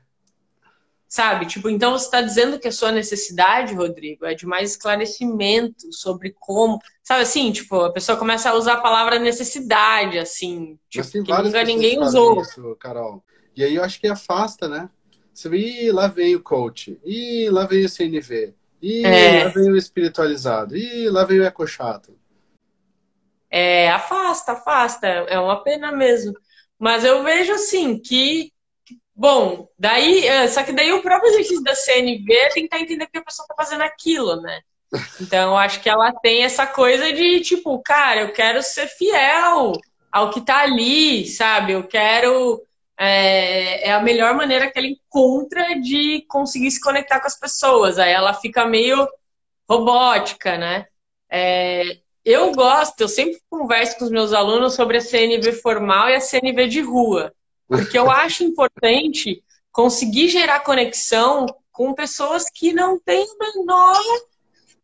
Sabe? 1.07 1.45
Tipo, 1.45 1.69
então 1.69 1.91
você 1.91 2.05
está 2.05 2.21
dizendo 2.21 2.59
que 2.59 2.67
a 2.67 2.71
sua 2.71 2.91
necessidade, 2.91 3.75
Rodrigo, 3.75 4.25
é 4.25 4.33
de 4.33 4.47
mais 4.47 4.71
esclarecimento 4.71 5.93
sobre 5.93 6.35
como. 6.39 6.79
Sabe 7.03 7.21
assim? 7.21 7.51
Tipo, 7.51 7.81
a 7.81 7.91
pessoa 7.91 8.17
começa 8.17 8.49
a 8.49 8.55
usar 8.55 8.73
a 8.73 8.81
palavra 8.81 9.19
necessidade, 9.19 10.17
assim. 10.17 10.79
Tipo, 10.89 11.07
que 11.07 11.19
nunca 11.19 11.63
ninguém 11.63 11.99
usou. 11.99 12.41
Isso, 12.41 12.75
Carol. 12.79 13.23
E 13.55 13.63
aí 13.63 13.75
eu 13.75 13.83
acho 13.83 13.99
que 13.99 14.07
afasta, 14.07 14.67
né? 14.67 14.89
Você 15.31 15.49
vê, 15.49 15.57
Ih, 15.57 15.91
lá 15.91 16.07
vem 16.07 16.35
o 16.35 16.41
coach. 16.41 16.99
Ih, 17.05 17.47
lá 17.51 17.67
vem 17.67 17.85
o 17.85 17.89
CNV. 17.89 18.55
Ih, 18.81 19.05
é. 19.05 19.43
lá 19.43 19.49
vem 19.51 19.71
o 19.71 19.77
espiritualizado. 19.77 20.75
Ih, 20.75 21.09
lá 21.09 21.25
vem 21.25 21.39
o 21.39 21.45
ecochato 21.45 22.18
é, 23.49 23.89
afasta, 23.89 24.53
afasta. 24.53 25.07
É 25.07 25.39
uma 25.39 25.63
pena 25.63 25.91
mesmo. 25.91 26.33
Mas 26.77 27.03
eu 27.03 27.23
vejo 27.23 27.53
assim 27.53 27.99
que, 27.99 28.51
bom, 29.15 29.67
daí, 29.77 30.25
é, 30.25 30.47
só 30.47 30.63
que 30.63 30.71
daí 30.71 30.91
o 30.93 31.01
próprio 31.01 31.29
exercício 31.31 31.63
da 31.63 31.75
CNV 31.75 32.33
é 32.33 32.49
tentar 32.49 32.79
entender 32.79 33.05
o 33.05 33.09
que 33.09 33.17
a 33.17 33.23
pessoa 33.23 33.45
está 33.45 33.55
fazendo 33.55 33.81
aquilo, 33.81 34.41
né? 34.41 34.61
Então, 35.21 35.51
eu 35.51 35.57
acho 35.57 35.81
que 35.81 35.89
ela 35.89 36.11
tem 36.13 36.43
essa 36.43 36.65
coisa 36.65 37.11
de, 37.13 37.41
tipo, 37.41 37.79
cara, 37.83 38.21
eu 38.21 38.33
quero 38.33 38.61
ser 38.63 38.87
fiel 38.87 39.73
ao 40.11 40.31
que 40.31 40.41
tá 40.41 40.61
ali, 40.63 41.27
sabe? 41.27 41.73
Eu 41.73 41.87
quero. 41.87 42.63
É, 43.01 43.87
é, 43.89 43.93
a 43.93 44.01
melhor 44.01 44.33
maneira 44.33 44.69
que 44.69 44.77
ela 44.77 44.87
encontra 44.87 45.79
de 45.79 46.25
conseguir 46.27 46.69
se 46.69 46.81
conectar 46.81 47.19
com 47.21 47.27
as 47.27 47.39
pessoas. 47.39 47.97
Aí 47.97 48.11
ela 48.11 48.33
fica 48.33 48.65
meio 48.65 49.07
robótica, 49.69 50.57
né? 50.57 50.85
É, 51.31 51.99
eu 52.29 52.51
gosto, 52.51 53.01
eu 53.01 53.09
sempre 53.09 53.41
converso 53.49 53.97
com 53.97 54.05
os 54.05 54.11
meus 54.11 54.33
alunos 54.33 54.75
sobre 54.75 54.97
a 54.97 55.01
CNV 55.01 55.51
formal 55.53 56.09
e 56.09 56.15
a 56.15 56.21
CNV 56.21 56.67
de 56.67 56.81
rua, 56.81 57.33
porque 57.67 57.97
eu 57.97 58.09
acho 58.11 58.43
importante 58.43 59.43
conseguir 59.71 60.27
gerar 60.27 60.59
conexão 60.59 61.47
com 61.71 61.93
pessoas 61.93 62.45
que 62.53 62.71
não 62.71 62.99
têm 62.99 63.25
o 63.25 63.37
menor 63.37 63.99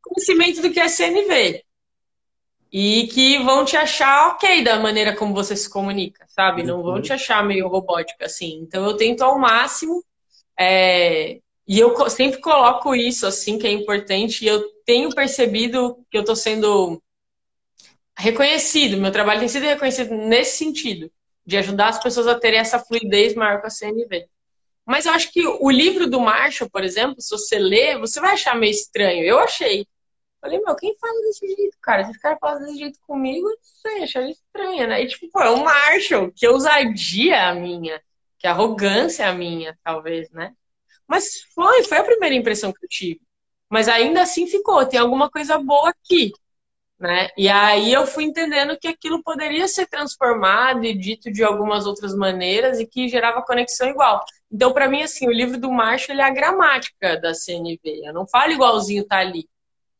conhecimento 0.01 0.61
do 0.61 0.71
que 0.71 0.79
é 0.79 0.87
CNV 0.87 1.63
e 2.71 3.07
que 3.07 3.37
vão 3.43 3.63
te 3.63 3.77
achar 3.77 4.29
ok 4.29 4.63
da 4.63 4.79
maneira 4.79 5.15
como 5.15 5.33
você 5.33 5.55
se 5.55 5.69
comunica, 5.69 6.25
sabe? 6.27 6.63
Não 6.63 6.81
vão 6.81 7.01
te 7.01 7.13
achar 7.13 7.45
meio 7.45 7.67
robótica 7.67 8.25
assim. 8.25 8.59
Então 8.61 8.83
eu 8.85 8.97
tento 8.97 9.21
ao 9.21 9.37
máximo 9.39 10.03
é... 10.59 11.39
e 11.67 11.79
eu 11.79 12.09
sempre 12.09 12.41
coloco 12.41 12.95
isso 12.95 13.27
assim 13.27 13.59
que 13.59 13.67
é 13.67 13.71
importante 13.71 14.43
e 14.43 14.47
eu 14.47 14.63
tenho 14.83 15.13
percebido 15.13 15.97
que 16.09 16.17
eu 16.17 16.21
estou 16.21 16.35
sendo 16.35 17.01
reconhecido, 18.17 18.97
meu 18.97 19.11
trabalho 19.11 19.39
tem 19.39 19.49
sido 19.49 19.63
reconhecido 19.63 20.15
nesse 20.15 20.57
sentido, 20.57 21.11
de 21.45 21.57
ajudar 21.57 21.89
as 21.89 22.01
pessoas 22.01 22.27
a 22.27 22.39
terem 22.39 22.59
essa 22.59 22.79
fluidez 22.79 23.35
maior 23.35 23.61
com 23.61 23.67
a 23.67 23.69
CNV. 23.69 24.27
Mas 24.85 25.05
eu 25.05 25.13
acho 25.13 25.31
que 25.31 25.45
o 25.45 25.69
livro 25.69 26.07
do 26.07 26.19
Marshall, 26.19 26.69
por 26.69 26.83
exemplo, 26.83 27.19
se 27.19 27.31
você 27.31 27.57
ler, 27.57 27.99
você 27.99 28.19
vai 28.19 28.33
achar 28.33 28.55
meio 28.55 28.71
estranho. 28.71 29.23
Eu 29.23 29.39
achei. 29.39 29.87
Falei, 30.39 30.59
meu, 30.63 30.75
quem 30.75 30.95
fala 30.99 31.21
desse 31.23 31.47
jeito, 31.47 31.75
cara? 31.81 32.05
Se 32.05 32.11
os 32.11 32.17
caras 32.17 32.59
desse 32.59 32.77
jeito 32.77 32.99
comigo, 33.07 33.47
não 33.47 33.57
sei, 33.63 34.03
achei 34.03 34.29
estranho, 34.29 34.87
né? 34.87 35.01
E 35.01 35.07
tipo, 35.07 35.27
pô, 35.31 35.41
é 35.41 35.49
o 35.49 35.63
Marshall, 35.63 36.31
que 36.31 36.47
ousadia 36.47 37.47
a 37.49 37.55
minha, 37.55 37.99
que 38.37 38.45
arrogância 38.45 39.27
a 39.27 39.33
minha, 39.33 39.75
talvez, 39.83 40.29
né? 40.29 40.53
Mas 41.07 41.41
foi, 41.55 41.83
foi 41.83 41.97
a 41.97 42.03
primeira 42.03 42.35
impressão 42.35 42.71
que 42.71 42.85
eu 42.85 42.89
tive. 42.89 43.21
Mas 43.69 43.87
ainda 43.87 44.21
assim 44.21 44.45
ficou, 44.45 44.85
tem 44.85 44.99
alguma 44.99 45.31
coisa 45.31 45.57
boa 45.57 45.89
aqui. 45.89 46.31
Né? 46.99 47.27
E 47.37 47.49
aí 47.49 47.91
eu 47.91 48.07
fui 48.07 48.23
entendendo 48.23 48.77
que 48.79 48.87
aquilo 48.87 49.21
poderia 49.21 49.67
ser 49.67 49.85
transformado 49.87 50.85
e 50.85 50.97
dito 50.97 51.29
de 51.29 51.43
algumas 51.43 51.85
outras 51.85 52.15
maneiras 52.15 52.79
e 52.79 52.87
que 52.87 53.09
gerava 53.09 53.41
conexão 53.41 53.89
igual. 53.89 54.23
Então, 54.49 54.71
para 54.71 54.87
mim, 54.87 55.03
assim, 55.03 55.27
o 55.27 55.31
livro 55.31 55.59
do 55.59 55.69
Marshall 55.69 56.17
é 56.17 56.23
a 56.23 56.29
gramática 56.29 57.19
da 57.19 57.33
CNV. 57.33 57.79
Eu 58.05 58.13
não 58.13 58.25
falo 58.25 58.53
igualzinho 58.53 59.05
tá 59.05 59.17
ali. 59.17 59.47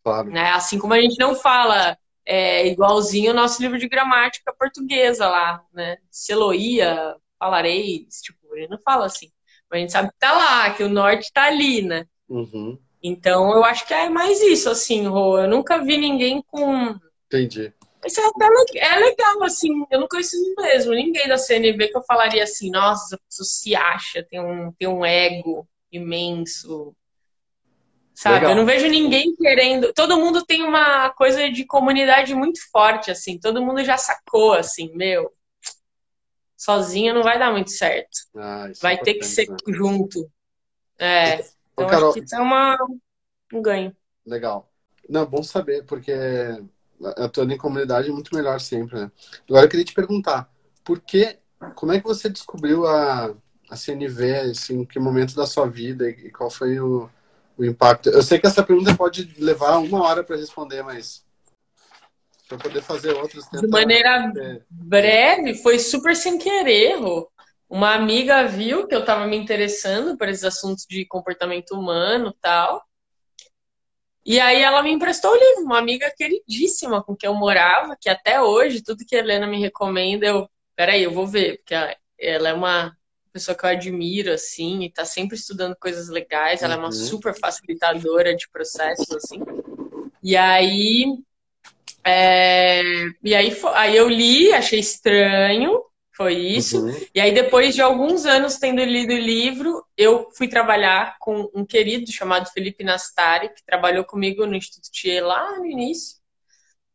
Claro. 0.04 0.30
Né? 0.30 0.52
Assim 0.52 0.80
como 0.80 0.94
a 0.94 1.02
gente 1.02 1.20
não 1.20 1.36
fala 1.36 1.98
é, 2.26 2.66
igualzinho 2.68 3.32
o 3.32 3.36
nosso 3.36 3.62
livro 3.62 3.78
de 3.78 3.90
gramática 3.90 4.54
portuguesa 4.58 5.28
lá, 5.28 5.62
né? 5.74 5.98
Seloia, 6.10 7.16
falareis, 7.38 8.22
tipo, 8.22 8.46
gente 8.60 8.70
não 8.70 8.80
fala 8.80 9.06
assim. 9.06 9.32
Mas 9.70 9.78
a 9.78 9.82
gente 9.82 9.92
sabe 9.92 10.10
que 10.10 10.20
tá 10.20 10.34
lá, 10.34 10.74
que 10.74 10.84
o 10.84 10.90
norte 10.90 11.32
tá 11.34 11.46
ali, 11.46 11.82
né? 11.82 12.06
Uhum. 12.28 12.78
Então, 13.08 13.54
eu 13.54 13.64
acho 13.64 13.86
que 13.86 13.94
é 13.94 14.10
mais 14.10 14.42
isso, 14.42 14.68
assim, 14.68 15.06
Rô. 15.06 15.38
Eu 15.38 15.48
nunca 15.48 15.78
vi 15.78 15.96
ninguém 15.96 16.42
com. 16.42 17.00
Entendi. 17.28 17.72
Isso 18.04 18.20
é 18.20 18.26
até 18.26 18.46
é 18.80 18.96
legal, 18.96 19.44
assim. 19.44 19.86
Eu 19.92 20.00
não 20.00 20.08
conheço 20.08 20.36
mesmo 20.58 20.92
ninguém 20.92 21.28
da 21.28 21.38
CNV 21.38 21.90
que 21.90 21.98
eu 21.98 22.02
falaria 22.02 22.44
assim, 22.44 22.72
nossa, 22.72 23.06
essa 23.06 23.22
pessoa 23.30 23.46
se 23.46 23.76
acha, 23.76 24.26
tem 24.28 24.40
um, 24.40 24.72
tem 24.72 24.88
um 24.88 25.06
ego 25.06 25.68
imenso. 25.92 26.96
Sabe? 28.16 28.38
Legal. 28.38 28.52
Eu 28.52 28.56
não 28.56 28.66
vejo 28.66 28.88
ninguém 28.88 29.36
querendo. 29.36 29.94
Todo 29.94 30.18
mundo 30.18 30.44
tem 30.44 30.64
uma 30.64 31.12
coisa 31.12 31.48
de 31.52 31.64
comunidade 31.64 32.34
muito 32.34 32.60
forte, 32.72 33.12
assim. 33.12 33.38
Todo 33.38 33.64
mundo 33.64 33.84
já 33.84 33.98
sacou, 33.98 34.54
assim, 34.54 34.92
meu. 34.96 35.32
Sozinha 36.58 37.14
não 37.14 37.22
vai 37.22 37.38
dar 37.38 37.52
muito 37.52 37.70
certo. 37.70 38.18
Ah, 38.36 38.68
vai 38.82 38.96
é 38.96 38.98
ter 38.98 39.14
que 39.14 39.26
ser 39.26 39.48
né? 39.48 39.58
junto. 39.68 40.28
É. 40.98 41.46
Então, 41.76 41.86
Ô, 41.86 41.90
Carol, 41.90 42.10
acho 42.10 42.20
que 42.20 42.26
isso 42.26 42.36
é 42.36 42.40
uma, 42.40 42.78
um 43.54 43.62
ganho. 43.62 43.96
Legal. 44.26 44.72
Não, 45.08 45.26
bom 45.26 45.44
saber, 45.44 45.84
porque 45.86 46.14
atuando 47.18 47.54
em 47.54 47.58
comunidade 47.58 48.10
é 48.10 48.12
muito 48.12 48.34
melhor 48.34 48.60
sempre, 48.60 49.00
né? 49.00 49.12
Agora 49.48 49.66
eu 49.66 49.70
queria 49.70 49.86
te 49.86 49.94
perguntar, 49.94 50.50
por 50.84 51.00
que, 51.02 51.38
como 51.76 51.92
é 51.92 52.00
que 52.00 52.08
você 52.08 52.30
descobriu 52.30 52.88
a, 52.88 53.36
a 53.70 53.76
CNV, 53.76 54.36
assim, 54.52 54.80
em 54.80 54.86
que 54.86 54.98
momento 55.00 55.36
da 55.36 55.46
sua 55.46 55.68
vida 55.68 56.10
e 56.10 56.32
qual 56.32 56.50
foi 56.50 56.80
o, 56.80 57.10
o 57.58 57.66
impacto? 57.66 58.10
Eu 58.10 58.24
sei 58.24 58.40
que 58.40 58.48
essa 58.48 58.64
pergunta 58.64 58.96
pode 58.96 59.36
levar 59.38 59.78
uma 59.78 60.02
hora 60.04 60.24
para 60.24 60.38
responder, 60.38 60.82
mas 60.82 61.26
para 62.48 62.58
poder 62.58 62.82
fazer 62.82 63.14
outras. 63.14 63.46
De 63.52 63.68
maneira 63.68 64.32
é. 64.38 64.62
breve, 64.70 65.56
foi 65.56 65.80
super 65.80 66.16
sem 66.16 66.38
querer. 66.38 66.98
Uma 67.70 67.94
amiga 67.94 68.48
viu 68.48 68.88
que 68.88 68.94
eu 68.94 69.00
estava 69.00 69.26
me 69.26 69.36
interessando 69.36 70.18
por 70.18 70.30
esses 70.30 70.44
assuntos 70.44 70.86
de 70.88 71.06
comportamento 71.06 71.72
humano 71.72 72.36
tal. 72.40 72.84
E 74.26 74.40
aí 74.40 74.62
ela 74.62 74.82
me 74.82 74.92
emprestou 74.92 75.32
o 75.32 75.36
livro, 75.36 75.64
uma 75.64 75.78
amiga 75.78 76.12
queridíssima 76.16 77.04
com 77.04 77.16
quem 77.16 77.28
eu 77.28 77.36
morava, 77.36 77.96
que 78.00 78.10
até 78.10 78.42
hoje, 78.42 78.84
tudo 78.84 79.06
que 79.06 79.16
a 79.16 79.20
Helena 79.20 79.46
me 79.46 79.60
recomenda, 79.60 80.26
eu, 80.26 80.50
peraí, 80.76 81.04
eu 81.04 81.12
vou 81.12 81.28
ver, 81.28 81.58
porque 81.58 81.76
ela 82.20 82.50
é 82.50 82.54
uma 82.54 82.96
pessoa 83.32 83.56
que 83.56 83.66
eu 83.66 83.70
admiro, 83.70 84.32
assim, 84.32 84.84
e 84.84 84.92
tá 84.92 85.06
sempre 85.06 85.36
estudando 85.36 85.76
coisas 85.76 86.10
legais, 86.10 86.64
ela 86.64 86.74
é 86.74 86.78
uma 86.78 86.86
uhum. 86.86 86.92
super 86.92 87.38
facilitadora 87.38 88.36
de 88.36 88.50
processos, 88.50 89.12
assim. 89.12 89.42
E 90.24 90.36
aí, 90.36 91.06
é, 92.04 92.82
e 93.24 93.36
aí, 93.36 93.56
aí 93.74 93.96
eu 93.96 94.10
li, 94.10 94.52
achei 94.54 94.80
estranho, 94.80 95.84
foi 96.16 96.34
isso. 96.34 96.86
Uhum. 96.86 96.96
E 97.14 97.20
aí, 97.20 97.34
depois 97.34 97.76
de 97.76 97.82
alguns 97.82 98.26
anos 98.26 98.58
tendo 98.58 98.84
lido 98.84 99.14
o 99.14 99.18
livro, 99.18 99.86
eu 99.98 100.30
fui 100.36 100.48
trabalhar 100.48 101.18
com 101.20 101.50
um 101.54 101.66
querido 101.66 102.12
chamado 102.12 102.50
Felipe 102.52 102.84
Nastari, 102.84 103.50
que 103.50 103.66
trabalhou 103.66 104.06
comigo 104.06 104.46
no 104.46 104.56
Instituto 104.56 104.90
Thier 104.92 105.26
lá 105.26 105.58
no 105.58 105.66
início. 105.66 106.18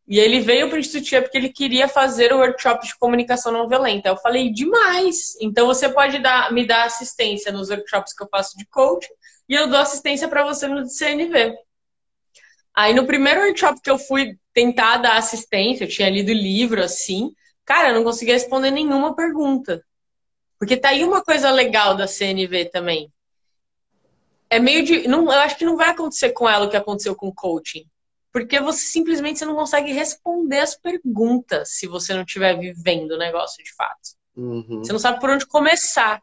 E 0.08 0.18
ele 0.18 0.40
veio 0.40 0.68
para 0.68 0.76
o 0.76 0.80
Instituto 0.80 1.08
Thier 1.08 1.22
porque 1.22 1.36
ele 1.36 1.50
queria 1.50 1.86
fazer 1.86 2.32
o 2.32 2.38
workshop 2.38 2.86
de 2.86 2.98
comunicação 2.98 3.52
não 3.52 3.68
violenta. 3.68 4.08
Eu 4.08 4.16
falei, 4.16 4.50
demais! 4.50 5.36
Então, 5.40 5.66
você 5.66 5.88
pode 5.88 6.18
dar, 6.18 6.50
me 6.52 6.66
dar 6.66 6.84
assistência 6.84 7.52
nos 7.52 7.68
workshops 7.68 8.14
que 8.14 8.22
eu 8.22 8.28
faço 8.28 8.56
de 8.56 8.66
coaching 8.66 9.12
e 9.48 9.54
eu 9.54 9.68
dou 9.68 9.78
assistência 9.78 10.28
para 10.28 10.44
você 10.44 10.66
no 10.66 10.88
CNV. 10.88 11.54
Aí, 12.74 12.94
no 12.94 13.06
primeiro 13.06 13.40
workshop 13.42 13.80
que 13.82 13.90
eu 13.90 13.98
fui 13.98 14.38
tentar 14.54 14.96
dar 14.96 15.18
assistência, 15.18 15.84
eu 15.84 15.88
tinha 15.88 16.08
lido 16.08 16.30
o 16.30 16.34
livro, 16.34 16.82
assim, 16.82 17.32
Cara, 17.70 17.90
eu 17.90 17.94
não 17.94 18.02
conseguia 18.02 18.34
responder 18.34 18.72
nenhuma 18.72 19.14
pergunta. 19.14 19.86
Porque 20.58 20.76
tá 20.76 20.88
aí 20.88 21.04
uma 21.04 21.22
coisa 21.22 21.52
legal 21.52 21.94
da 21.94 22.08
CNV 22.08 22.64
também. 22.64 23.12
É 24.50 24.58
meio 24.58 24.84
de. 24.84 25.06
Não, 25.06 25.22
eu 25.22 25.38
acho 25.38 25.56
que 25.56 25.64
não 25.64 25.76
vai 25.76 25.90
acontecer 25.90 26.30
com 26.30 26.48
ela 26.48 26.66
o 26.66 26.68
que 26.68 26.76
aconteceu 26.76 27.14
com 27.14 27.28
o 27.28 27.32
coaching. 27.32 27.86
Porque 28.32 28.58
você 28.58 28.80
simplesmente 28.80 29.38
você 29.38 29.44
não 29.44 29.54
consegue 29.54 29.92
responder 29.92 30.58
as 30.58 30.74
perguntas 30.74 31.76
se 31.76 31.86
você 31.86 32.12
não 32.12 32.22
estiver 32.22 32.58
vivendo 32.58 33.12
o 33.12 33.18
negócio 33.18 33.62
de 33.62 33.72
fato. 33.72 34.16
Uhum. 34.36 34.82
Você 34.82 34.92
não 34.92 34.98
sabe 34.98 35.20
por 35.20 35.30
onde 35.30 35.46
começar. 35.46 36.20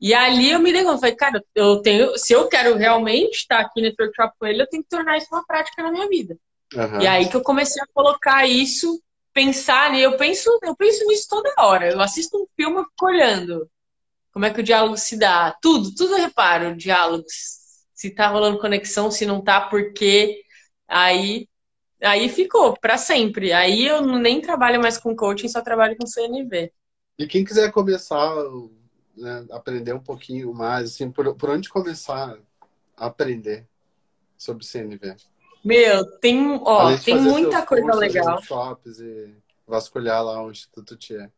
E 0.00 0.14
ali 0.14 0.52
eu 0.52 0.60
me 0.60 0.72
dei 0.72 0.84
conta, 0.84 1.00
falei, 1.00 1.16
cara, 1.16 1.44
eu 1.56 1.82
tenho, 1.82 2.16
se 2.16 2.32
eu 2.32 2.46
quero 2.46 2.76
realmente 2.76 3.38
estar 3.38 3.58
aqui 3.58 3.82
nesse 3.82 4.00
workshop 4.00 4.32
com 4.38 4.46
ele, 4.46 4.62
eu 4.62 4.68
tenho 4.68 4.84
que 4.84 4.88
tornar 4.88 5.18
isso 5.18 5.26
uma 5.32 5.44
prática 5.44 5.82
na 5.82 5.90
minha 5.90 6.08
vida. 6.08 6.38
Uhum. 6.72 7.00
E 7.00 7.06
aí 7.08 7.28
que 7.28 7.34
eu 7.34 7.42
comecei 7.42 7.82
a 7.82 7.86
colocar 7.92 8.46
isso 8.46 9.02
pensar, 9.38 9.96
eu 9.96 10.16
penso, 10.16 10.50
eu 10.64 10.74
penso 10.74 11.06
nisso 11.06 11.28
toda 11.30 11.54
hora. 11.60 11.92
Eu 11.92 12.00
assisto 12.00 12.36
um 12.36 12.46
filme 12.56 12.80
e 12.80 12.84
fico 12.84 13.06
olhando 13.06 13.70
como 14.32 14.44
é 14.44 14.52
que 14.52 14.58
o 14.58 14.64
diálogo 14.64 14.96
se 14.96 15.16
dá. 15.16 15.56
Tudo, 15.62 15.94
tudo 15.94 16.14
eu 16.14 16.18
reparo, 16.18 16.76
diálogos. 16.76 17.32
Se 17.94 18.10
tá 18.10 18.26
rolando 18.26 18.58
conexão, 18.58 19.12
se 19.12 19.24
não 19.24 19.40
tá, 19.40 19.60
por 19.60 19.92
quê. 19.92 20.42
Aí, 20.88 21.46
aí 22.02 22.28
ficou 22.28 22.76
para 22.80 22.98
sempre. 22.98 23.52
Aí 23.52 23.86
eu 23.86 24.02
nem 24.02 24.40
trabalho 24.40 24.80
mais 24.82 24.98
com 24.98 25.14
coaching, 25.14 25.48
só 25.48 25.60
trabalho 25.60 25.96
com 25.96 26.04
CNV. 26.04 26.72
E 27.16 27.24
quem 27.24 27.44
quiser 27.44 27.70
começar, 27.70 28.34
né, 29.16 29.46
aprender 29.52 29.92
um 29.92 30.02
pouquinho 30.02 30.52
mais, 30.52 30.94
assim, 30.94 31.12
por, 31.12 31.32
por 31.36 31.50
onde 31.50 31.68
começar 31.68 32.36
a 32.96 33.06
aprender 33.06 33.68
sobre 34.36 34.66
CNV? 34.66 35.14
Meu, 35.64 36.04
tem, 36.18 36.60
ó, 36.62 36.96
tem 36.96 37.16
muita 37.16 37.62
coisa 37.62 37.94
legal. 37.94 38.42
Shops 38.42 39.00
e 39.00 39.34
vasculhar 39.66 40.24
lá 40.24 40.42
o 40.42 40.50
Instituto 40.50 40.96
Tia. 40.96 41.30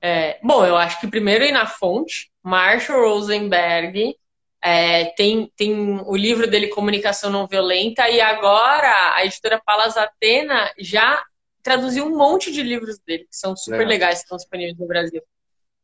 É, 0.00 0.38
bom, 0.42 0.64
eu 0.64 0.76
acho 0.76 1.00
que 1.00 1.06
primeiro 1.06 1.44
ir 1.44 1.52
na 1.52 1.66
fonte, 1.66 2.30
Marshall 2.42 3.08
Rosenberg, 3.08 4.16
é, 4.62 5.06
tem, 5.16 5.50
tem 5.56 6.00
o 6.04 6.16
livro 6.16 6.48
dele 6.48 6.68
Comunicação 6.68 7.30
Não 7.30 7.46
Violenta, 7.46 8.08
e 8.08 8.20
agora 8.20 9.14
a 9.14 9.24
editora 9.24 9.60
Palas 9.64 9.96
Atena 9.96 10.72
já 10.78 11.22
traduziu 11.62 12.06
um 12.06 12.16
monte 12.16 12.52
de 12.52 12.62
livros 12.62 12.98
dele, 12.98 13.24
que 13.24 13.36
são 13.36 13.56
super 13.56 13.82
é. 13.82 13.86
legais, 13.86 14.18
que 14.18 14.24
estão 14.24 14.36
disponíveis 14.36 14.78
no 14.78 14.86
Brasil. 14.86 15.22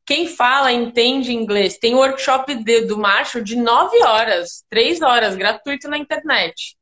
Quem 0.05 0.29
fala, 0.29 0.73
entende 0.73 1.33
inglês, 1.33 1.79
tem 1.79 1.95
um 1.95 1.99
workshop 1.99 2.55
de, 2.57 2.83
do 2.83 2.99
Marshall 2.99 3.43
de 3.43 3.57
9 3.57 4.03
horas, 4.03 4.65
3 4.69 5.01
horas, 5.01 5.37
gratuito 5.37 5.89
na 5.89 5.97
internet. 5.97 6.77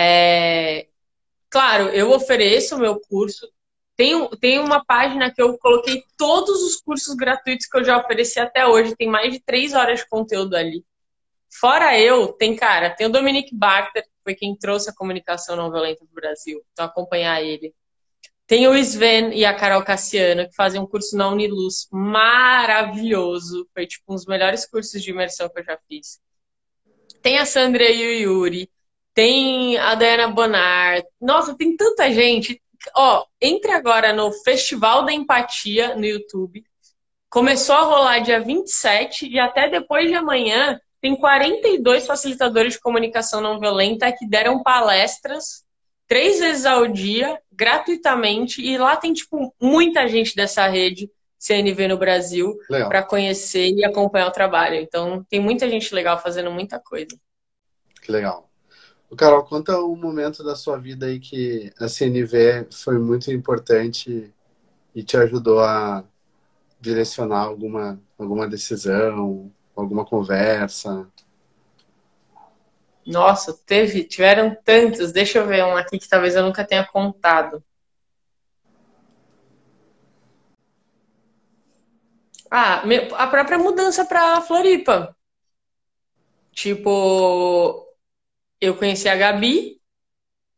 É, 0.00 0.86
claro, 1.50 1.88
eu 1.88 2.12
ofereço 2.12 2.76
o 2.76 2.78
meu 2.78 3.00
curso. 3.00 3.50
Tem, 3.96 4.28
tem 4.38 4.60
uma 4.60 4.84
página 4.84 5.32
que 5.34 5.42
eu 5.42 5.58
coloquei 5.58 6.04
todos 6.16 6.62
os 6.62 6.76
cursos 6.76 7.16
gratuitos 7.16 7.66
que 7.66 7.76
eu 7.76 7.82
já 7.82 7.98
ofereci 7.98 8.38
até 8.38 8.64
hoje. 8.64 8.94
Tem 8.94 9.08
mais 9.08 9.32
de 9.32 9.40
três 9.40 9.74
horas 9.74 9.98
de 9.98 10.08
conteúdo 10.08 10.54
ali. 10.54 10.84
Fora 11.50 11.98
eu, 11.98 12.32
tem, 12.32 12.54
cara, 12.54 12.90
tem 12.90 13.08
o 13.08 13.10
Dominique 13.10 13.52
Barter, 13.52 14.04
que 14.04 14.10
foi 14.22 14.36
quem 14.36 14.56
trouxe 14.56 14.88
a 14.88 14.94
comunicação 14.94 15.56
não 15.56 15.68
violenta 15.68 16.04
para 16.04 16.12
o 16.12 16.14
Brasil. 16.14 16.64
Então, 16.72 16.84
acompanhar 16.84 17.42
ele. 17.42 17.74
Tem 18.46 18.68
o 18.68 18.76
Sven 18.76 19.32
e 19.32 19.44
a 19.44 19.52
Carol 19.52 19.82
Cassiano, 19.82 20.48
que 20.48 20.54
fazem 20.54 20.80
um 20.80 20.86
curso 20.86 21.16
na 21.16 21.28
Uniluz 21.28 21.88
maravilhoso. 21.90 23.68
Foi, 23.74 23.84
tipo, 23.84 24.12
um 24.12 24.14
dos 24.14 24.26
melhores 24.26 24.64
cursos 24.64 25.02
de 25.02 25.10
imersão 25.10 25.48
que 25.48 25.58
eu 25.58 25.64
já 25.64 25.76
fiz. 25.88 26.20
Tem 27.20 27.38
a 27.38 27.44
Sandra 27.44 27.90
e 27.90 28.26
o 28.26 28.30
Yuri 28.30 28.70
tem 29.18 29.76
a 29.78 29.96
Diana 29.96 30.28
Bonar. 30.28 31.02
Nossa, 31.20 31.52
tem 31.58 31.76
tanta 31.76 32.08
gente. 32.08 32.62
Ó, 32.94 33.24
entre 33.40 33.72
agora 33.72 34.12
no 34.12 34.30
Festival 34.30 35.04
da 35.04 35.12
Empatia 35.12 35.96
no 35.96 36.04
YouTube. 36.06 36.64
Começou 37.28 37.74
a 37.74 37.82
rolar 37.82 38.20
dia 38.20 38.38
27 38.38 39.28
e 39.28 39.36
até 39.40 39.68
depois 39.68 40.06
de 40.06 40.14
amanhã 40.14 40.80
tem 41.00 41.16
42 41.16 42.06
facilitadores 42.06 42.74
de 42.74 42.80
comunicação 42.80 43.40
não 43.40 43.58
violenta 43.58 44.12
que 44.12 44.24
deram 44.24 44.62
palestras 44.62 45.64
três 46.06 46.38
vezes 46.38 46.64
ao 46.64 46.86
dia, 46.86 47.40
gratuitamente, 47.50 48.64
e 48.64 48.78
lá 48.78 48.96
tem, 48.96 49.12
tipo, 49.12 49.52
muita 49.60 50.06
gente 50.06 50.36
dessa 50.36 50.68
rede 50.68 51.10
CNV 51.40 51.88
no 51.88 51.98
Brasil 51.98 52.56
para 52.68 53.02
conhecer 53.02 53.68
e 53.74 53.84
acompanhar 53.84 54.28
o 54.28 54.32
trabalho. 54.32 54.76
Então, 54.76 55.24
tem 55.28 55.40
muita 55.40 55.68
gente 55.68 55.92
legal 55.92 56.22
fazendo 56.22 56.52
muita 56.52 56.78
coisa. 56.78 57.18
Que 58.00 58.12
legal. 58.12 58.47
Carol, 59.16 59.44
conta 59.44 59.80
um 59.80 59.96
momento 59.96 60.44
da 60.44 60.54
sua 60.54 60.78
vida 60.78 61.06
aí 61.06 61.18
que 61.18 61.72
a 61.80 61.88
CNV 61.88 62.68
foi 62.70 62.98
muito 62.98 63.32
importante 63.32 64.32
e 64.94 65.02
te 65.02 65.16
ajudou 65.16 65.60
a 65.60 66.04
direcionar 66.80 67.40
alguma, 67.40 68.00
alguma 68.18 68.46
decisão, 68.46 69.52
alguma 69.74 70.04
conversa. 70.04 71.08
Nossa, 73.04 73.58
teve, 73.66 74.04
tiveram 74.04 74.56
tantos. 74.64 75.10
Deixa 75.10 75.38
eu 75.38 75.46
ver 75.46 75.64
um 75.64 75.76
aqui 75.76 75.98
que 75.98 76.08
talvez 76.08 76.36
eu 76.36 76.42
nunca 76.44 76.64
tenha 76.64 76.84
contado. 76.86 77.64
Ah, 82.50 82.82
a 83.16 83.26
própria 83.26 83.58
mudança 83.58 84.04
para 84.04 84.40
Floripa. 84.42 85.16
Tipo, 86.52 87.87
eu 88.60 88.76
conheci 88.76 89.08
a 89.08 89.16
Gabi, 89.16 89.78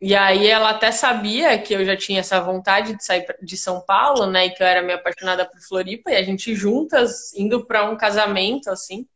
e 0.00 0.14
aí 0.16 0.46
ela 0.46 0.70
até 0.70 0.90
sabia 0.90 1.58
que 1.58 1.74
eu 1.74 1.84
já 1.84 1.94
tinha 1.94 2.20
essa 2.20 2.40
vontade 2.40 2.96
de 2.96 3.04
sair 3.04 3.26
de 3.42 3.56
São 3.56 3.82
Paulo, 3.82 4.26
né? 4.26 4.46
E 4.46 4.50
que 4.50 4.62
eu 4.62 4.66
era 4.66 4.82
meio 4.82 4.98
apaixonada 4.98 5.44
por 5.44 5.60
Floripa, 5.60 6.10
e 6.10 6.16
a 6.16 6.22
gente 6.22 6.54
juntas 6.54 7.34
indo 7.34 7.66
para 7.66 7.90
um 7.90 7.96
casamento, 7.96 8.70
assim. 8.70 9.06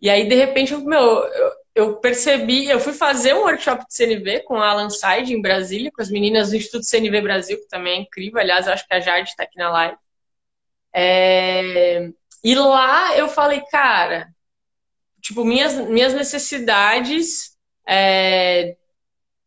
E 0.00 0.08
aí, 0.08 0.28
de 0.28 0.34
repente, 0.34 0.72
eu, 0.72 0.80
meu, 0.84 1.00
eu, 1.00 1.52
eu 1.74 1.96
percebi, 1.96 2.68
eu 2.68 2.78
fui 2.78 2.92
fazer 2.92 3.34
um 3.34 3.40
workshop 3.40 3.84
de 3.86 3.94
CNV 3.94 4.40
com 4.44 4.56
a 4.56 4.70
Alan 4.70 4.88
Side 4.88 5.34
em 5.34 5.42
Brasília, 5.42 5.90
com 5.92 6.00
as 6.00 6.10
meninas 6.10 6.50
do 6.50 6.56
Instituto 6.56 6.86
CNV 6.86 7.20
Brasil, 7.20 7.58
que 7.58 7.68
também 7.68 7.98
é 7.98 8.02
incrível. 8.02 8.40
Aliás, 8.40 8.66
eu 8.66 8.72
acho 8.72 8.86
que 8.86 8.94
a 8.94 9.00
Jade 9.00 9.30
está 9.30 9.42
aqui 9.42 9.58
na 9.58 9.70
live. 9.70 9.96
É... 10.94 12.08
E 12.42 12.54
lá 12.54 13.16
eu 13.16 13.28
falei, 13.28 13.60
cara, 13.70 14.28
tipo, 15.20 15.44
minhas, 15.44 15.74
minhas 15.74 16.14
necessidades 16.14 17.49
é, 17.90 18.76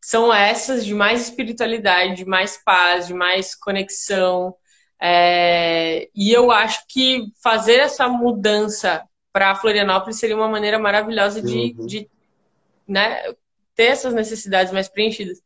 são 0.04 0.34
essas 0.34 0.86
de 0.86 0.94
mais 0.94 1.22
espiritualidade, 1.22 2.18
de 2.18 2.26
mais 2.26 2.62
paz, 2.62 3.08
de 3.08 3.14
mais 3.14 3.56
conexão. 3.56 4.54
É, 5.02 6.10
e 6.14 6.32
eu 6.32 6.52
acho 6.52 6.84
que 6.90 7.24
fazer 7.42 7.80
essa 7.80 8.10
mudança 8.10 9.02
para 9.32 9.56
Florianópolis 9.56 10.20
seria 10.20 10.36
uma 10.36 10.50
maneira 10.50 10.78
maravilhosa 10.78 11.42
de, 11.42 11.74
uhum. 11.78 11.86
de 11.86 12.10
né, 12.86 13.24
ter 13.76 13.86
essas 13.86 14.14
necessidades 14.14 14.74
mais 14.74 14.90
preenchidas. 14.90 15.40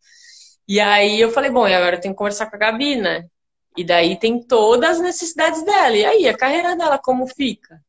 E 0.68 0.80
aí 0.80 1.22
eu 1.22 1.32
falei, 1.32 1.52
bom, 1.52 1.68
e 1.68 1.76
agora 1.76 1.96
eu 1.96 2.02
tenho 2.02 2.16
que 2.16 2.18
conversar 2.18 2.50
com 2.50 2.56
a 2.56 2.60
Gabi, 2.60 2.96
né? 2.96 3.28
E 3.78 3.84
daí 3.84 4.20
tem 4.20 4.42
todas 4.42 4.98
as 4.98 5.00
necessidades 5.00 5.64
dela. 5.64 5.96
E 5.96 6.04
aí, 6.04 6.28
a 6.28 6.36
carreira 6.36 6.76
dela, 6.76 6.98
como 6.98 7.28
fica? 7.28 7.80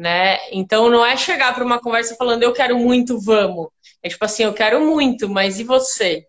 Né? 0.00 0.38
Então 0.50 0.88
não 0.88 1.04
é 1.04 1.14
chegar 1.14 1.54
para 1.54 1.62
uma 1.62 1.78
conversa 1.78 2.16
falando 2.16 2.42
eu 2.42 2.54
quero 2.54 2.78
muito, 2.78 3.20
vamos. 3.20 3.68
É 4.02 4.08
tipo 4.08 4.24
assim, 4.24 4.44
eu 4.44 4.54
quero 4.54 4.80
muito, 4.80 5.28
mas 5.28 5.60
e 5.60 5.64
você? 5.64 6.26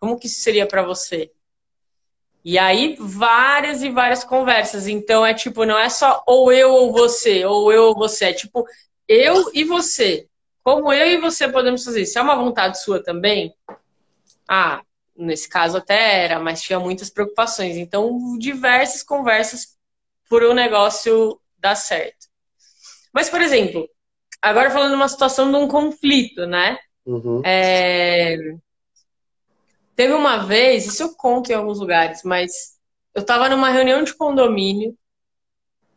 Como 0.00 0.18
que 0.18 0.26
isso 0.26 0.40
seria 0.40 0.66
para 0.66 0.82
você? 0.82 1.30
E 2.42 2.58
aí 2.58 2.96
várias 2.98 3.82
e 3.82 3.90
várias 3.90 4.24
conversas. 4.24 4.88
Então 4.88 5.26
é 5.26 5.34
tipo, 5.34 5.66
não 5.66 5.78
é 5.78 5.90
só 5.90 6.24
ou 6.26 6.50
eu 6.50 6.70
ou 6.72 6.90
você, 6.90 7.44
ou 7.44 7.70
eu 7.70 7.88
ou 7.88 7.94
você, 7.94 8.30
é 8.30 8.32
tipo 8.32 8.64
eu 9.06 9.50
e 9.52 9.62
você. 9.62 10.26
Como 10.64 10.90
eu 10.90 11.06
e 11.08 11.18
você 11.20 11.46
podemos 11.46 11.84
fazer 11.84 12.00
isso? 12.00 12.18
É 12.18 12.22
uma 12.22 12.36
vontade 12.36 12.80
sua 12.82 13.02
também? 13.02 13.54
Ah, 14.48 14.82
Nesse 15.14 15.46
caso 15.46 15.76
até 15.76 16.24
era, 16.24 16.40
mas 16.40 16.62
tinha 16.62 16.80
muitas 16.80 17.10
preocupações. 17.10 17.76
Então, 17.76 18.38
diversas 18.38 19.02
conversas 19.02 19.76
por 20.30 20.42
um 20.42 20.54
negócio 20.54 21.38
dar 21.58 21.74
certo. 21.74 22.31
Mas, 23.12 23.28
por 23.28 23.40
exemplo, 23.40 23.88
agora 24.40 24.70
falando 24.70 24.90
de 24.90 24.96
uma 24.96 25.08
situação 25.08 25.50
de 25.50 25.56
um 25.56 25.68
conflito, 25.68 26.46
né? 26.46 26.78
Uhum. 27.04 27.42
É... 27.44 28.36
Teve 29.94 30.14
uma 30.14 30.38
vez, 30.38 30.86
isso 30.86 31.02
eu 31.02 31.14
conto 31.14 31.50
em 31.50 31.54
alguns 31.54 31.78
lugares, 31.78 32.22
mas 32.24 32.78
eu 33.14 33.20
estava 33.20 33.48
numa 33.48 33.70
reunião 33.70 34.02
de 34.02 34.14
condomínio, 34.14 34.96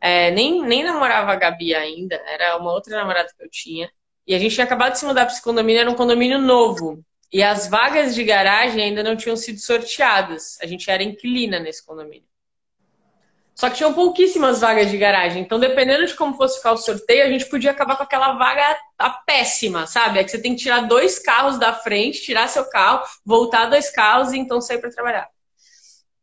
é, 0.01 0.29
nem, 0.31 0.61
nem 0.61 0.83
namorava 0.83 1.31
a 1.31 1.35
Gabi 1.35 1.73
ainda, 1.73 2.15
era 2.27 2.57
uma 2.57 2.71
outra 2.71 2.95
namorada 2.97 3.29
que 3.35 3.43
eu 3.43 3.49
tinha, 3.49 3.89
e 4.27 4.35
a 4.35 4.39
gente 4.39 4.53
tinha 4.53 4.65
acabado 4.65 4.93
de 4.93 4.99
se 4.99 5.05
mudar 5.05 5.25
para 5.25 5.33
esse 5.33 5.41
condomínio, 5.41 5.81
era 5.81 5.89
um 5.89 5.95
condomínio 5.95 6.39
novo. 6.39 7.03
E 7.31 7.43
as 7.43 7.67
vagas 7.67 8.15
de 8.15 8.23
garagem 8.23 8.83
ainda 8.83 9.03
não 9.03 9.15
tinham 9.15 9.35
sido 9.35 9.59
sorteadas. 9.59 10.57
A 10.61 10.65
gente 10.65 10.89
era 10.89 11.03
inquilina 11.03 11.59
nesse 11.59 11.85
condomínio. 11.85 12.27
Só 13.55 13.69
que 13.69 13.77
tinham 13.77 13.93
pouquíssimas 13.93 14.59
vagas 14.59 14.91
de 14.91 14.97
garagem. 14.97 15.41
Então, 15.41 15.57
dependendo 15.57 16.05
de 16.05 16.13
como 16.13 16.35
fosse 16.35 16.57
ficar 16.57 16.73
o 16.73 16.77
sorteio, 16.77 17.25
a 17.25 17.29
gente 17.29 17.45
podia 17.45 17.71
acabar 17.71 17.95
com 17.95 18.03
aquela 18.03 18.33
vaga 18.33 18.77
a 18.99 19.09
péssima, 19.09 19.87
sabe? 19.87 20.19
É 20.19 20.23
que 20.25 20.29
você 20.29 20.41
tem 20.41 20.55
que 20.55 20.61
tirar 20.61 20.81
dois 20.81 21.17
carros 21.17 21.57
da 21.57 21.71
frente, 21.71 22.21
tirar 22.21 22.49
seu 22.49 22.69
carro, 22.69 23.03
voltar 23.25 23.67
dois 23.67 23.89
carros 23.89 24.33
e 24.33 24.37
então 24.37 24.59
sair 24.59 24.79
para 24.79 24.91
trabalhar. 24.91 25.29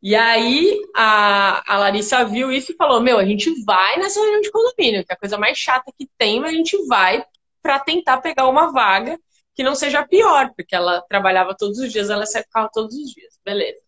E 0.01 0.15
aí 0.15 0.79
a, 0.95 1.73
a 1.73 1.77
Larissa 1.79 2.23
viu 2.23 2.51
isso 2.51 2.71
e 2.71 2.75
falou: 2.75 3.01
Meu, 3.01 3.17
a 3.17 3.25
gente 3.25 3.49
vai 3.63 3.97
nessa 3.97 4.19
reunião 4.19 4.41
de 4.41 4.51
condomínio, 4.51 5.03
que 5.03 5.11
é 5.11 5.15
a 5.15 5.19
coisa 5.19 5.37
mais 5.37 5.57
chata 5.57 5.91
que 5.97 6.07
tem, 6.17 6.39
mas 6.39 6.51
a 6.51 6.55
gente 6.55 6.77
vai 6.85 7.25
para 7.63 7.79
tentar 7.79 8.17
pegar 8.19 8.47
uma 8.47 8.71
vaga 8.71 9.17
que 9.55 9.63
não 9.63 9.73
seja 9.73 10.05
pior, 10.05 10.51
porque 10.55 10.75
ela 10.75 11.01
trabalhava 11.09 11.55
todos 11.57 11.79
os 11.79 11.91
dias, 11.91 12.09
ela 12.09 12.25
saía 12.25 12.43
com 12.43 12.51
carro 12.51 12.69
todos 12.71 12.95
os 12.95 13.11
dias. 13.11 13.39
Beleza. 13.43 13.82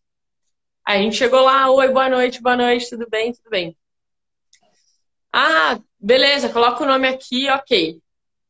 Aí 0.86 1.00
a 1.00 1.02
gente 1.02 1.16
chegou 1.16 1.42
lá, 1.42 1.70
oi, 1.72 1.88
boa 1.90 2.08
noite, 2.08 2.42
boa 2.42 2.56
noite, 2.56 2.90
tudo 2.90 3.08
bem, 3.10 3.34
tudo 3.34 3.50
bem. 3.50 3.76
Ah, 5.34 5.80
beleza, 6.00 6.50
coloca 6.50 6.84
o 6.84 6.86
nome 6.88 7.08
aqui, 7.08 7.50
ok. 7.50 8.00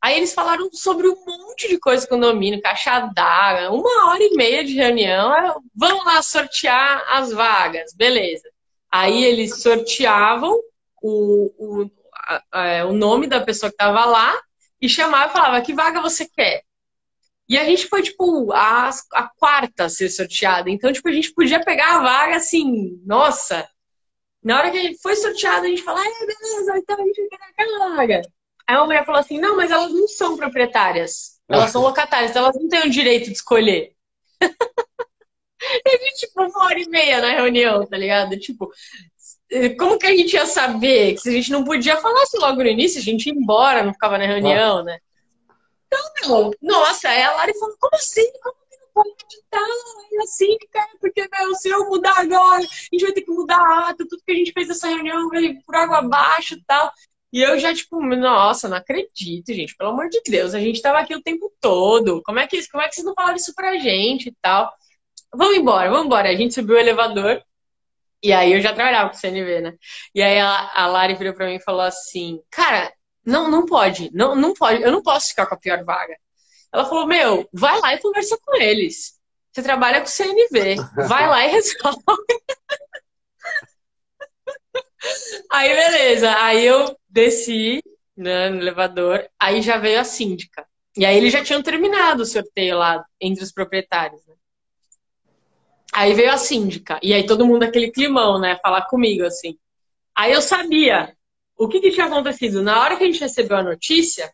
Aí 0.01 0.17
eles 0.17 0.33
falaram 0.33 0.69
sobre 0.73 1.07
um 1.07 1.15
monte 1.25 1.67
de 1.69 1.79
coisa 1.79 2.05
condomínio, 2.05 2.61
caixa 2.61 2.99
d'água, 3.15 3.71
uma 3.71 4.09
hora 4.09 4.21
e 4.21 4.35
meia 4.35 4.65
de 4.65 4.73
reunião. 4.73 5.31
Ah, 5.31 5.55
vamos 5.73 6.05
lá 6.05 6.21
sortear 6.21 7.05
as 7.09 7.31
vagas, 7.31 7.93
beleza. 7.95 8.47
Aí 8.91 9.23
eles 9.23 9.61
sorteavam 9.61 10.59
o, 11.01 11.51
o, 11.57 11.91
a, 12.13 12.43
a, 12.51 12.85
o 12.85 12.93
nome 12.93 13.27
da 13.27 13.41
pessoa 13.41 13.69
que 13.69 13.75
estava 13.75 14.05
lá 14.05 14.37
e 14.81 14.89
chamava 14.89 15.29
e 15.29 15.33
falava: 15.33 15.61
que 15.61 15.73
vaga 15.73 16.01
você 16.01 16.27
quer? 16.27 16.63
E 17.47 17.57
a 17.57 17.63
gente 17.63 17.87
foi, 17.87 18.01
tipo, 18.01 18.51
a, 18.51 18.89
a 19.13 19.29
quarta 19.37 19.85
a 19.85 19.89
ser 19.89 20.09
sorteada. 20.09 20.69
Então, 20.69 20.91
tipo, 20.91 21.07
a 21.07 21.11
gente 21.11 21.31
podia 21.33 21.63
pegar 21.63 21.97
a 21.97 22.01
vaga 22.01 22.35
assim, 22.37 22.99
nossa. 23.05 23.67
Na 24.43 24.57
hora 24.57 24.71
que 24.71 24.77
a 24.77 24.81
gente 24.81 24.99
foi 25.01 25.15
sorteada, 25.15 25.65
a 25.65 25.69
gente 25.69 25.83
falou, 25.83 26.01
ah, 26.01 26.25
beleza, 26.25 26.77
então 26.77 26.95
a 26.95 27.03
gente 27.03 27.21
vai 27.21 27.29
pegar 27.29 27.45
aquela 27.49 27.95
vaga. 27.95 28.21
Aí 28.67 28.75
uma 28.75 28.85
mulher 28.85 29.05
falou 29.05 29.21
assim, 29.21 29.39
não, 29.39 29.55
mas 29.55 29.69
elas 29.69 29.91
não 29.91 30.07
são 30.07 30.35
proprietárias. 30.35 31.39
Elas 31.47 31.69
são 31.69 31.81
locatárias, 31.81 32.31
então 32.31 32.43
elas 32.43 32.55
não 32.55 32.67
têm 32.67 32.81
o 32.81 32.89
direito 32.89 33.25
de 33.25 33.33
escolher. 33.33 33.93
e 34.41 35.89
a 35.89 35.97
gente, 35.97 36.27
tipo, 36.27 36.41
uma 36.41 36.65
hora 36.65 36.79
e 36.79 36.89
meia 36.89 37.21
na 37.21 37.29
reunião, 37.29 37.85
tá 37.85 37.95
ligado? 37.95 38.39
Tipo, 38.39 38.71
como 39.77 39.99
que 39.99 40.07
a 40.07 40.15
gente 40.15 40.33
ia 40.33 40.47
saber? 40.47 41.13
Que 41.13 41.21
se 41.21 41.29
a 41.29 41.31
gente 41.31 41.51
não 41.51 41.63
podia 41.63 41.97
falar 41.97 42.23
assim 42.23 42.39
logo 42.39 42.63
no 42.63 42.67
início, 42.67 42.99
a 42.99 43.03
gente 43.03 43.27
ia 43.27 43.33
embora, 43.33 43.83
não 43.83 43.93
ficava 43.93 44.17
na 44.17 44.25
reunião, 44.25 44.83
né? 44.83 44.97
Então, 46.17 46.51
meu, 46.51 46.53
nossa, 46.61 47.09
aí 47.09 47.21
a 47.21 47.33
Lari 47.33 47.57
falou, 47.57 47.75
como 47.79 47.95
assim? 47.95 48.31
Como 48.41 48.55
que 48.69 48.77
não 48.77 48.87
pode 48.93 49.09
editar? 49.09 49.59
E 50.11 50.17
assim, 50.23 50.57
cara, 50.71 50.89
porque, 50.99 51.27
meu, 51.31 51.55
se 51.55 51.69
eu 51.69 51.85
mudar 51.89 52.19
agora, 52.19 52.63
a 52.63 52.89
gente 52.91 53.03
vai 53.03 53.11
ter 53.13 53.21
que 53.21 53.31
mudar 53.31 53.57
a 53.57 53.89
ata, 53.89 54.05
tudo 54.07 54.23
que 54.25 54.31
a 54.31 54.35
gente 54.35 54.51
fez 54.51 54.67
nessa 54.67 54.87
reunião 54.87 55.29
vai 55.29 55.55
por 55.65 55.75
água 55.75 55.99
abaixo 55.99 56.55
e 56.55 56.63
tal. 56.65 56.91
E 57.33 57.41
eu 57.41 57.59
já, 57.59 57.73
tipo, 57.73 57.99
nossa, 58.01 58.69
não 58.69 58.77
acredito, 58.77 59.53
gente, 59.53 59.75
pelo 59.75 59.89
amor 59.89 60.07
de 60.09 60.21
Deus, 60.25 60.53
a 60.53 60.59
gente 60.59 60.81
tava 60.81 60.99
aqui 60.99 61.13
o 61.13 61.21
tempo 61.21 61.51
todo. 61.59 62.21
Como 62.23 62.39
é 62.39 62.47
que, 62.47 62.65
como 62.69 62.81
é 62.81 62.87
que 62.87 62.95
vocês 62.95 63.05
não 63.05 63.13
falaram 63.13 63.35
isso 63.35 63.53
pra 63.53 63.77
gente 63.77 64.29
e 64.29 64.35
tal? 64.41 64.73
Vamos 65.33 65.57
embora, 65.57 65.89
vamos 65.89 66.05
embora. 66.05 66.29
A 66.29 66.35
gente 66.35 66.53
subiu 66.53 66.75
o 66.75 66.79
elevador. 66.79 67.43
E 68.23 68.31
aí 68.33 68.53
eu 68.53 68.61
já 68.61 68.73
trabalhava 68.73 69.09
com 69.09 69.15
o 69.15 69.19
CNV, 69.19 69.61
né? 69.61 69.73
E 70.13 70.21
aí 70.21 70.39
a, 70.39 70.71
a 70.83 70.87
Lari 70.87 71.15
virou 71.15 71.33
pra 71.33 71.45
mim 71.45 71.55
e 71.55 71.63
falou 71.63 71.81
assim, 71.81 72.41
cara, 72.49 72.91
não, 73.25 73.49
não 73.49 73.65
pode. 73.65 74.11
Não, 74.13 74.35
não 74.35 74.53
pode. 74.53 74.81
Eu 74.81 74.91
não 74.91 75.01
posso 75.01 75.29
ficar 75.29 75.47
com 75.47 75.55
a 75.55 75.59
pior 75.59 75.83
vaga. 75.83 76.15
Ela 76.71 76.85
falou: 76.85 77.07
Meu, 77.07 77.49
vai 77.51 77.79
lá 77.79 77.93
e 77.93 77.99
conversa 77.99 78.37
com 78.43 78.55
eles. 78.55 79.15
Você 79.51 79.63
trabalha 79.63 80.01
com 80.01 80.07
CNV. 80.07 80.75
Vai 81.07 81.27
lá 81.27 81.45
e 81.45 81.49
resolve. 81.49 81.99
Aí, 85.51 85.75
beleza. 85.75 86.35
Aí 86.43 86.65
eu 86.65 86.97
desci 87.07 87.81
né, 88.17 88.49
no 88.49 88.61
elevador. 88.61 89.27
Aí 89.39 89.61
já 89.61 89.77
veio 89.77 89.99
a 89.99 90.03
síndica. 90.03 90.65
E 90.97 91.05
aí 91.05 91.17
eles 91.17 91.33
já 91.33 91.43
tinham 91.43 91.61
terminado 91.61 92.23
o 92.23 92.25
sorteio 92.25 92.77
lá 92.77 93.05
entre 93.19 93.43
os 93.43 93.51
proprietários. 93.51 94.25
Né? 94.25 94.35
Aí 95.93 96.13
veio 96.13 96.31
a 96.31 96.37
síndica. 96.37 96.99
E 97.03 97.13
aí 97.13 97.25
todo 97.25 97.45
mundo 97.45 97.63
aquele 97.63 97.91
climão, 97.91 98.39
né? 98.39 98.57
Falar 98.61 98.87
comigo 98.87 99.25
assim. 99.25 99.57
Aí 100.15 100.31
eu 100.31 100.41
sabia 100.41 101.15
o 101.57 101.67
que, 101.67 101.79
que 101.79 101.91
tinha 101.91 102.05
acontecido? 102.05 102.61
Na 102.61 102.81
hora 102.81 102.97
que 102.97 103.03
a 103.03 103.07
gente 103.07 103.19
recebeu 103.19 103.57
a 103.57 103.63
notícia, 103.63 104.33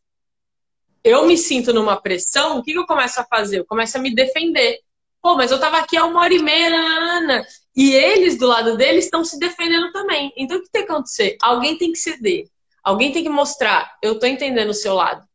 eu 1.03 1.26
me 1.26 1.38
sinto 1.38 1.74
numa 1.74 1.99
pressão, 1.99 2.57
o 2.57 2.63
que, 2.63 2.74
que 2.74 2.78
eu 2.78 2.86
começo 2.86 3.19
a 3.19 3.26
fazer? 3.26 3.59
Eu 3.59 3.65
começo 3.65 3.97
a 3.97 4.01
me 4.01 4.13
defender. 4.13 4.80
Pô, 5.22 5.36
mas 5.36 5.51
eu 5.51 5.59
tava 5.59 5.78
aqui 5.78 5.97
há 5.97 6.05
uma 6.05 6.22
hora 6.22 6.34
e 6.34 6.41
meia, 6.41 6.76
Ana, 6.76 7.45
e 7.76 7.93
eles 7.93 8.38
do 8.38 8.47
lado 8.47 8.76
deles 8.76 9.05
estão 9.05 9.24
se 9.24 9.38
defendendo 9.38 9.91
também. 9.91 10.34
Então 10.36 10.57
o 10.57 10.63
que 10.63 10.69
tem 10.69 10.86
que 10.86 10.91
acontecer? 10.91 11.38
Alguém 11.41 11.78
tem 11.78 11.91
que 11.91 11.97
ceder. 11.97 12.47
Alguém 12.84 13.11
tem 13.11 13.22
que 13.22 13.30
mostrar, 13.30 13.95
eu 14.01 14.17
tô 14.17 14.26
entendendo 14.26 14.69
o 14.69 14.74
seu 14.74 14.95
lado. 14.95 15.28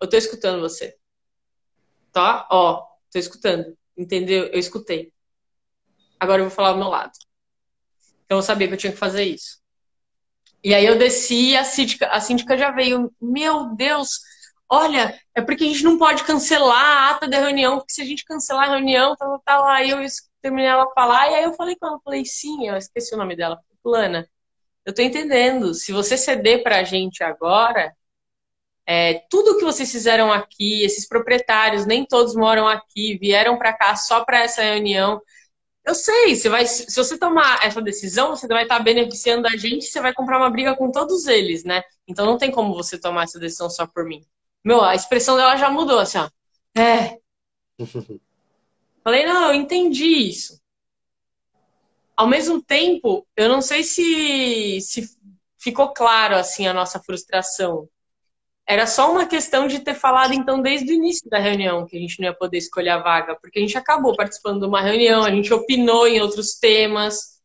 Eu 0.00 0.08
tô 0.08 0.16
escutando 0.16 0.60
você. 0.60 0.96
Tá? 2.12 2.48
Ó, 2.50 2.82
tô 3.12 3.18
escutando. 3.18 3.76
Entendeu? 3.96 4.46
Eu 4.46 4.58
escutei. 4.58 5.12
Agora 6.18 6.40
eu 6.40 6.46
vou 6.46 6.54
falar 6.54 6.72
do 6.72 6.78
meu 6.78 6.88
lado. 6.88 7.12
Então 8.24 8.38
eu 8.38 8.42
sabia 8.42 8.66
que 8.68 8.74
eu 8.74 8.78
tinha 8.78 8.92
que 8.92 8.98
fazer 8.98 9.24
isso. 9.24 9.60
E 10.66 10.74
aí 10.74 10.84
eu 10.84 10.98
desci 10.98 11.50
e 11.50 11.56
a 11.56 11.62
síndica, 11.62 12.08
a 12.08 12.20
síndica 12.20 12.58
já 12.58 12.72
veio. 12.72 13.14
Meu 13.22 13.76
Deus, 13.76 14.18
olha, 14.68 15.16
é 15.32 15.40
porque 15.40 15.62
a 15.62 15.66
gente 15.68 15.84
não 15.84 15.96
pode 15.96 16.24
cancelar 16.24 16.84
a 16.84 17.10
ata 17.10 17.28
da 17.28 17.38
reunião, 17.38 17.78
porque 17.78 17.92
se 17.92 18.02
a 18.02 18.04
gente 18.04 18.24
cancelar 18.24 18.64
a 18.68 18.72
reunião, 18.72 19.14
tal, 19.14 19.40
tal, 19.44 19.64
aí 19.68 19.90
eu 19.90 19.98
terminei 20.42 20.66
ela 20.66 20.90
falar, 20.92 21.30
e 21.30 21.34
aí 21.36 21.44
eu 21.44 21.54
falei 21.54 21.76
com 21.76 21.86
ela, 21.86 22.00
falei, 22.04 22.24
sim, 22.24 22.66
eu 22.66 22.76
esqueci 22.76 23.14
o 23.14 23.16
nome 23.16 23.36
dela, 23.36 23.60
Fulana, 23.80 24.28
eu 24.84 24.92
tô 24.92 25.02
entendendo, 25.02 25.72
se 25.72 25.92
você 25.92 26.16
ceder 26.16 26.64
pra 26.64 26.82
gente 26.82 27.22
agora, 27.22 27.94
é, 28.84 29.24
tudo 29.30 29.58
que 29.58 29.64
vocês 29.64 29.92
fizeram 29.92 30.32
aqui, 30.32 30.82
esses 30.82 31.06
proprietários, 31.06 31.86
nem 31.86 32.04
todos 32.04 32.34
moram 32.34 32.66
aqui, 32.66 33.16
vieram 33.18 33.56
para 33.56 33.72
cá 33.72 33.94
só 33.94 34.24
para 34.24 34.42
essa 34.42 34.62
reunião, 34.62 35.22
eu 35.86 35.94
sei, 35.94 36.34
você 36.34 36.48
vai, 36.48 36.66
se 36.66 36.94
você 36.96 37.16
tomar 37.16 37.64
essa 37.64 37.80
decisão, 37.80 38.30
você 38.34 38.48
vai 38.48 38.64
estar 38.64 38.80
beneficiando 38.80 39.46
a 39.46 39.56
gente, 39.56 39.84
você 39.86 40.00
vai 40.00 40.12
comprar 40.12 40.38
uma 40.38 40.50
briga 40.50 40.74
com 40.74 40.90
todos 40.90 41.26
eles, 41.28 41.62
né? 41.62 41.80
Então 42.08 42.26
não 42.26 42.36
tem 42.36 42.50
como 42.50 42.74
você 42.74 42.98
tomar 42.98 43.22
essa 43.22 43.38
decisão 43.38 43.70
só 43.70 43.86
por 43.86 44.04
mim. 44.04 44.26
Meu, 44.64 44.82
a 44.82 44.96
expressão 44.96 45.36
dela 45.36 45.56
já 45.56 45.70
mudou, 45.70 46.00
assim, 46.00 46.18
ó. 46.18 46.28
É. 46.76 47.18
Falei, 49.04 49.24
não, 49.24 49.52
eu 49.52 49.54
entendi 49.54 50.28
isso. 50.28 50.60
Ao 52.16 52.26
mesmo 52.26 52.60
tempo, 52.60 53.24
eu 53.36 53.48
não 53.48 53.62
sei 53.62 53.84
se, 53.84 54.80
se 54.80 55.08
ficou 55.56 55.92
claro 55.92 56.34
assim 56.34 56.66
a 56.66 56.74
nossa 56.74 56.98
frustração. 56.98 57.88
Era 58.68 58.86
só 58.86 59.12
uma 59.12 59.26
questão 59.26 59.68
de 59.68 59.78
ter 59.78 59.94
falado 59.94 60.34
então 60.34 60.60
desde 60.60 60.90
o 60.90 60.94
início 60.94 61.30
da 61.30 61.38
reunião 61.38 61.86
que 61.86 61.96
a 61.96 62.00
gente 62.00 62.18
não 62.18 62.26
ia 62.26 62.34
poder 62.34 62.58
escolher 62.58 62.90
a 62.90 62.98
vaga, 62.98 63.36
porque 63.40 63.58
a 63.58 63.62
gente 63.62 63.78
acabou 63.78 64.16
participando 64.16 64.60
de 64.60 64.66
uma 64.66 64.82
reunião, 64.82 65.22
a 65.22 65.30
gente 65.30 65.52
opinou 65.54 66.06
em 66.06 66.20
outros 66.20 66.58
temas 66.58 67.36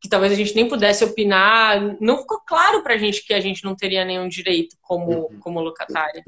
que 0.00 0.08
talvez 0.08 0.32
a 0.32 0.36
gente 0.36 0.54
nem 0.54 0.68
pudesse 0.68 1.02
opinar. 1.02 1.96
Não 2.00 2.18
ficou 2.18 2.40
claro 2.46 2.82
pra 2.82 2.98
gente 2.98 3.24
que 3.24 3.32
a 3.32 3.40
gente 3.40 3.64
não 3.64 3.74
teria 3.74 4.04
nenhum 4.04 4.28
direito 4.28 4.76
como, 4.82 5.10
uhum. 5.10 5.38
como 5.40 5.60
locatária. 5.60 6.22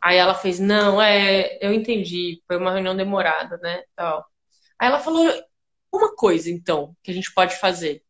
Aí 0.00 0.16
ela 0.16 0.34
fez, 0.34 0.60
não, 0.60 1.02
é, 1.02 1.58
eu 1.60 1.72
entendi, 1.72 2.40
foi 2.46 2.56
uma 2.56 2.72
reunião 2.72 2.96
demorada, 2.96 3.56
né? 3.58 3.82
Tal. 3.96 4.24
Aí 4.78 4.86
ela 4.86 5.00
falou, 5.00 5.28
uma 5.92 6.14
coisa, 6.14 6.48
então, 6.48 6.94
que 7.02 7.10
a 7.10 7.14
gente 7.14 7.32
pode 7.34 7.56
fazer. 7.56 8.02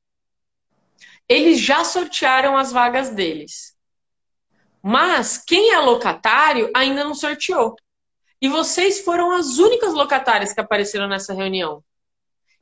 Eles 1.29 1.59
já 1.59 1.83
sortearam 1.83 2.57
as 2.57 2.71
vagas 2.71 3.11
deles. 3.11 3.76
Mas 4.89 5.37
quem 5.37 5.73
é 5.73 5.81
locatário 5.81 6.71
ainda 6.73 7.03
não 7.03 7.13
sorteou. 7.13 7.75
E 8.41 8.49
vocês 8.49 9.01
foram 9.01 9.33
as 9.33 9.59
únicas 9.59 9.93
locatárias 9.93 10.53
que 10.53 10.61
apareceram 10.61 11.09
nessa 11.09 11.35
reunião. 11.35 11.83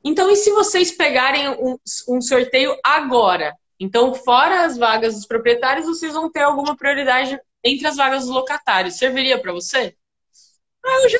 Então, 0.03 0.27
e 0.31 0.35
se 0.35 0.49
vocês 0.49 0.91
pegarem 0.91 1.49
um, 1.49 1.77
um 2.09 2.19
sorteio 2.19 2.75
agora? 2.83 3.55
Então, 3.79 4.11
fora 4.15 4.65
as 4.65 4.75
vagas 4.75 5.13
dos 5.13 5.27
proprietários, 5.27 5.85
vocês 5.85 6.13
vão 6.13 6.31
ter 6.31 6.39
alguma 6.39 6.75
prioridade 6.75 7.39
entre 7.63 7.85
as 7.85 7.95
vagas 7.95 8.23
dos 8.23 8.33
locatários. 8.33 8.97
Serviria 8.97 9.39
para 9.39 9.53
você? 9.53 9.95
Ah, 10.83 11.03
eu 11.03 11.09
já. 11.09 11.19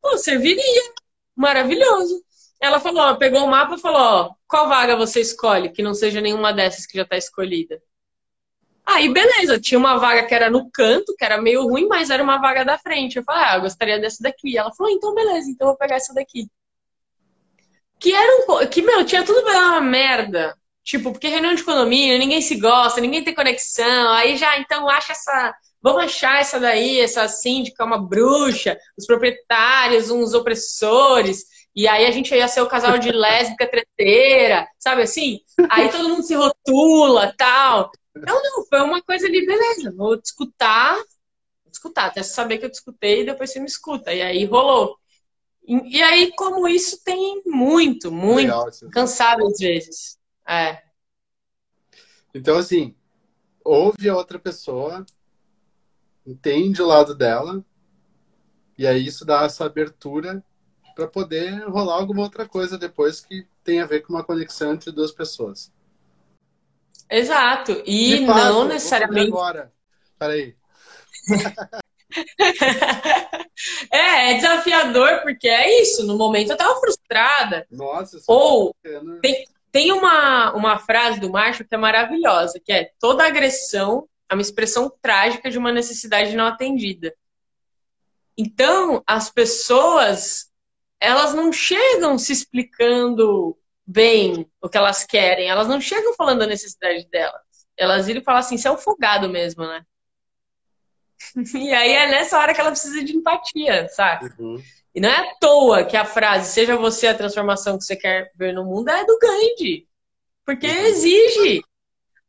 Pô, 0.00 0.16
serviria. 0.16 0.92
Maravilhoso. 1.34 2.24
Ela 2.60 2.78
falou, 2.78 3.02
ó, 3.02 3.16
pegou 3.16 3.44
o 3.44 3.50
mapa 3.50 3.74
e 3.74 3.80
falou, 3.80 4.00
ó, 4.00 4.34
qual 4.46 4.68
vaga 4.68 4.94
você 4.94 5.20
escolhe 5.20 5.72
que 5.72 5.82
não 5.82 5.92
seja 5.92 6.20
nenhuma 6.20 6.52
dessas 6.52 6.86
que 6.86 6.96
já 6.96 7.02
está 7.02 7.16
escolhida? 7.16 7.82
Aí, 8.90 9.12
beleza, 9.12 9.60
tinha 9.60 9.78
uma 9.78 9.98
vaga 9.98 10.26
que 10.26 10.34
era 10.34 10.48
no 10.48 10.70
canto, 10.70 11.14
que 11.14 11.22
era 11.22 11.40
meio 11.40 11.68
ruim, 11.68 11.86
mas 11.86 12.08
era 12.08 12.22
uma 12.22 12.38
vaga 12.38 12.64
da 12.64 12.78
frente. 12.78 13.18
Eu 13.18 13.22
falei, 13.22 13.44
ah, 13.44 13.56
eu 13.56 13.60
gostaria 13.60 14.00
dessa 14.00 14.22
daqui. 14.22 14.56
Ela 14.56 14.72
falou, 14.72 14.90
então 14.90 15.14
beleza, 15.14 15.50
então 15.50 15.66
eu 15.66 15.72
vou 15.72 15.78
pegar 15.78 15.96
essa 15.96 16.14
daqui. 16.14 16.48
Que 18.00 18.14
era 18.14 18.46
um 18.46 18.66
que, 18.66 18.80
meu, 18.80 19.04
tinha 19.04 19.22
tudo 19.22 19.42
pra 19.42 19.52
dar 19.52 19.66
uma 19.72 19.80
merda. 19.82 20.56
Tipo, 20.82 21.12
porque 21.12 21.28
reunião 21.28 21.54
de 21.54 21.64
condomínio, 21.64 22.18
ninguém 22.18 22.40
se 22.40 22.56
gosta, 22.56 22.98
ninguém 22.98 23.22
tem 23.22 23.34
conexão. 23.34 24.10
Aí 24.14 24.38
já, 24.38 24.58
então, 24.58 24.88
acha 24.88 25.12
essa. 25.12 25.54
Vamos 25.82 26.04
achar 26.04 26.40
essa 26.40 26.58
daí, 26.58 26.98
essa 26.98 27.28
síndica, 27.28 27.84
uma 27.84 27.98
bruxa, 27.98 28.78
os 28.96 29.04
proprietários, 29.04 30.08
uns 30.08 30.32
opressores. 30.32 31.44
E 31.76 31.86
aí 31.86 32.06
a 32.06 32.10
gente 32.10 32.34
ia 32.34 32.48
ser 32.48 32.62
o 32.62 32.66
casal 32.66 32.96
de 32.98 33.12
lésbica 33.12 33.66
treteira, 33.66 34.66
sabe 34.78 35.02
assim? 35.02 35.40
Aí 35.68 35.90
todo 35.90 36.08
mundo 36.08 36.22
se 36.22 36.34
rotula, 36.34 37.34
tal. 37.36 37.90
Então, 38.16 38.42
não, 38.42 38.66
foi 38.66 38.80
uma 38.80 39.02
coisa 39.02 39.26
ali, 39.26 39.46
beleza, 39.46 39.92
vou 39.92 40.20
te 40.20 40.26
escutar, 40.26 40.96
vou 40.96 41.70
te 41.70 41.74
escutar, 41.74 42.06
até 42.06 42.22
saber 42.22 42.58
que 42.58 42.66
eu 42.66 42.70
te 42.70 42.74
escutei 42.74 43.22
e 43.22 43.26
depois 43.26 43.50
você 43.52 43.60
me 43.60 43.66
escuta. 43.66 44.12
E 44.12 44.20
aí 44.20 44.44
rolou. 44.44 44.98
E, 45.66 45.98
e 45.98 46.02
aí, 46.02 46.32
como 46.34 46.66
isso 46.66 47.02
tem 47.04 47.42
muito, 47.46 48.10
muito, 48.10 48.46
Legal, 48.46 48.70
cansado 48.90 49.46
às 49.46 49.58
vezes. 49.58 50.18
É. 50.48 50.82
Então, 52.34 52.56
assim, 52.56 52.94
ouve 53.62 54.08
a 54.08 54.16
outra 54.16 54.38
pessoa, 54.38 55.04
entende 56.26 56.80
o 56.80 56.86
lado 56.86 57.14
dela, 57.14 57.64
e 58.76 58.86
aí 58.86 59.06
isso 59.06 59.24
dá 59.24 59.42
essa 59.42 59.66
abertura 59.66 60.42
para 60.94 61.06
poder 61.06 61.68
rolar 61.68 61.94
alguma 61.94 62.22
outra 62.22 62.48
coisa 62.48 62.78
depois 62.78 63.20
que 63.20 63.46
tem 63.62 63.80
a 63.80 63.86
ver 63.86 64.00
com 64.00 64.12
uma 64.12 64.24
conexão 64.24 64.72
entre 64.72 64.90
duas 64.90 65.12
pessoas. 65.12 65.72
Exato. 67.10 67.82
E 67.86 68.20
não 68.20 68.64
necessariamente. 68.64 69.28
Agora. 69.28 69.72
Peraí. 70.18 70.54
é, 73.92 74.32
é 74.32 74.34
desafiador, 74.34 75.22
porque 75.22 75.48
é 75.48 75.82
isso. 75.82 76.06
No 76.06 76.16
momento 76.16 76.50
eu 76.50 76.56
tava 76.56 76.78
frustrada. 76.80 77.66
Nossa, 77.70 78.20
Ou 78.26 78.74
tem, 79.22 79.46
tem 79.70 79.92
uma, 79.92 80.52
uma 80.54 80.78
frase 80.78 81.20
do 81.20 81.30
Marshall 81.30 81.66
que 81.68 81.74
é 81.74 81.78
maravilhosa, 81.78 82.60
que 82.62 82.72
é 82.72 82.90
toda 82.98 83.26
agressão 83.26 84.08
é 84.30 84.34
uma 84.34 84.42
expressão 84.42 84.92
trágica 85.00 85.50
de 85.50 85.56
uma 85.56 85.72
necessidade 85.72 86.36
não 86.36 86.44
atendida. 86.44 87.14
Então, 88.36 89.02
as 89.06 89.30
pessoas 89.30 90.48
elas 91.00 91.32
não 91.32 91.52
chegam 91.52 92.18
se 92.18 92.32
explicando 92.32 93.56
bem 93.88 94.46
o 94.60 94.68
que 94.68 94.76
elas 94.76 95.02
querem, 95.04 95.48
elas 95.48 95.66
não 95.66 95.80
chegam 95.80 96.14
falando 96.14 96.40
da 96.40 96.46
necessidade 96.46 97.08
delas. 97.08 97.40
Elas 97.74 98.06
viram 98.06 98.20
e 98.20 98.24
falam 98.24 98.40
assim, 98.40 98.58
você 98.58 98.68
é 98.68 98.70
um 98.70 98.76
folgado 98.76 99.30
mesmo, 99.30 99.66
né? 99.66 99.82
e 101.54 101.72
aí 101.72 101.92
é 101.92 102.10
nessa 102.10 102.38
hora 102.38 102.52
que 102.52 102.60
ela 102.60 102.70
precisa 102.70 103.02
de 103.02 103.16
empatia, 103.16 103.88
sabe? 103.88 104.30
Uhum. 104.38 104.62
E 104.94 105.00
não 105.00 105.08
é 105.08 105.16
à 105.16 105.34
toa 105.40 105.84
que 105.84 105.96
a 105.96 106.04
frase, 106.04 106.52
seja 106.52 106.76
você 106.76 107.06
a 107.06 107.16
transformação 107.16 107.78
que 107.78 107.84
você 107.84 107.96
quer 107.96 108.30
ver 108.36 108.52
no 108.52 108.64
mundo, 108.64 108.90
é 108.90 109.04
do 109.06 109.18
Gandhi. 109.18 109.88
Porque 110.44 110.66
uhum. 110.66 110.86
exige. 110.86 111.62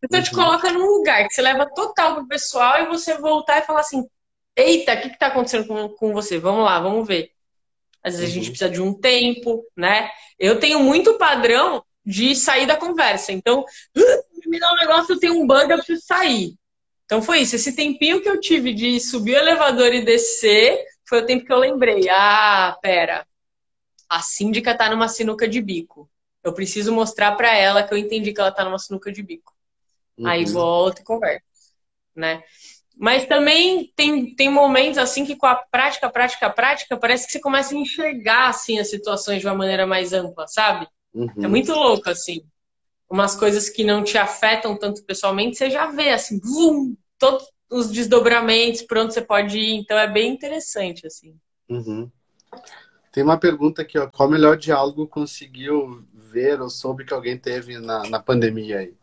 Então 0.01 0.19
uhum. 0.19 0.23
te 0.23 0.31
coloca 0.31 0.71
num 0.71 0.85
lugar 0.85 1.27
que 1.27 1.33
você 1.33 1.41
leva 1.41 1.69
total 1.73 2.15
pro 2.15 2.27
pessoal 2.27 2.83
e 2.83 2.87
você 2.87 3.17
voltar 3.17 3.59
e 3.59 3.65
falar 3.65 3.81
assim, 3.81 4.07
eita, 4.55 4.93
o 4.93 5.01
que, 5.01 5.09
que 5.09 5.19
tá 5.19 5.27
acontecendo 5.27 5.67
com, 5.67 5.89
com 5.89 6.13
você? 6.13 6.39
Vamos 6.39 6.63
lá, 6.63 6.79
vamos 6.79 7.05
ver. 7.05 7.33
Às 8.03 8.17
vezes 8.17 8.29
uhum. 8.29 8.31
a 8.31 8.33
gente 8.35 8.45
uhum. 8.45 8.51
precisa 8.51 8.69
de 8.69 8.81
um 8.81 8.93
tempo, 8.93 9.65
né? 9.75 10.09
Eu 10.37 10.59
tenho 10.59 10.79
muito 10.79 11.17
padrão 11.17 11.83
de 12.05 12.35
sair 12.35 12.65
da 12.65 12.77
conversa. 12.77 13.31
Então, 13.31 13.61
uh, 13.61 14.49
me 14.49 14.59
dá 14.59 14.71
um 14.73 14.77
negócio, 14.77 15.13
eu 15.13 15.19
tenho 15.19 15.39
um 15.39 15.45
bug, 15.45 15.69
eu 15.69 15.77
preciso 15.77 16.01
sair. 16.05 16.55
Então 17.05 17.21
foi 17.21 17.39
isso. 17.39 17.55
Esse 17.55 17.75
tempinho 17.75 18.21
que 18.21 18.29
eu 18.29 18.39
tive 18.39 18.73
de 18.73 18.99
subir 18.99 19.33
o 19.33 19.39
elevador 19.39 19.93
e 19.93 20.05
descer 20.05 20.85
foi 21.07 21.21
o 21.21 21.25
tempo 21.25 21.43
que 21.43 21.51
eu 21.51 21.57
lembrei. 21.57 22.07
Ah, 22.09 22.77
pera. 22.81 23.25
A 24.07 24.21
síndica 24.21 24.77
tá 24.77 24.89
numa 24.89 25.07
sinuca 25.07 25.47
de 25.47 25.59
bico. 25.59 26.09
Eu 26.43 26.53
preciso 26.53 26.93
mostrar 26.93 27.31
para 27.33 27.55
ela 27.55 27.83
que 27.83 27.93
eu 27.93 27.97
entendi 27.97 28.31
que 28.31 28.39
ela 28.39 28.51
tá 28.51 28.63
numa 28.63 28.79
sinuca 28.79 29.11
de 29.11 29.21
bico. 29.23 29.53
Uhum. 30.17 30.27
Aí 30.27 30.45
volta 30.45 31.01
e 31.01 31.03
conversa, 31.03 31.43
né? 32.15 32.43
Mas 32.99 33.25
também 33.25 33.93
tem, 33.95 34.35
tem 34.35 34.49
momentos 34.49 34.97
assim 34.97 35.23
que 35.23 35.37
com 35.37 35.45
a 35.45 35.55
prática, 35.55 36.09
prática, 36.09 36.49
prática, 36.49 36.97
parece 36.97 37.25
que 37.25 37.31
você 37.31 37.39
começa 37.39 37.73
a 37.73 37.77
enxergar 37.77 38.49
assim 38.49 38.77
as 38.77 38.89
situações 38.89 39.39
de 39.39 39.47
uma 39.47 39.55
maneira 39.55 39.87
mais 39.87 40.11
ampla, 40.11 40.45
sabe? 40.49 40.85
Uhum. 41.13 41.31
É 41.41 41.47
muito 41.47 41.71
louco 41.71 42.09
assim. 42.09 42.41
Umas 43.09 43.37
coisas 43.37 43.69
que 43.69 43.85
não 43.85 44.03
te 44.03 44.17
afetam 44.17 44.77
tanto 44.77 45.01
pessoalmente, 45.05 45.55
você 45.55 45.69
já 45.69 45.89
vê 45.89 46.09
assim, 46.09 46.41
vum, 46.43 46.93
todos 47.17 47.47
os 47.71 47.89
desdobramentos, 47.89 48.81
por 48.81 48.97
onde 48.97 49.13
você 49.13 49.21
pode 49.21 49.57
ir. 49.57 49.75
Então 49.75 49.97
é 49.97 50.05
bem 50.05 50.33
interessante 50.33 51.07
assim. 51.07 51.33
Uhum. 51.69 52.11
Tem 53.13 53.23
uma 53.23 53.37
pergunta 53.37 53.81
aqui, 53.81 53.97
ó. 53.97 54.07
Qual 54.07 54.29
melhor 54.29 54.57
diálogo 54.57 55.07
conseguiu 55.07 56.05
ver 56.13 56.61
ou 56.61 56.69
soube 56.69 57.05
que 57.05 57.13
alguém 57.13 57.37
teve 57.37 57.79
na, 57.79 58.03
na 58.09 58.19
pandemia 58.19 58.79
aí? 58.79 58.93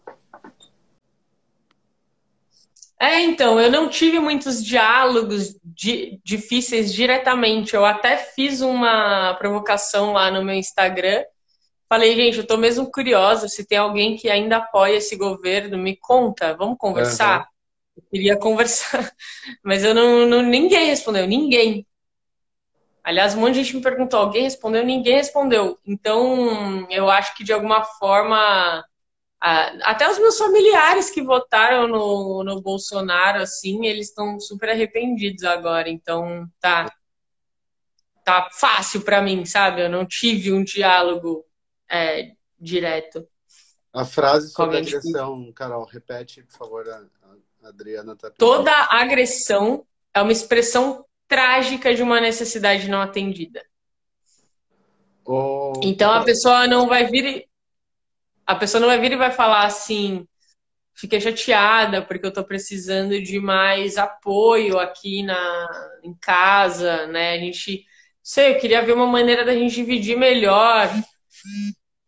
É, 2.99 3.20
então, 3.20 3.61
eu 3.61 3.70
não 3.70 3.88
tive 3.88 4.18
muitos 4.18 4.64
diálogos 4.64 5.59
di 5.62 6.18
difíceis 6.24 6.92
diretamente. 6.92 7.74
Eu 7.74 7.84
até 7.84 8.16
fiz 8.16 8.62
uma 8.62 9.34
provocação 9.34 10.12
lá 10.12 10.30
no 10.30 10.42
meu 10.42 10.55
Instagram. 10.55 11.22
Falei, 11.88 12.16
gente, 12.16 12.38
eu 12.38 12.47
tô 12.47 12.57
mesmo 12.57 12.90
curiosa 12.90 13.49
se 13.49 13.66
tem 13.66 13.78
alguém 13.78 14.16
que 14.16 14.28
ainda 14.28 14.57
apoia 14.57 14.97
esse 14.97 15.14
governo, 15.14 15.78
me 15.78 15.94
conta, 15.94 16.57
vamos 16.57 16.78
conversar? 16.78 17.40
Uhum. 17.40 17.47
Eu 17.97 18.03
queria 18.11 18.36
conversar, 18.40 19.12
mas 19.62 19.84
eu 19.84 19.94
não, 19.94 20.26
não, 20.26 20.42
ninguém 20.42 20.86
respondeu, 20.86 21.26
ninguém. 21.26 21.86
Aliás, 23.05 23.34
um 23.34 23.40
monte 23.40 23.55
de 23.55 23.62
gente 23.62 23.76
me 23.76 23.82
perguntou, 23.82 24.18
alguém 24.18 24.42
respondeu? 24.42 24.84
Ninguém 24.84 25.14
respondeu. 25.14 25.78
Então, 25.86 26.90
eu 26.90 27.09
acho 27.09 27.36
que 27.36 27.44
de 27.44 27.53
alguma 27.53 27.84
forma 27.84 28.84
até 29.41 30.11
os 30.11 30.18
meus 30.18 30.39
familiares 30.39 31.11
que 31.11 31.22
votaram 31.22 31.87
no, 31.87 32.43
no 32.43 32.61
Bolsonaro, 32.61 33.43
assim, 33.43 33.87
eles 33.87 34.09
estão 34.09 34.41
super 34.41 34.70
arrependidos 34.70 35.45
agora. 35.45 35.89
Então, 35.89 36.49
tá, 36.61 36.91
tá 38.24 38.49
fácil 38.53 39.03
para 39.03 39.20
mim, 39.20 39.45
sabe? 39.45 39.82
Eu 39.82 39.91
não 39.91 40.07
tive 40.07 40.53
um 40.53 40.64
diálogo 40.64 41.45
é, 41.89 42.32
direto. 42.59 43.26
A 43.93 44.05
frase 44.05 44.51
sobre 44.51 44.78
agressão, 44.78 45.53
Carol, 45.53 45.84
repete, 45.84 46.43
por 46.43 46.59
favor, 46.59 46.89
a, 46.89 47.05
a 47.62 47.68
Adriana 47.68 48.16
tá 48.16 48.30
Toda 48.30 48.72
agressão 48.91 49.87
é 50.14 50.20
uma 50.20 50.32
expressão 50.32 51.05
trágica 51.28 51.95
de 51.95 52.03
uma 52.03 52.20
necessidade 52.20 52.89
não 52.89 53.01
atendida. 53.01 53.62
Oh, 55.24 55.72
então 55.82 56.12
a 56.12 56.22
pessoa 56.22 56.68
não 56.68 56.87
vai 56.87 57.07
vir 57.07 57.49
a 58.47 58.55
pessoa 58.55 58.80
não 58.80 58.88
vai 58.88 59.01
vir 59.01 59.12
e 59.12 59.16
vai 59.16 59.30
falar 59.30 59.64
assim: 59.64 60.26
fiquei 60.94 61.20
chateada 61.20 62.01
porque 62.01 62.26
eu 62.26 62.32
tô 62.32 62.44
precisando 62.44 63.20
de 63.20 63.40
mais 63.40 63.99
apoio 63.99 64.78
aqui 64.78 65.22
na, 65.22 65.90
em 66.03 66.14
casa, 66.14 67.07
né? 67.09 67.32
A 67.32 67.38
gente, 67.38 67.84
sei, 68.22 68.55
eu 68.55 68.59
queria 68.59 68.82
ver 68.82 68.92
uma 68.92 69.07
maneira 69.07 69.44
da 69.44 69.55
gente 69.55 69.74
dividir 69.74 70.16
melhor 70.16 70.88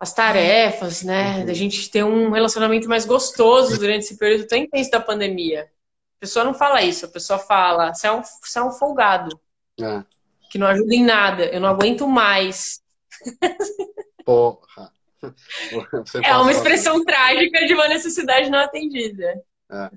as 0.00 0.14
tarefas, 0.14 1.02
né? 1.02 1.44
Da 1.44 1.52
gente 1.52 1.90
ter 1.90 2.04
um 2.04 2.30
relacionamento 2.30 2.88
mais 2.88 3.04
gostoso 3.04 3.78
durante 3.78 4.04
esse 4.04 4.16
período 4.16 4.46
tão 4.46 4.58
intenso 4.58 4.90
da 4.90 5.00
pandemia. 5.00 5.64
A 6.16 6.20
pessoa 6.20 6.44
não 6.44 6.54
fala 6.54 6.82
isso, 6.82 7.04
a 7.04 7.08
pessoa 7.08 7.38
fala, 7.38 7.92
você 7.92 8.06
é 8.06 8.12
um, 8.12 8.22
você 8.22 8.58
é 8.58 8.62
um 8.62 8.72
folgado. 8.72 9.38
É. 9.80 10.02
Que 10.50 10.58
não 10.58 10.66
ajuda 10.66 10.94
em 10.94 11.04
nada, 11.04 11.44
eu 11.46 11.60
não 11.60 11.68
aguento 11.68 12.06
mais. 12.08 12.80
Porra. 14.24 14.92
É 16.22 16.36
uma 16.36 16.52
expressão 16.52 17.04
trágica 17.04 17.66
de 17.66 17.74
uma 17.74 17.88
necessidade 17.88 18.50
não 18.50 18.58
atendida. 18.58 19.42
É. 19.70 19.90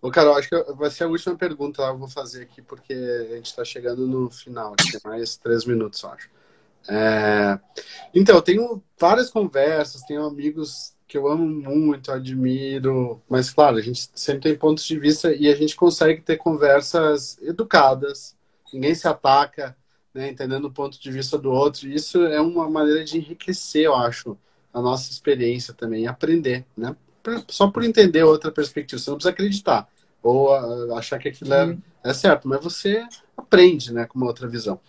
Ô, 0.00 0.10
Carol, 0.10 0.36
acho 0.36 0.48
que 0.48 0.62
vai 0.74 0.90
ser 0.90 1.04
a 1.04 1.08
última 1.08 1.36
pergunta 1.36 1.82
que 1.82 1.88
eu 1.88 1.98
vou 1.98 2.08
fazer 2.08 2.42
aqui, 2.42 2.62
porque 2.62 2.92
a 2.92 3.36
gente 3.36 3.46
está 3.46 3.64
chegando 3.64 4.06
no 4.06 4.30
final, 4.30 4.74
tem 4.76 5.00
mais 5.04 5.36
três 5.36 5.64
minutos, 5.64 6.02
eu 6.02 6.10
acho. 6.10 6.30
É... 6.88 7.58
Então, 8.14 8.36
eu 8.36 8.42
tenho 8.42 8.82
várias 8.98 9.30
conversas, 9.30 10.02
tenho 10.02 10.24
amigos 10.24 10.94
que 11.08 11.16
eu 11.16 11.28
amo 11.28 11.46
muito, 11.46 12.12
admiro, 12.12 13.22
mas, 13.28 13.50
claro, 13.50 13.76
a 13.76 13.80
gente 13.80 14.08
sempre 14.14 14.42
tem 14.42 14.58
pontos 14.58 14.84
de 14.84 14.98
vista 14.98 15.32
e 15.34 15.48
a 15.48 15.54
gente 15.54 15.74
consegue 15.76 16.20
ter 16.20 16.36
conversas 16.36 17.38
educadas, 17.42 18.36
ninguém 18.72 18.94
se 18.94 19.06
ataca, 19.06 19.76
né, 20.12 20.30
entendendo 20.30 20.64
o 20.66 20.72
ponto 20.72 21.00
de 21.00 21.10
vista 21.10 21.38
do 21.38 21.50
outro. 21.50 21.88
Isso 21.88 22.22
é 22.24 22.40
uma 22.40 22.68
maneira 22.68 23.04
de 23.04 23.18
enriquecer, 23.18 23.84
eu 23.84 23.94
acho, 23.94 24.36
a 24.72 24.80
nossa 24.80 25.10
experiência 25.10 25.74
também, 25.74 26.06
aprender, 26.06 26.64
né? 26.76 26.94
Só 27.48 27.68
por 27.68 27.82
entender 27.82 28.22
outra 28.22 28.52
perspectiva, 28.52 29.00
você 29.00 29.10
não 29.10 29.16
precisa 29.16 29.30
acreditar 29.30 29.88
ou 30.22 30.52
achar 30.96 31.18
que 31.18 31.28
aquilo 31.28 31.54
é, 31.54 31.76
é, 32.04 32.12
certo, 32.12 32.48
mas 32.48 32.62
você 32.62 33.06
aprende, 33.36 33.92
né, 33.92 34.06
com 34.06 34.18
uma 34.18 34.26
outra 34.26 34.48
visão. 34.48 34.80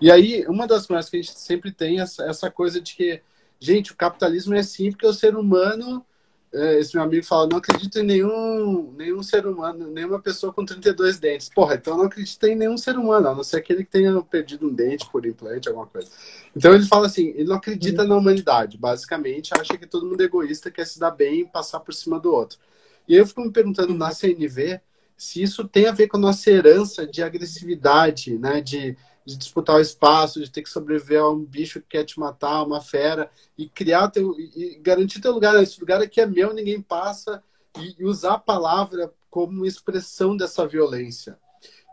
E 0.00 0.10
aí, 0.10 0.46
uma 0.46 0.66
das 0.66 0.86
coisas 0.86 1.10
que 1.10 1.16
a 1.18 1.22
gente 1.22 1.38
sempre 1.38 1.70
tem 1.70 1.98
é 1.98 2.02
essa, 2.02 2.24
essa 2.24 2.50
coisa 2.50 2.80
de 2.80 2.94
que, 2.94 3.20
gente, 3.60 3.92
o 3.92 3.96
capitalismo 3.96 4.54
é 4.54 4.60
assim 4.60 4.90
porque 4.90 5.06
o 5.06 5.12
ser 5.12 5.36
humano 5.36 6.04
esse 6.52 6.94
meu 6.94 7.04
amigo 7.04 7.24
fala, 7.24 7.46
não 7.46 7.58
acredito 7.58 7.98
em 7.98 8.02
nenhum, 8.02 8.92
nenhum 8.96 9.22
ser 9.22 9.46
humano, 9.46 9.90
nenhuma 9.90 10.18
pessoa 10.20 10.52
com 10.52 10.64
32 10.64 11.18
dentes. 11.18 11.50
Porra, 11.50 11.74
então 11.74 11.96
não 11.96 12.04
acredito 12.04 12.42
em 12.46 12.56
nenhum 12.56 12.78
ser 12.78 12.96
humano, 12.96 13.28
a 13.28 13.34
não 13.34 13.44
ser 13.44 13.58
aquele 13.58 13.84
que 13.84 13.90
tenha 13.90 14.20
perdido 14.22 14.66
um 14.66 14.72
dente 14.72 15.08
por 15.10 15.26
implante, 15.26 15.68
alguma 15.68 15.86
coisa. 15.86 16.08
Então 16.56 16.74
ele 16.74 16.86
fala 16.86 17.06
assim, 17.06 17.28
ele 17.28 17.44
não 17.44 17.56
acredita 17.56 18.02
uhum. 18.02 18.08
na 18.08 18.16
humanidade, 18.16 18.78
basicamente 18.78 19.52
acha 19.52 19.76
que 19.76 19.86
todo 19.86 20.06
mundo 20.06 20.22
é 20.22 20.24
egoísta, 20.24 20.70
quer 20.70 20.86
se 20.86 20.98
dar 20.98 21.10
bem 21.10 21.40
e 21.40 21.46
passar 21.46 21.80
por 21.80 21.92
cima 21.92 22.18
do 22.18 22.32
outro. 22.32 22.58
E 23.06 23.14
aí 23.14 23.20
eu 23.20 23.26
fico 23.26 23.42
me 23.42 23.52
perguntando 23.52 23.92
na 23.94 24.10
CNV 24.10 24.80
se 25.16 25.42
isso 25.42 25.66
tem 25.66 25.86
a 25.86 25.92
ver 25.92 26.06
com 26.06 26.16
a 26.16 26.20
nossa 26.20 26.50
herança 26.50 27.06
de 27.06 27.22
agressividade, 27.22 28.38
né, 28.38 28.60
de 28.60 28.96
de 29.28 29.36
disputar 29.36 29.76
o 29.76 29.80
espaço, 29.80 30.40
de 30.40 30.50
ter 30.50 30.62
que 30.62 30.70
sobreviver 30.70 31.20
a 31.20 31.28
um 31.28 31.44
bicho 31.44 31.82
que 31.82 31.88
quer 31.88 32.04
te 32.04 32.18
matar, 32.18 32.62
uma 32.62 32.80
fera, 32.80 33.30
e 33.58 33.68
criar 33.68 34.08
teu, 34.08 34.34
e 34.40 34.78
garantir 34.80 35.20
teu 35.20 35.32
lugar. 35.32 35.62
Esse 35.62 35.78
lugar 35.78 36.00
aqui 36.00 36.18
é 36.18 36.24
meu, 36.24 36.54
ninguém 36.54 36.80
passa, 36.80 37.44
e, 37.78 37.94
e 37.98 38.04
usar 38.06 38.34
a 38.34 38.38
palavra 38.38 39.12
como 39.28 39.66
expressão 39.66 40.34
dessa 40.34 40.66
violência. 40.66 41.38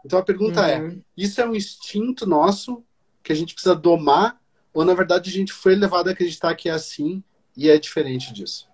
Então 0.06 0.18
a 0.18 0.24
pergunta 0.24 0.66
é, 0.66 0.80
uhum. 0.80 0.88
é: 0.88 0.98
isso 1.18 1.42
é 1.42 1.46
um 1.46 1.54
instinto 1.54 2.26
nosso 2.26 2.82
que 3.22 3.34
a 3.34 3.36
gente 3.36 3.54
precisa 3.54 3.76
domar, 3.76 4.40
ou 4.74 4.86
na 4.86 4.94
verdade 4.94 5.30
a 5.30 5.34
gente 5.34 5.52
foi 5.52 5.76
levado 5.76 6.08
a 6.08 6.12
acreditar 6.14 6.56
que 6.56 6.70
é 6.70 6.72
assim 6.72 7.22
e 7.58 7.70
é 7.70 7.78
diferente 7.78 8.32
disso? 8.32 8.66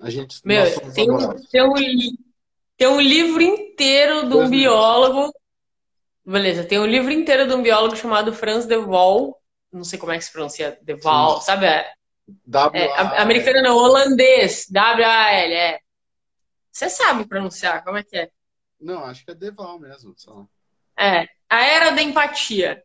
A 0.00 0.08
gente. 0.08 0.40
Meu, 0.42 0.64
tem 0.94 1.10
um, 1.10 1.34
tem, 1.50 1.62
um, 1.62 2.16
tem 2.78 2.88
um 2.88 3.00
livro 3.00 3.42
inteiro 3.42 4.26
de 4.26 4.34
um 4.34 4.48
biólogo 4.48 5.34
Beleza, 6.24 6.64
tem 6.64 6.78
um 6.78 6.86
livro 6.86 7.10
inteiro 7.10 7.48
de 7.48 7.54
um 7.54 7.62
biólogo 7.62 7.96
chamado 7.96 8.32
Franz 8.32 8.66
de 8.66 8.76
Waal, 8.76 9.40
não 9.72 9.84
sei 9.84 9.98
como 9.98 10.12
é 10.12 10.18
que 10.18 10.24
se 10.24 10.32
pronuncia, 10.32 10.78
de 10.80 10.94
Waal, 10.94 11.40
Sim. 11.40 11.46
sabe? 11.46 11.66
É, 11.66 11.92
é, 12.74 13.20
americano 13.20 13.62
não, 13.62 13.76
holandês, 13.76 14.66
W-A-L, 14.70 15.54
é. 15.54 15.80
Você 16.70 16.88
sabe 16.88 17.26
pronunciar, 17.26 17.84
como 17.84 17.98
é 17.98 18.02
que 18.02 18.16
é? 18.16 18.30
Não, 18.80 19.04
acho 19.04 19.24
que 19.24 19.30
é 19.30 19.34
Deval 19.34 19.78
mesmo. 19.78 20.12
Só. 20.16 20.46
É, 20.98 21.28
a 21.48 21.64
era 21.64 21.90
da 21.90 22.02
empatia. 22.02 22.82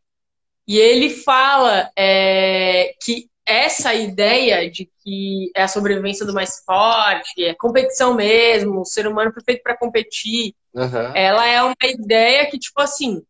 E 0.68 0.78
ele 0.78 1.10
fala 1.10 1.90
é, 1.98 2.94
que 3.02 3.30
essa 3.46 3.94
ideia 3.94 4.70
de 4.70 4.86
que 5.08 5.50
é 5.56 5.64
a 5.64 5.70
sobrevivência 5.70 6.26
do 6.26 6.34
mais 6.34 6.62
forte, 6.66 7.42
é 7.42 7.54
competição 7.54 8.14
mesmo, 8.14 8.82
o 8.82 8.86
ser 8.86 9.08
humano 9.08 9.32
foi 9.32 9.42
feito 9.42 9.64
para 9.64 9.78
competir, 9.78 10.54
uhum. 10.74 11.16
ela 11.16 11.48
é 11.48 11.64
uma 11.64 11.74
ideia 11.82 12.46
que, 12.52 12.60
tipo 12.60 12.82
assim, 12.82 13.24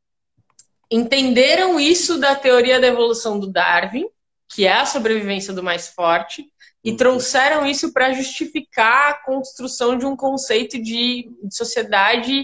entenderam 0.90 1.80
isso 1.80 2.18
da 2.18 2.36
teoria 2.36 2.80
da 2.80 2.88
evolução 2.88 3.40
do 3.40 3.46
Darwin, 3.46 4.08
que 4.50 4.66
é 4.66 4.74
a 4.74 4.88
sobrevivência 4.88 5.54
do 5.54 5.62
mais 5.62 5.90
forte, 5.90 6.48
e 6.84 6.90
uhum. 6.90 6.98
trouxeram 6.98 7.64
isso 7.64 7.94
para 7.94 8.12
justificar 8.12 9.12
a 9.12 9.24
construção 9.24 9.96
de 9.96 10.06
um 10.08 10.16
conceito 10.16 10.82
de 10.82 11.30
sociedade 11.52 12.44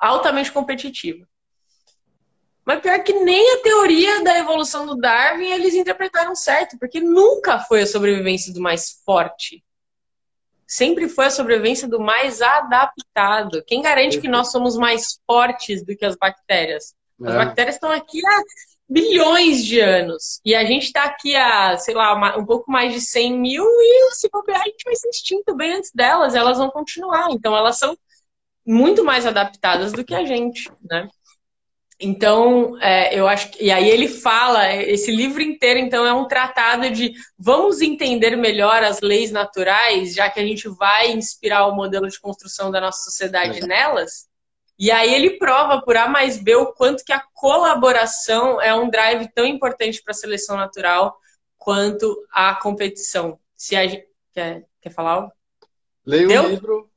altamente 0.00 0.52
competitiva. 0.52 1.26
Mas 2.70 2.82
pior 2.82 3.02
que 3.02 3.12
nem 3.12 3.54
a 3.54 3.62
teoria 3.62 4.22
da 4.22 4.38
evolução 4.38 4.86
do 4.86 4.94
Darwin 4.94 5.50
eles 5.50 5.74
interpretaram 5.74 6.36
certo, 6.36 6.78
porque 6.78 7.00
nunca 7.00 7.58
foi 7.58 7.82
a 7.82 7.86
sobrevivência 7.86 8.54
do 8.54 8.60
mais 8.60 9.02
forte. 9.04 9.64
Sempre 10.68 11.08
foi 11.08 11.24
a 11.24 11.30
sobrevivência 11.30 11.88
do 11.88 11.98
mais 11.98 12.40
adaptado. 12.40 13.64
Quem 13.66 13.82
garante 13.82 14.20
que 14.20 14.28
nós 14.28 14.52
somos 14.52 14.76
mais 14.76 15.20
fortes 15.26 15.84
do 15.84 15.96
que 15.96 16.04
as 16.04 16.14
bactérias? 16.14 16.94
As 17.20 17.34
é. 17.34 17.38
bactérias 17.38 17.74
estão 17.74 17.90
aqui 17.90 18.24
há 18.24 18.42
bilhões 18.88 19.64
de 19.64 19.80
anos. 19.80 20.40
E 20.44 20.54
a 20.54 20.64
gente 20.64 20.84
está 20.84 21.02
aqui 21.02 21.34
há, 21.34 21.76
sei 21.76 21.96
lá, 21.96 22.38
um 22.38 22.46
pouco 22.46 22.70
mais 22.70 22.94
de 22.94 23.00
100 23.00 23.36
mil 23.36 23.64
e 23.64 24.14
se 24.14 24.28
bobear, 24.30 24.60
a 24.60 24.68
gente 24.68 24.84
vai 24.84 24.94
ser 24.94 25.08
extinto 25.08 25.56
bem 25.56 25.72
antes 25.72 25.90
delas. 25.92 26.36
Elas 26.36 26.58
vão 26.58 26.70
continuar. 26.70 27.32
Então, 27.32 27.56
elas 27.56 27.80
são 27.80 27.98
muito 28.64 29.02
mais 29.02 29.26
adaptadas 29.26 29.90
do 29.90 30.04
que 30.04 30.14
a 30.14 30.24
gente, 30.24 30.70
né? 30.88 31.08
Então, 32.02 32.80
é, 32.80 33.14
eu 33.14 33.28
acho 33.28 33.50
que. 33.50 33.64
E 33.64 33.70
aí 33.70 33.88
ele 33.88 34.08
fala, 34.08 34.72
esse 34.74 35.10
livro 35.10 35.42
inteiro, 35.42 35.78
então, 35.78 36.06
é 36.06 36.14
um 36.14 36.26
tratado 36.26 36.88
de 36.90 37.12
vamos 37.38 37.82
entender 37.82 38.36
melhor 38.36 38.82
as 38.82 39.00
leis 39.02 39.30
naturais, 39.30 40.14
já 40.14 40.30
que 40.30 40.40
a 40.40 40.46
gente 40.46 40.66
vai 40.66 41.12
inspirar 41.12 41.66
o 41.66 41.76
modelo 41.76 42.08
de 42.08 42.18
construção 42.18 42.70
da 42.70 42.80
nossa 42.80 43.02
sociedade 43.04 43.60
nelas. 43.66 44.30
E 44.78 44.90
aí 44.90 45.12
ele 45.12 45.36
prova 45.36 45.82
por 45.82 45.94
A 45.94 46.08
mais 46.08 46.42
B 46.42 46.54
o 46.54 46.72
quanto 46.72 47.04
que 47.04 47.12
a 47.12 47.22
colaboração 47.34 48.58
é 48.58 48.74
um 48.74 48.88
drive 48.88 49.28
tão 49.34 49.44
importante 49.44 50.02
para 50.02 50.12
a 50.12 50.14
seleção 50.14 50.56
natural 50.56 51.14
quanto 51.58 52.26
a 52.32 52.54
competição. 52.54 53.38
Se 53.54 53.76
a 53.76 53.86
gente... 53.86 54.08
quer, 54.32 54.64
quer 54.80 54.90
falar 54.90 55.10
algo? 55.12 55.32
Leia 56.06 56.42
o 56.42 56.48
livro, 56.48 56.90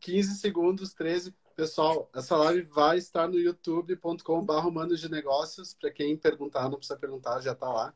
15 0.00 0.38
segundos, 0.38 0.92
13 0.92 1.32
Pessoal, 1.60 2.08
essa 2.14 2.38
live 2.38 2.62
vai 2.62 2.96
estar 2.96 3.28
no 3.28 3.38
youtube.com.br 3.38 4.66
humanos 4.66 4.98
de 4.98 5.10
negócios. 5.10 5.74
Para 5.74 5.90
quem 5.90 6.16
perguntar, 6.16 6.70
não 6.70 6.78
precisa 6.78 6.98
perguntar, 6.98 7.38
já 7.42 7.52
está 7.52 7.68
lá. 7.68 7.92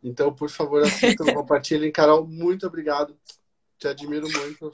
Então, 0.00 0.32
por 0.32 0.48
favor, 0.48 0.84
assistam, 0.84 1.24
compartilhem. 1.34 1.90
Carol, 1.90 2.24
muito 2.24 2.64
obrigado. 2.64 3.18
Te 3.76 3.88
admiro 3.88 4.28
muito. 4.30 4.70